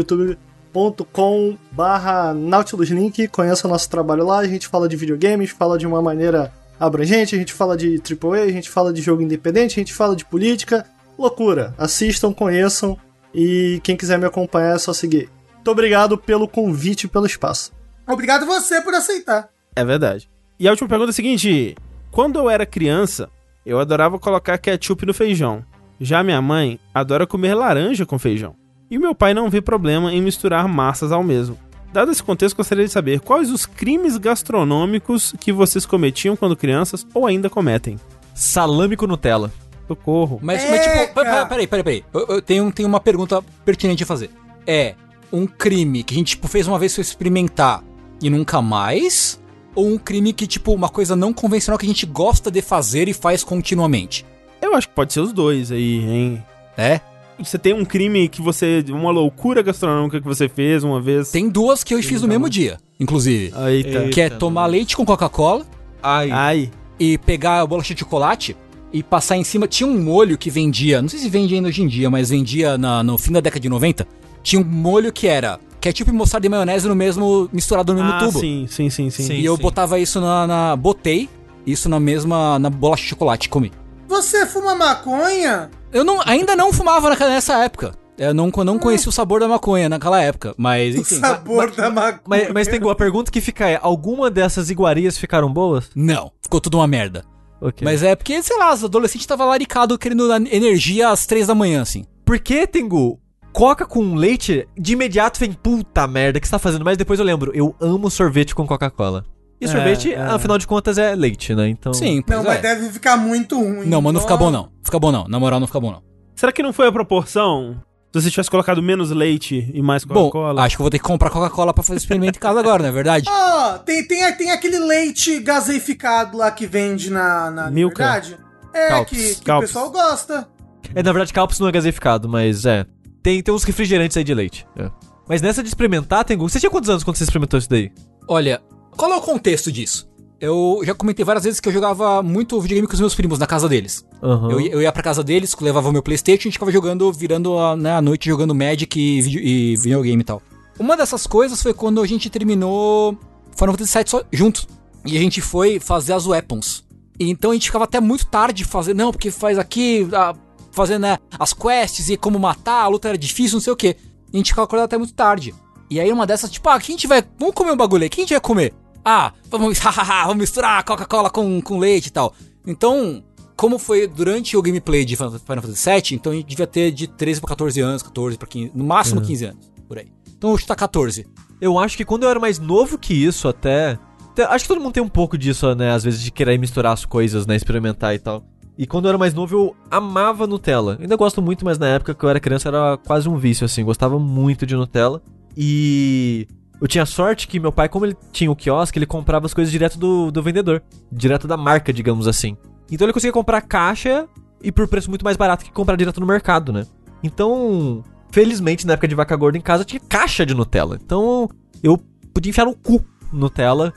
[0.74, 3.28] youtube.com barra Nautilus Link.
[3.28, 7.36] Conheçam o nosso trabalho lá, a gente fala de videogames, fala de uma maneira abrangente,
[7.36, 10.26] a gente fala de AAA, a gente fala de jogo independente, a gente fala de
[10.26, 10.86] política.
[11.18, 11.74] Loucura.
[11.78, 12.98] Assistam, conheçam
[13.34, 15.30] e quem quiser me acompanhar é só seguir.
[15.56, 17.74] Muito obrigado pelo convite e pelo espaço.
[18.08, 19.50] Obrigado você por aceitar.
[19.76, 20.30] É verdade.
[20.58, 21.76] E a última pergunta é a seguinte:
[22.12, 23.30] quando eu era criança,
[23.66, 25.64] eu adorava colocar ketchup no feijão.
[26.00, 28.56] Já minha mãe adora comer laranja com feijão.
[28.90, 31.58] E meu pai não vê problema em misturar massas ao mesmo.
[31.94, 37.06] Dado esse contexto, gostaria de saber quais os crimes gastronômicos que vocês cometiam quando crianças
[37.14, 37.98] ou ainda cometem.
[38.34, 39.52] Salame com Nutella.
[39.88, 40.40] Socorro.
[40.42, 41.14] Mas, mas tipo, Eca!
[41.14, 42.06] pera- peraí, peraí, peraí.
[42.14, 44.30] Eu, eu tenho, tenho uma pergunta pertinente a fazer.
[44.68, 44.94] É
[45.34, 47.84] um crime que a gente, tipo, fez uma vez pra experimentar
[48.22, 49.42] e nunca mais?
[49.74, 53.08] Ou um crime que, tipo, uma coisa não convencional que a gente gosta de fazer
[53.08, 54.26] e faz continuamente?
[54.62, 56.44] Eu acho que pode ser os dois aí, hein?
[56.78, 57.02] É?
[57.44, 58.84] Você tem um crime que você.
[58.90, 61.32] uma loucura gastronômica que você fez uma vez.
[61.32, 63.54] Tem duas que eu fiz no mesmo dia, inclusive.
[63.70, 64.10] Eita.
[64.10, 65.66] Que é tomar leite com Coca-Cola
[66.04, 66.30] Ai.
[66.32, 66.72] Ai.
[67.00, 68.56] e pegar a bolacha de chocolate
[68.92, 69.68] e passar em cima.
[69.68, 72.78] Tinha um molho que vendia, não sei se vende ainda hoje em dia, mas vendia
[72.78, 74.08] na- no fim da década de 90.
[74.44, 78.20] Tinha um molho que era ketchup, mostarda e maionese no mesmo, misturado no mesmo ah,
[78.20, 78.40] tubo.
[78.40, 79.24] sim, sim, sim, sim.
[79.24, 79.34] Sim.
[79.36, 81.30] E eu botava isso na, na- Botei
[81.66, 82.58] isso na mesma.
[82.60, 83.72] Na bolacha de chocolate e comi.
[84.10, 85.70] Você fuma maconha?
[85.93, 87.93] Eu não, ainda não fumava naquela- nessa época.
[88.18, 90.53] Eu não, não conhecia o sabor da maconha naquela época.
[90.57, 91.20] Mas, O enfim.
[91.20, 92.20] sabor da maconha.
[92.28, 95.91] Mas, mas tem a pergunta que fica é: alguma dessas iguarias ficaram boas?
[95.95, 97.24] Não, ficou tudo uma merda.
[97.62, 97.86] Ok.
[97.86, 101.82] Mas é porque, sei lá, os adolescentes estavam laricados querendo energia às três da manhã,
[101.84, 102.03] assim.
[102.26, 103.20] Por que, Tengu?
[103.53, 106.84] Coca com leite, de imediato vem, puta merda, o que você tá fazendo?
[106.86, 109.24] Mas depois eu lembro, eu amo sorvete com Coca-Cola.
[109.62, 110.20] E É, sorvete, é.
[110.22, 111.68] afinal de contas, é leite, né?
[111.68, 111.93] Então.
[111.93, 112.43] Sim, Não, é.
[112.43, 113.86] mas deve ficar muito ruim.
[113.88, 114.72] Não, mas não fica bom não.
[114.84, 115.28] Fica bom não.
[115.28, 116.01] Na moral, não fica bom não.
[116.36, 117.82] Será que não foi a proporção?
[118.14, 120.64] Se você tivesse colocado menos leite e mais Bom, Coca-Cola?
[120.64, 122.89] acho que eu vou ter que comprar Coca-Cola pra fazer experimento em casa agora, não
[122.89, 123.26] é verdade?
[123.30, 128.03] Ó, tem, tem, tem aquele leite gaseificado lá que vende na, na Milka.
[128.03, 128.38] Liberdade.
[128.74, 129.18] É, Calpis.
[129.20, 129.70] que, que o Calpis.
[129.70, 130.47] pessoal gosta.
[130.95, 132.84] É, na verdade, Calpis não é gaseificado, mas é.
[133.22, 134.66] Tem, tem uns refrigerantes aí de leite.
[134.78, 134.89] é.
[135.28, 137.91] Mas nessa de experimentar, Tengu, você tinha quantos anos quando você experimentou isso daí?
[138.28, 138.60] Olha,
[139.00, 140.08] qual é o contexto disso?
[140.41, 143.45] Eu já comentei várias vezes que eu jogava muito videogame com os meus primos na
[143.45, 144.06] casa deles.
[144.24, 144.52] Aham.
[144.52, 146.72] Eu, ia- eu ia pra casa deles, levava o meu Playstation e a gente ficava
[146.72, 150.41] jogando, virando a, né, a noite jogando Magic e, vídeo- e videogame e tal.
[150.80, 153.18] Uma dessas coisas foi quando a gente terminou
[153.56, 154.66] Final Fantasy VII só- junto.
[155.06, 156.84] E a gente foi fazer as weapons.
[157.20, 160.34] E então a gente ficava até muito tarde fazendo, não, porque faz aqui, a-
[160.72, 163.88] fazendo né, as quests e como matar, a luta era difícil, não sei o que.
[164.32, 165.54] E a gente ficava acordado até muito tarde.
[165.89, 167.28] E aí uma dessas, tipo, ah, quem tiver.
[167.38, 168.74] Vamos comer um bagulho aí, quem tiver comer?
[169.10, 169.80] Ah, vamos,
[170.26, 172.34] vamos misturar Coca-Cola com, com leite e tal.
[172.68, 173.24] Então,
[173.55, 177.07] como foi durante o gameplay de Final Fantasy VII, então a gente devia ter de
[177.07, 180.12] 13 pra 14 anos, 14 pra 15, no máximo 15 anos, por aí.
[180.38, 181.26] Então hoje tá 14.
[181.60, 183.97] Eu acho que quando eu era mais novo que isso, até.
[184.32, 185.91] até- Acho que todo mundo tem um pouco disso, né?
[185.91, 187.55] Às vezes de querer misturar as coisas, né?
[187.55, 188.45] Experimentar e tal.
[188.78, 190.97] E quando eu era mais novo, eu amava Nutella.
[191.01, 193.84] Ainda gosto muito, mas na época que eu era criança era quase um vício, assim.
[193.84, 195.22] Gostava muito de Nutella.
[195.57, 196.47] E.
[196.82, 199.72] Eu tinha sorte que meu pai, como ele tinha o quiosque, ele comprava as coisas
[199.72, 200.82] direto do, do vendedor.
[201.12, 202.56] Direto da marca, digamos assim.
[202.92, 204.28] Então ele conseguia comprar caixa
[204.64, 206.86] e por preço muito mais barato que comprar direto no mercado, né?
[207.22, 210.98] Então, felizmente, na época de vaca gorda em casa tinha caixa de Nutella.
[211.04, 211.50] Então,
[211.84, 211.98] eu
[212.34, 213.94] podia enfiar no cu Nutella,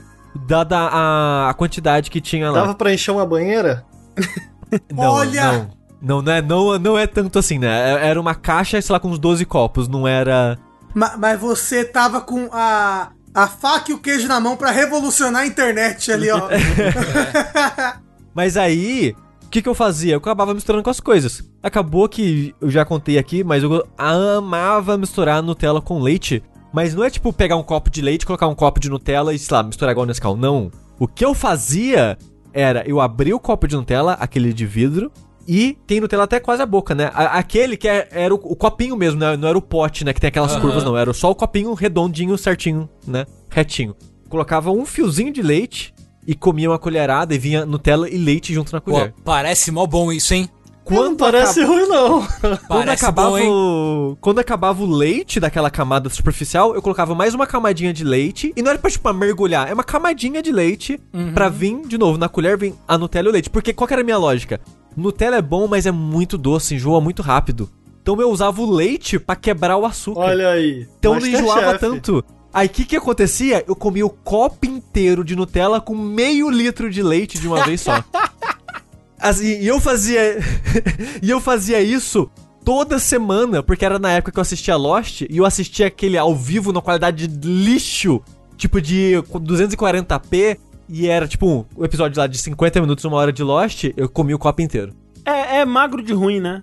[0.47, 2.61] dada a, a quantidade que tinha lá.
[2.61, 3.85] Dava pra encher uma banheira?
[4.91, 5.69] Não, Olha!
[6.01, 7.93] Não, não, não, é, não, não é tanto assim, né?
[7.93, 10.57] É- Era uma caixa, sei lá, com uns 12 copos, não era.
[10.93, 15.41] Ma- mas você tava com a, a faca e o queijo na mão pra revolucionar
[15.43, 16.49] a internet ali, ó.
[18.35, 20.13] Mas aí, o que, que eu fazia?
[20.13, 21.43] Eu acabava misturando com as coisas.
[21.61, 26.41] Acabou que eu já contei aqui, mas eu amava misturar Nutella com leite.
[26.73, 29.37] Mas não é tipo pegar um copo de leite, colocar um copo de Nutella e,
[29.37, 30.35] sei lá, misturar igual Nescau.
[30.35, 30.71] Não.
[30.97, 32.17] O que eu fazia
[32.51, 35.11] era eu abrir o copo de Nutella, aquele de vidro,
[35.47, 37.11] e tem Nutella até quase a boca, né?
[37.13, 39.35] A- aquele que é- era o, o copinho mesmo, né?
[39.37, 40.13] Não era o pote, né?
[40.13, 40.61] Que tem aquelas Aham.
[40.61, 40.97] curvas, não.
[40.97, 43.25] Era só o copinho redondinho, certinho, né?
[43.49, 43.95] Retinho.
[44.29, 45.93] Colocava um fiozinho de leite
[46.25, 49.13] e comia uma colherada e vinha Nutella e leite junto na Pô, colher.
[49.23, 50.49] parece mó bom isso, hein?
[50.89, 52.21] Não parece ruim, não.
[52.67, 54.17] Quando Parece acabava, bom, hein?
[54.19, 58.51] quando acabava o leite daquela camada superficial, eu colocava mais uma camadinha de leite.
[58.53, 61.31] E não era pra, tipo, pra mergulhar, é uma camadinha de leite Uhum.
[61.33, 63.49] pra vir, de novo, na colher vem a Nutella e o leite.
[63.49, 64.59] Porque qual que era a minha lógica?
[64.95, 67.69] Nutella é bom, mas é muito doce, enjoa muito rápido.
[68.01, 70.19] Então eu usava o leite pra quebrar o açúcar.
[70.19, 70.87] Olha aí.
[70.99, 71.79] então não enjoava Masterchef.
[71.79, 72.25] tanto.
[72.53, 73.63] Aí o que que acontecia?
[73.67, 77.81] Eu comia o copo inteiro de Nutella com meio litro de leite de uma vez
[77.81, 78.03] só.
[79.17, 80.37] Assim, e eu fazia.
[81.23, 82.29] e eu fazia isso
[82.63, 86.35] toda semana, porque era na época que eu assistia Lost e eu assistia aquele ao
[86.35, 88.21] vivo na qualidade de lixo,
[88.57, 90.57] tipo de 240p,
[90.87, 94.35] e era tipo um episódio lá de 50 minutos, uma hora de Lost, eu comia
[94.35, 94.93] o copo inteiro.
[95.25, 96.61] É, é magro de ruim, né?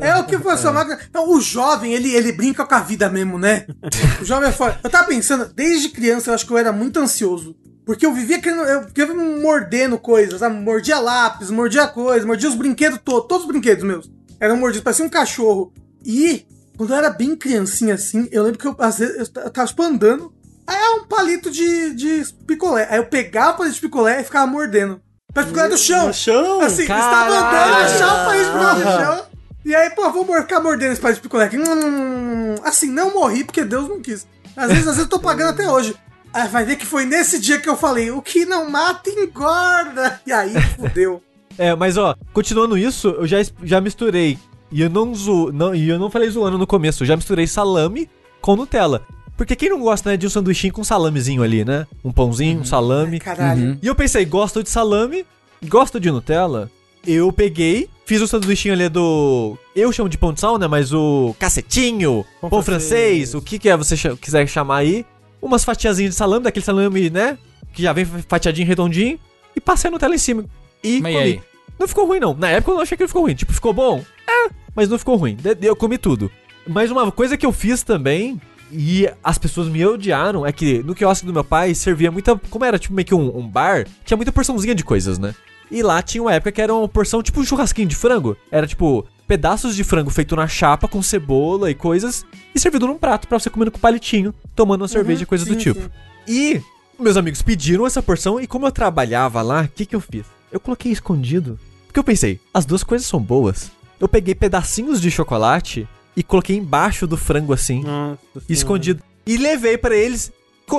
[0.00, 0.96] É o que o professor Magno.
[1.12, 3.66] Não, o jovem, ele, ele brinca com a vida mesmo, né?
[4.20, 4.78] O jovem é foda.
[4.82, 7.54] Eu tava pensando, desde criança eu acho que eu era muito ansioso.
[7.84, 8.62] Porque eu vivia querendo.
[8.62, 10.56] Eu vivia mordendo coisas, sabe?
[10.56, 14.10] Mordia lápis, mordia coisas, mordia os brinquedos todos, todos os brinquedos meus.
[14.40, 15.72] Eram mordidos, parecia um cachorro.
[16.04, 16.46] E,
[16.76, 19.82] quando eu era bem criancinha assim, eu lembro que eu, às vezes, eu tava tipo
[19.82, 20.32] andando.
[20.66, 22.86] É um palito de, de picolé.
[22.90, 25.00] Aí eu pegava o palito de picolé e ficava mordendo.
[25.32, 26.06] Palito de picolé do chão.
[26.06, 26.60] No chão?
[26.60, 27.34] Assim, estava Caralho!
[27.34, 29.26] andando, achar o país pro no chão.
[29.64, 31.58] E aí, pô, vou ficar mordendo esse país de picolé aqui.
[31.58, 34.26] Hum, assim, não morri porque Deus não quis.
[34.56, 35.94] Às vezes, às vezes eu tô pagando até hoje.
[36.32, 40.20] Aí vai ver que foi nesse dia que eu falei, o que não mata engorda.
[40.26, 41.22] E aí, fudeu.
[41.56, 44.36] É, mas ó, continuando isso, eu já, já misturei.
[44.72, 47.46] E eu não zo, não, e eu não falei zoando no começo, eu já misturei
[47.46, 48.10] salame
[48.40, 49.06] com Nutella.
[49.36, 51.86] Porque quem não gosta, né, de um sanduichinho com salamezinho ali, né?
[52.04, 53.18] Um pãozinho, um salame.
[53.18, 53.62] Caralho.
[53.70, 53.78] Uhum.
[53.82, 55.24] E eu pensei, gosto de salame,
[55.66, 56.70] gosto de Nutella.
[57.06, 59.58] Eu peguei, fiz o sanduichinho ali do.
[59.74, 60.66] Eu chamo de pão de sal, né?
[60.66, 63.34] Mas o cacetinho, pão, Pão francês, francês.
[63.34, 65.04] o que que é você cha- quiser chamar aí.
[65.42, 67.36] Umas fatiazinhas de salame, daquele salame, né?
[67.74, 69.18] Que já vem fatiadinho, redondinho.
[69.54, 70.44] E passei a Nutella em cima.
[70.82, 71.24] E Mas e comi.
[71.26, 71.42] aí?
[71.78, 72.34] Não ficou ruim, não.
[72.34, 73.34] Na época eu não achei que ficou ruim.
[73.34, 74.02] Tipo, ficou bom?
[74.26, 75.36] É, mas não ficou ruim.
[75.36, 76.30] De- Eu comi tudo.
[76.66, 78.40] Mas uma coisa que eu fiz também,
[78.76, 82.36] e as pessoas me odiaram, é que no quiosque do meu pai servia muita.
[82.50, 85.34] Como era tipo meio que um, um bar, tinha muita porçãozinha de coisas, né?
[85.70, 88.36] E lá tinha uma época que era uma porção tipo um churrasquinho de frango.
[88.50, 92.98] Era tipo pedaços de frango feito na chapa com cebola e coisas, e servido num
[92.98, 95.80] prato pra você comendo com palitinho, tomando uma cerveja e coisas do sim, tipo.
[95.80, 95.88] sim.
[96.26, 96.62] E
[96.98, 100.26] meus amigos pediram essa porção e como eu trabalhava lá, o que que eu fiz?
[100.52, 101.58] Eu coloquei escondido.
[101.86, 103.70] Porque eu pensei, as duas coisas são boas.
[104.00, 108.18] Eu peguei pedacinhos de chocolate e coloquei embaixo do frango assim, Nossa
[108.48, 109.02] escondido.
[109.26, 110.32] E levei pra eles.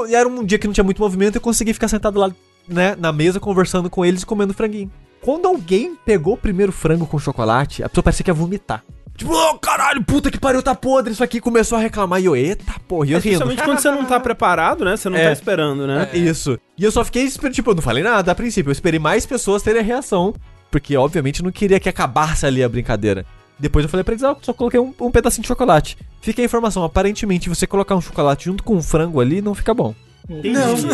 [0.08, 2.32] E Era um dia que não tinha muito movimento e eu consegui ficar sentado lá,
[2.68, 4.92] né, na mesa conversando com eles e comendo franguinho.
[5.22, 8.84] Quando alguém pegou o primeiro frango com chocolate, a pessoa parecia que ia vomitar.
[9.18, 11.40] Tipo, ô caralho, puta que pariu, tá podre isso aqui.
[11.40, 13.30] Começou a reclamar e eu, eita porra, e eu É, rindo.
[13.46, 14.98] Principalmente quando você não tá preparado, né?
[14.98, 15.28] Você não É.
[15.28, 16.10] tá esperando, né?
[16.14, 16.60] Isso.
[16.78, 18.70] E eu só fiquei esperando, tipo, eu não falei nada a princípio.
[18.70, 20.34] Eu esperei mais pessoas terem a reação.
[20.70, 23.26] Porque, obviamente, não queria que acabasse ali a brincadeira.
[23.60, 25.98] Depois eu falei pra eles, ah, eu só coloquei um, um pedacinho de chocolate.
[26.22, 29.74] Fica a informação, aparentemente, você colocar um chocolate junto com um frango ali, não fica
[29.74, 29.94] bom.
[30.30, 30.54] Entendi.
[30.54, 30.76] Não.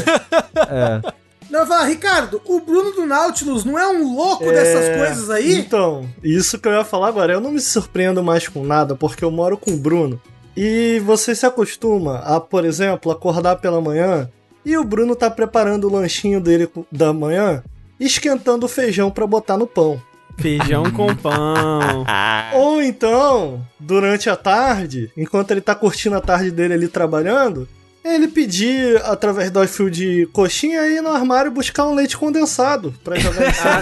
[0.69, 1.01] É.
[1.49, 5.57] Não, fala, Ricardo, o Bruno do Nautilus não é um louco dessas coisas aí?
[5.57, 7.33] Então, isso que eu ia falar agora.
[7.33, 10.21] Eu não me surpreendo mais com nada, porque eu moro com o Bruno
[10.55, 14.29] E você se acostuma a, por exemplo, acordar pela manhã
[14.65, 17.63] e o Bruno tá preparando o lanchinho dele da manhã,
[17.99, 20.01] esquentando o feijão para botar no pão.
[20.41, 22.05] Feijão com pão.
[22.53, 27.67] Ou então, durante a tarde, enquanto ele tá curtindo a tarde dele ali trabalhando,
[28.03, 33.17] ele pedir, através do iFood de coxinha, ir no armário buscar um leite condensado pra
[33.19, 33.69] jogar em cima.
[33.69, 33.81] ah,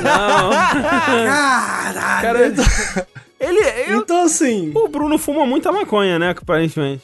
[1.13, 1.25] não.
[1.25, 2.21] Caralho.
[2.21, 3.07] Cara,
[3.39, 6.31] ele, eu, Então, assim, o Bruno fuma muita maconha, né?
[6.31, 7.03] Aparentemente.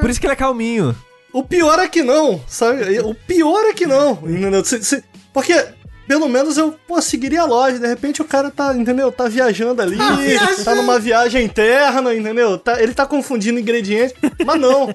[0.00, 0.96] Por isso que ele é calminho.
[1.32, 2.98] o pior é que não, sabe?
[3.00, 4.64] O pior é que não, entendeu?
[4.64, 5.04] Se- se-
[5.34, 5.52] porque,
[6.06, 7.78] pelo menos eu pô, seguiria a loja.
[7.78, 9.10] De repente o cara tá, entendeu?
[9.12, 10.64] Tá viajando ali, viajando.
[10.64, 12.58] tá numa viagem interna, entendeu?
[12.58, 14.14] Tá- ele tá confundindo ingredientes,
[14.44, 14.92] mas não.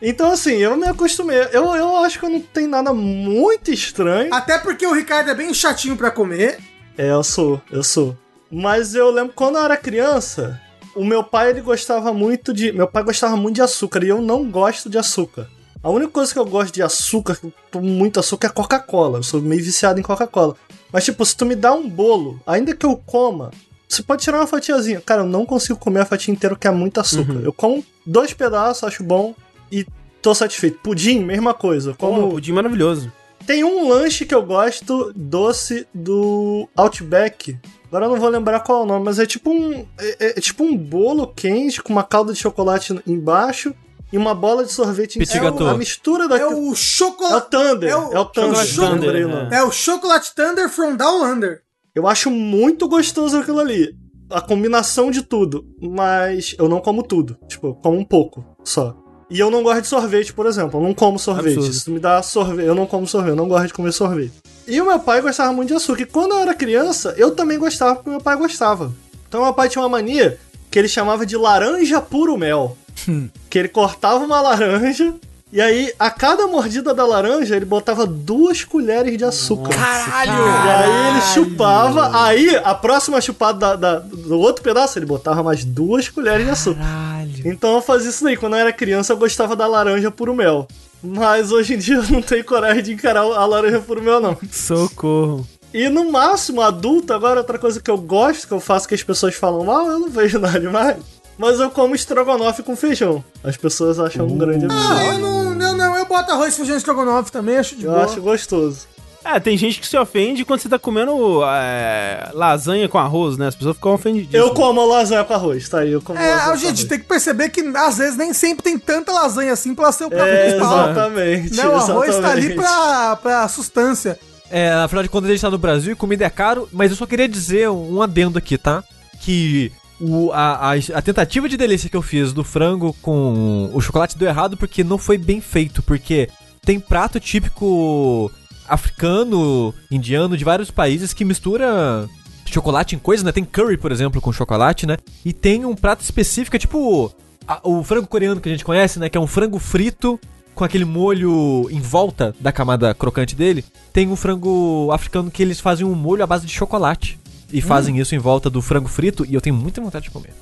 [0.00, 1.38] Então, assim, eu me acostumei.
[1.52, 4.32] Eu, eu acho que eu não tem nada muito estranho.
[4.32, 6.58] Até porque o Ricardo é bem chatinho pra comer.
[6.98, 8.16] É, eu sou, eu sou.
[8.50, 10.60] Mas eu lembro quando eu era criança,
[10.94, 14.20] o meu pai ele gostava muito de, meu pai gostava muito de açúcar e eu
[14.20, 15.48] não gosto de açúcar.
[15.82, 19.18] A única coisa que eu gosto de açúcar, que eu tomo muito açúcar é Coca-Cola.
[19.18, 20.56] Eu sou meio viciado em Coca-Cola.
[20.92, 23.50] Mas tipo, se tu me dá um bolo, ainda que eu coma,
[23.88, 25.00] você pode tirar uma fatiazinha.
[25.00, 27.40] Cara, eu não consigo comer a fatia inteira que é muito açúcar.
[27.42, 29.34] Eu como dois pedaços, acho bom
[29.70, 29.86] e
[30.20, 30.78] tô satisfeito.
[30.82, 31.94] Pudim, mesma coisa.
[31.94, 33.12] Como Como pudim maravilhoso.
[33.46, 37.56] tem um lanche que eu gosto doce do Outback.
[37.86, 39.86] Agora eu não vou lembrar qual é o nome, mas é tipo um.
[39.98, 43.72] É, é tipo um bolo quente com uma calda de chocolate embaixo
[44.12, 45.50] e uma bola de sorvete em cima.
[45.50, 45.68] gâteau.
[45.68, 46.60] A mistura É daquilo.
[46.60, 47.50] o É o chocolate.
[47.50, 47.88] Thunder.
[47.88, 48.64] é É o- o, Thunder.
[48.66, 49.54] Chocolate Thunder, o nome.
[49.54, 51.60] É o Chocolate Thunder from Down Under.
[51.94, 53.94] Eu acho muito gostoso aquilo ali.
[54.30, 55.64] A combinação de tudo.
[55.80, 57.36] Mas eu não como tudo.
[57.48, 58.94] Tipo, eu como um pouco só.
[59.28, 60.78] E eu não gosto de sorvete, por exemplo.
[60.78, 61.54] Eu não como sorvete.
[61.56, 61.72] Absurdo.
[61.74, 63.30] Se tu me dá sorvete, eu não como sorvete.
[63.30, 64.32] Eu não gosto de comer sorvete.
[64.68, 66.02] E o meu pai gostava muito de açúcar.
[66.02, 68.92] E quando eu era criança, eu também gostava, porque meu pai gostava.
[69.28, 70.38] Então meu pai tinha uma mania
[70.70, 72.76] que ele chamava de laranja puro mel.
[73.50, 75.14] que ele cortava uma laranja.
[75.52, 79.70] E aí, a cada mordida da laranja, ele botava duas colheres de açúcar.
[79.74, 80.32] Caralho!
[80.32, 85.42] E aí ele chupava, aí a próxima chupada da- da- do outro pedaço, ele botava
[85.44, 86.80] mais duas colheres de açúcar.
[86.80, 87.32] Caralho.
[87.44, 88.36] Então eu fazia isso daí.
[88.36, 90.66] Quando eu era criança, eu gostava da laranja puro mel.
[91.02, 94.36] Mas hoje em dia eu não tenho coragem de encarar a laranja puro mel, não.
[94.50, 95.46] Socorro.
[95.72, 99.02] E no máximo, adulto, agora outra coisa que eu gosto, que eu faço que as
[99.02, 100.96] pessoas falam mal, eu não vejo nada demais.
[101.38, 103.22] Mas eu como estrogonofe com feijão.
[103.44, 104.94] As pessoas acham um grande absurdo.
[104.96, 107.92] Ah, eu não, não, não, eu boto arroz, feijão e estrogonofe também, acho de Eu
[107.92, 108.04] boa.
[108.04, 108.86] acho gostoso.
[109.22, 113.48] É, tem gente que se ofende quando você tá comendo é, lasanha com arroz, né?
[113.48, 114.32] As pessoas ficam ofendidas.
[114.32, 117.60] Eu como lasanha com arroz, tá aí, eu como É, gente tem que perceber que
[117.76, 120.90] às vezes nem sempre tem tanta lasanha assim pra ser o prato É, principal.
[120.90, 121.56] exatamente.
[121.56, 122.54] Né, o arroz tá ali exatamente.
[122.54, 124.16] pra, pra sustância.
[124.48, 126.96] É, afinal de contas, a gente tá no Brasil e comida é caro, mas eu
[126.96, 128.84] só queria dizer um adendo aqui, tá?
[129.20, 133.80] Que o, a, a, a tentativa de delícia que eu fiz do frango com o
[133.80, 136.28] chocolate deu errado porque não foi bem feito, porque
[136.64, 138.30] tem prato típico
[138.68, 142.08] africano, indiano, de vários países que mistura
[142.46, 143.32] chocolate em coisas, né?
[143.32, 144.96] Tem curry, por exemplo, com chocolate, né?
[145.24, 147.12] E tem um prato específico, é tipo
[147.46, 149.08] a- o frango coreano que a gente conhece, né?
[149.08, 150.18] Que é um frango frito
[150.54, 153.64] com aquele molho em volta da camada crocante dele.
[153.92, 157.18] Tem um frango africano que eles fazem um molho à base de chocolate.
[157.52, 160.32] E fazem isso em volta do frango frito e eu tenho muita vontade de comer.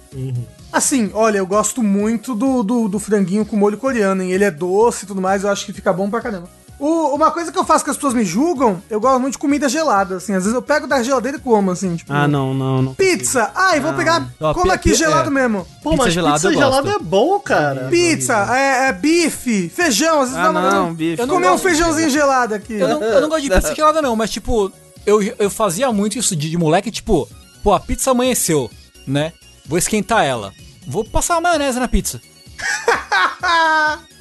[0.72, 4.32] Assim, olha, eu gosto muito do, do, do franguinho com molho coreano, hein?
[4.32, 6.48] Ele é doce e tudo mais, eu acho que fica bom pra caramba.
[6.76, 9.39] O- uma coisa que eu faço que as pessoas me julgam, eu gosto muito de
[9.39, 10.35] comida gelada, assim.
[10.35, 12.12] Às vezes eu pego da geladeira e como, assim, tipo...
[12.12, 12.94] Ah, não, não, não.
[12.94, 13.48] Pizza!
[13.55, 14.26] Ai, vou pegar...
[14.40, 15.32] Ó, como aqui pi- gelado é.
[15.32, 15.64] mesmo.
[15.82, 17.86] Pô, Pizza mas gelada pizza gelada é bom, cara.
[17.89, 21.20] Pizza, é, é bife, feijão, às vezes Ah, dá uma- não, bife.
[21.22, 22.74] Eu não Comer um gosto de feijãozinho gelado aqui.
[22.74, 24.72] Eu não, eu não gosto de pizza gelada, não, mas tipo,
[25.06, 27.28] eu, eu fazia muito isso de, de moleque, tipo,
[27.62, 28.70] pô, a pizza amanheceu,
[29.06, 29.32] né?
[29.66, 30.52] Vou esquentar ela.
[30.86, 32.20] Vou passar uma maionese na pizza.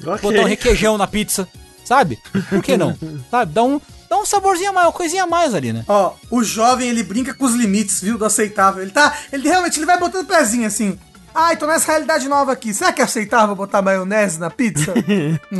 [0.06, 0.22] Ok.
[0.30, 1.48] Botar um requeijão na pizza.
[1.84, 2.18] Sabe?
[2.48, 2.96] Por que não?
[3.30, 3.52] Sabe?
[3.52, 5.84] Dá um, dá um saborzinho a mais, uma coisinha a mais ali, né?
[5.86, 8.82] Ó, o jovem, ele brinca com os limites, viu, do aceitável.
[8.82, 10.98] Ele tá, ele realmente, ele vai botando pezinho assim.
[11.34, 12.72] Ai, tô nessa realidade nova aqui.
[12.72, 14.94] Será que é aceitável botar maionese na pizza?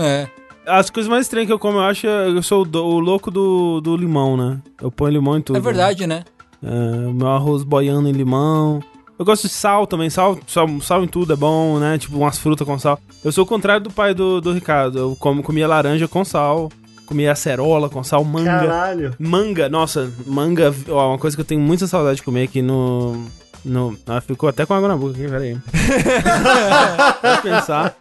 [0.01, 0.29] É.
[0.67, 2.99] As coisas mais estranhas que eu como, eu acho, é- eu sou o, do- o
[2.99, 4.59] louco do, do limão, né?
[4.81, 5.57] Eu ponho limão em tudo.
[5.57, 6.25] É verdade, né?
[6.63, 8.81] É, meu arroz boiando em limão.
[9.19, 11.99] Eu gosto de sal também, sal, sal, sal em tudo é bom, né?
[11.99, 12.99] Tipo umas frutas com sal.
[13.23, 14.99] Eu sou o contrário do pai do, do Ricardo.
[14.99, 16.71] Eu como, comia laranja com sal,
[17.07, 18.51] comia acerola com sal, manga.
[18.51, 19.15] Caralho.
[19.19, 23.23] Manga, nossa, manga, ó, uma coisa que eu tenho muita saudade de comer aqui no.
[23.65, 25.57] no ah, ficou até com água na boca aqui, peraí.
[27.43, 27.95] Pensar.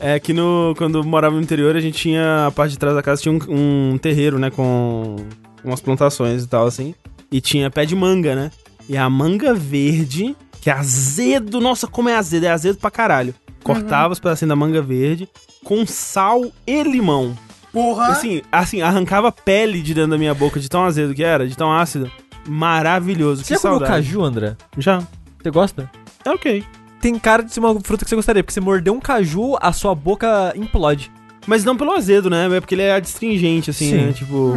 [0.00, 2.46] É que no, quando eu morava no interior, a gente tinha.
[2.46, 4.50] A parte de trás da casa tinha um, um terreiro, né?
[4.50, 5.16] Com
[5.62, 6.94] umas plantações e tal, assim.
[7.30, 8.50] E tinha pé de manga, né?
[8.88, 13.34] E a manga verde, que é azedo, nossa, como é azedo, é azedo pra caralho.
[13.62, 15.28] cortava os pedacinhos da manga verde
[15.62, 17.36] com sal e limão.
[17.72, 18.08] Porra.
[18.08, 21.56] Assim, assim, arrancava pele de dentro da minha boca de tão azedo que era, de
[21.56, 22.10] tão ácido.
[22.48, 23.44] Maravilhoso.
[23.44, 24.56] Você que já comeu caju, André?
[24.78, 25.02] Já.
[25.40, 25.90] Você gosta?
[26.24, 26.64] É ok.
[27.00, 29.72] Tem cara de ser uma fruta que você gostaria, porque você mordeu um caju, a
[29.72, 31.10] sua boca implode.
[31.46, 32.54] Mas não pelo azedo, né?
[32.54, 34.06] É porque ele é adstringente, assim, Sim.
[34.06, 34.12] né?
[34.12, 34.54] Tipo,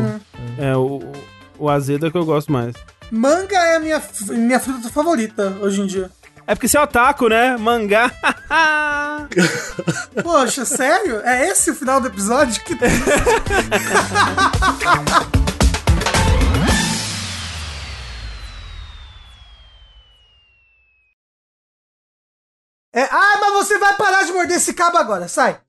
[0.58, 1.02] é, o,
[1.58, 2.76] o azedo é que eu gosto mais.
[3.10, 4.02] Manga é a minha,
[4.32, 6.12] minha fruta favorita hoje em dia.
[6.46, 7.56] É porque você é otaku, né?
[7.58, 8.12] Mangá.
[10.22, 11.22] Poxa, sério?
[11.22, 12.62] É esse o final do episódio?
[12.64, 12.76] Que...
[22.94, 25.60] É, ah, mas você vai parar de morder esse cabo agora, sai.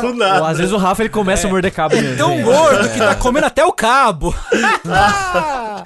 [0.00, 0.40] Do nada.
[0.40, 2.16] Ou às vezes o Rafa ele começa a morder cabo mesmo.
[2.16, 2.42] Tão Sim.
[2.42, 4.34] gordo que tá comendo até o cabo.
[4.88, 5.84] Ai,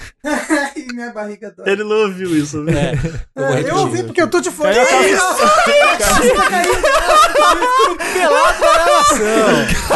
[0.92, 1.68] minha barriga dói.
[1.72, 2.76] Ele não ouviu isso, viu?
[2.76, 2.92] É,
[3.36, 4.72] eu É, eu ouvi porque eu tô de fone.
[4.74, 5.16] Caiu a pelado na.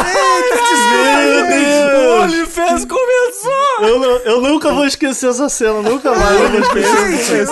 [0.09, 2.01] Eita, desculpa.
[2.01, 3.81] O OnlyFans começou!
[3.83, 7.49] Eu, não- eu nunca vou esquecer essa cena, nunca mais eu vou esquecer.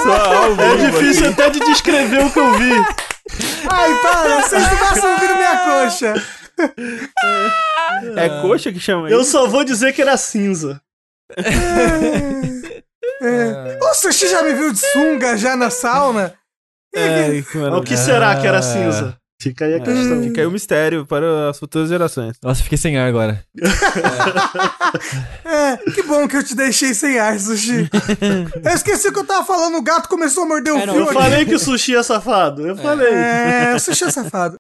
[0.61, 2.73] É difícil até de descrever o que eu vi.
[3.71, 6.15] Ai, para, vocês não passam ouvindo minha coxa.
[8.17, 9.31] É coxa que chama Eu isso?
[9.33, 10.81] só vou dizer que era cinza.
[13.21, 13.79] É.
[13.83, 16.35] O Sushi já me viu de sunga já na sauna?
[16.95, 17.29] É,
[17.77, 19.18] o que será que era cinza?
[19.41, 20.21] Fica aí a questão.
[20.23, 22.37] Fica aí o mistério para as futuras gerações.
[22.43, 23.45] Nossa, fiquei sem ar agora.
[25.45, 27.91] É, que bom que eu te deixei sem ar, Sushi.
[28.65, 30.95] Eu esqueci o que eu tava falando, o gato começou a morder o É, não,
[30.95, 31.15] fio Eu aqui.
[31.15, 32.67] falei que o sushi é safado.
[32.67, 33.13] Eu falei.
[33.13, 34.57] É, o Sushi é safado.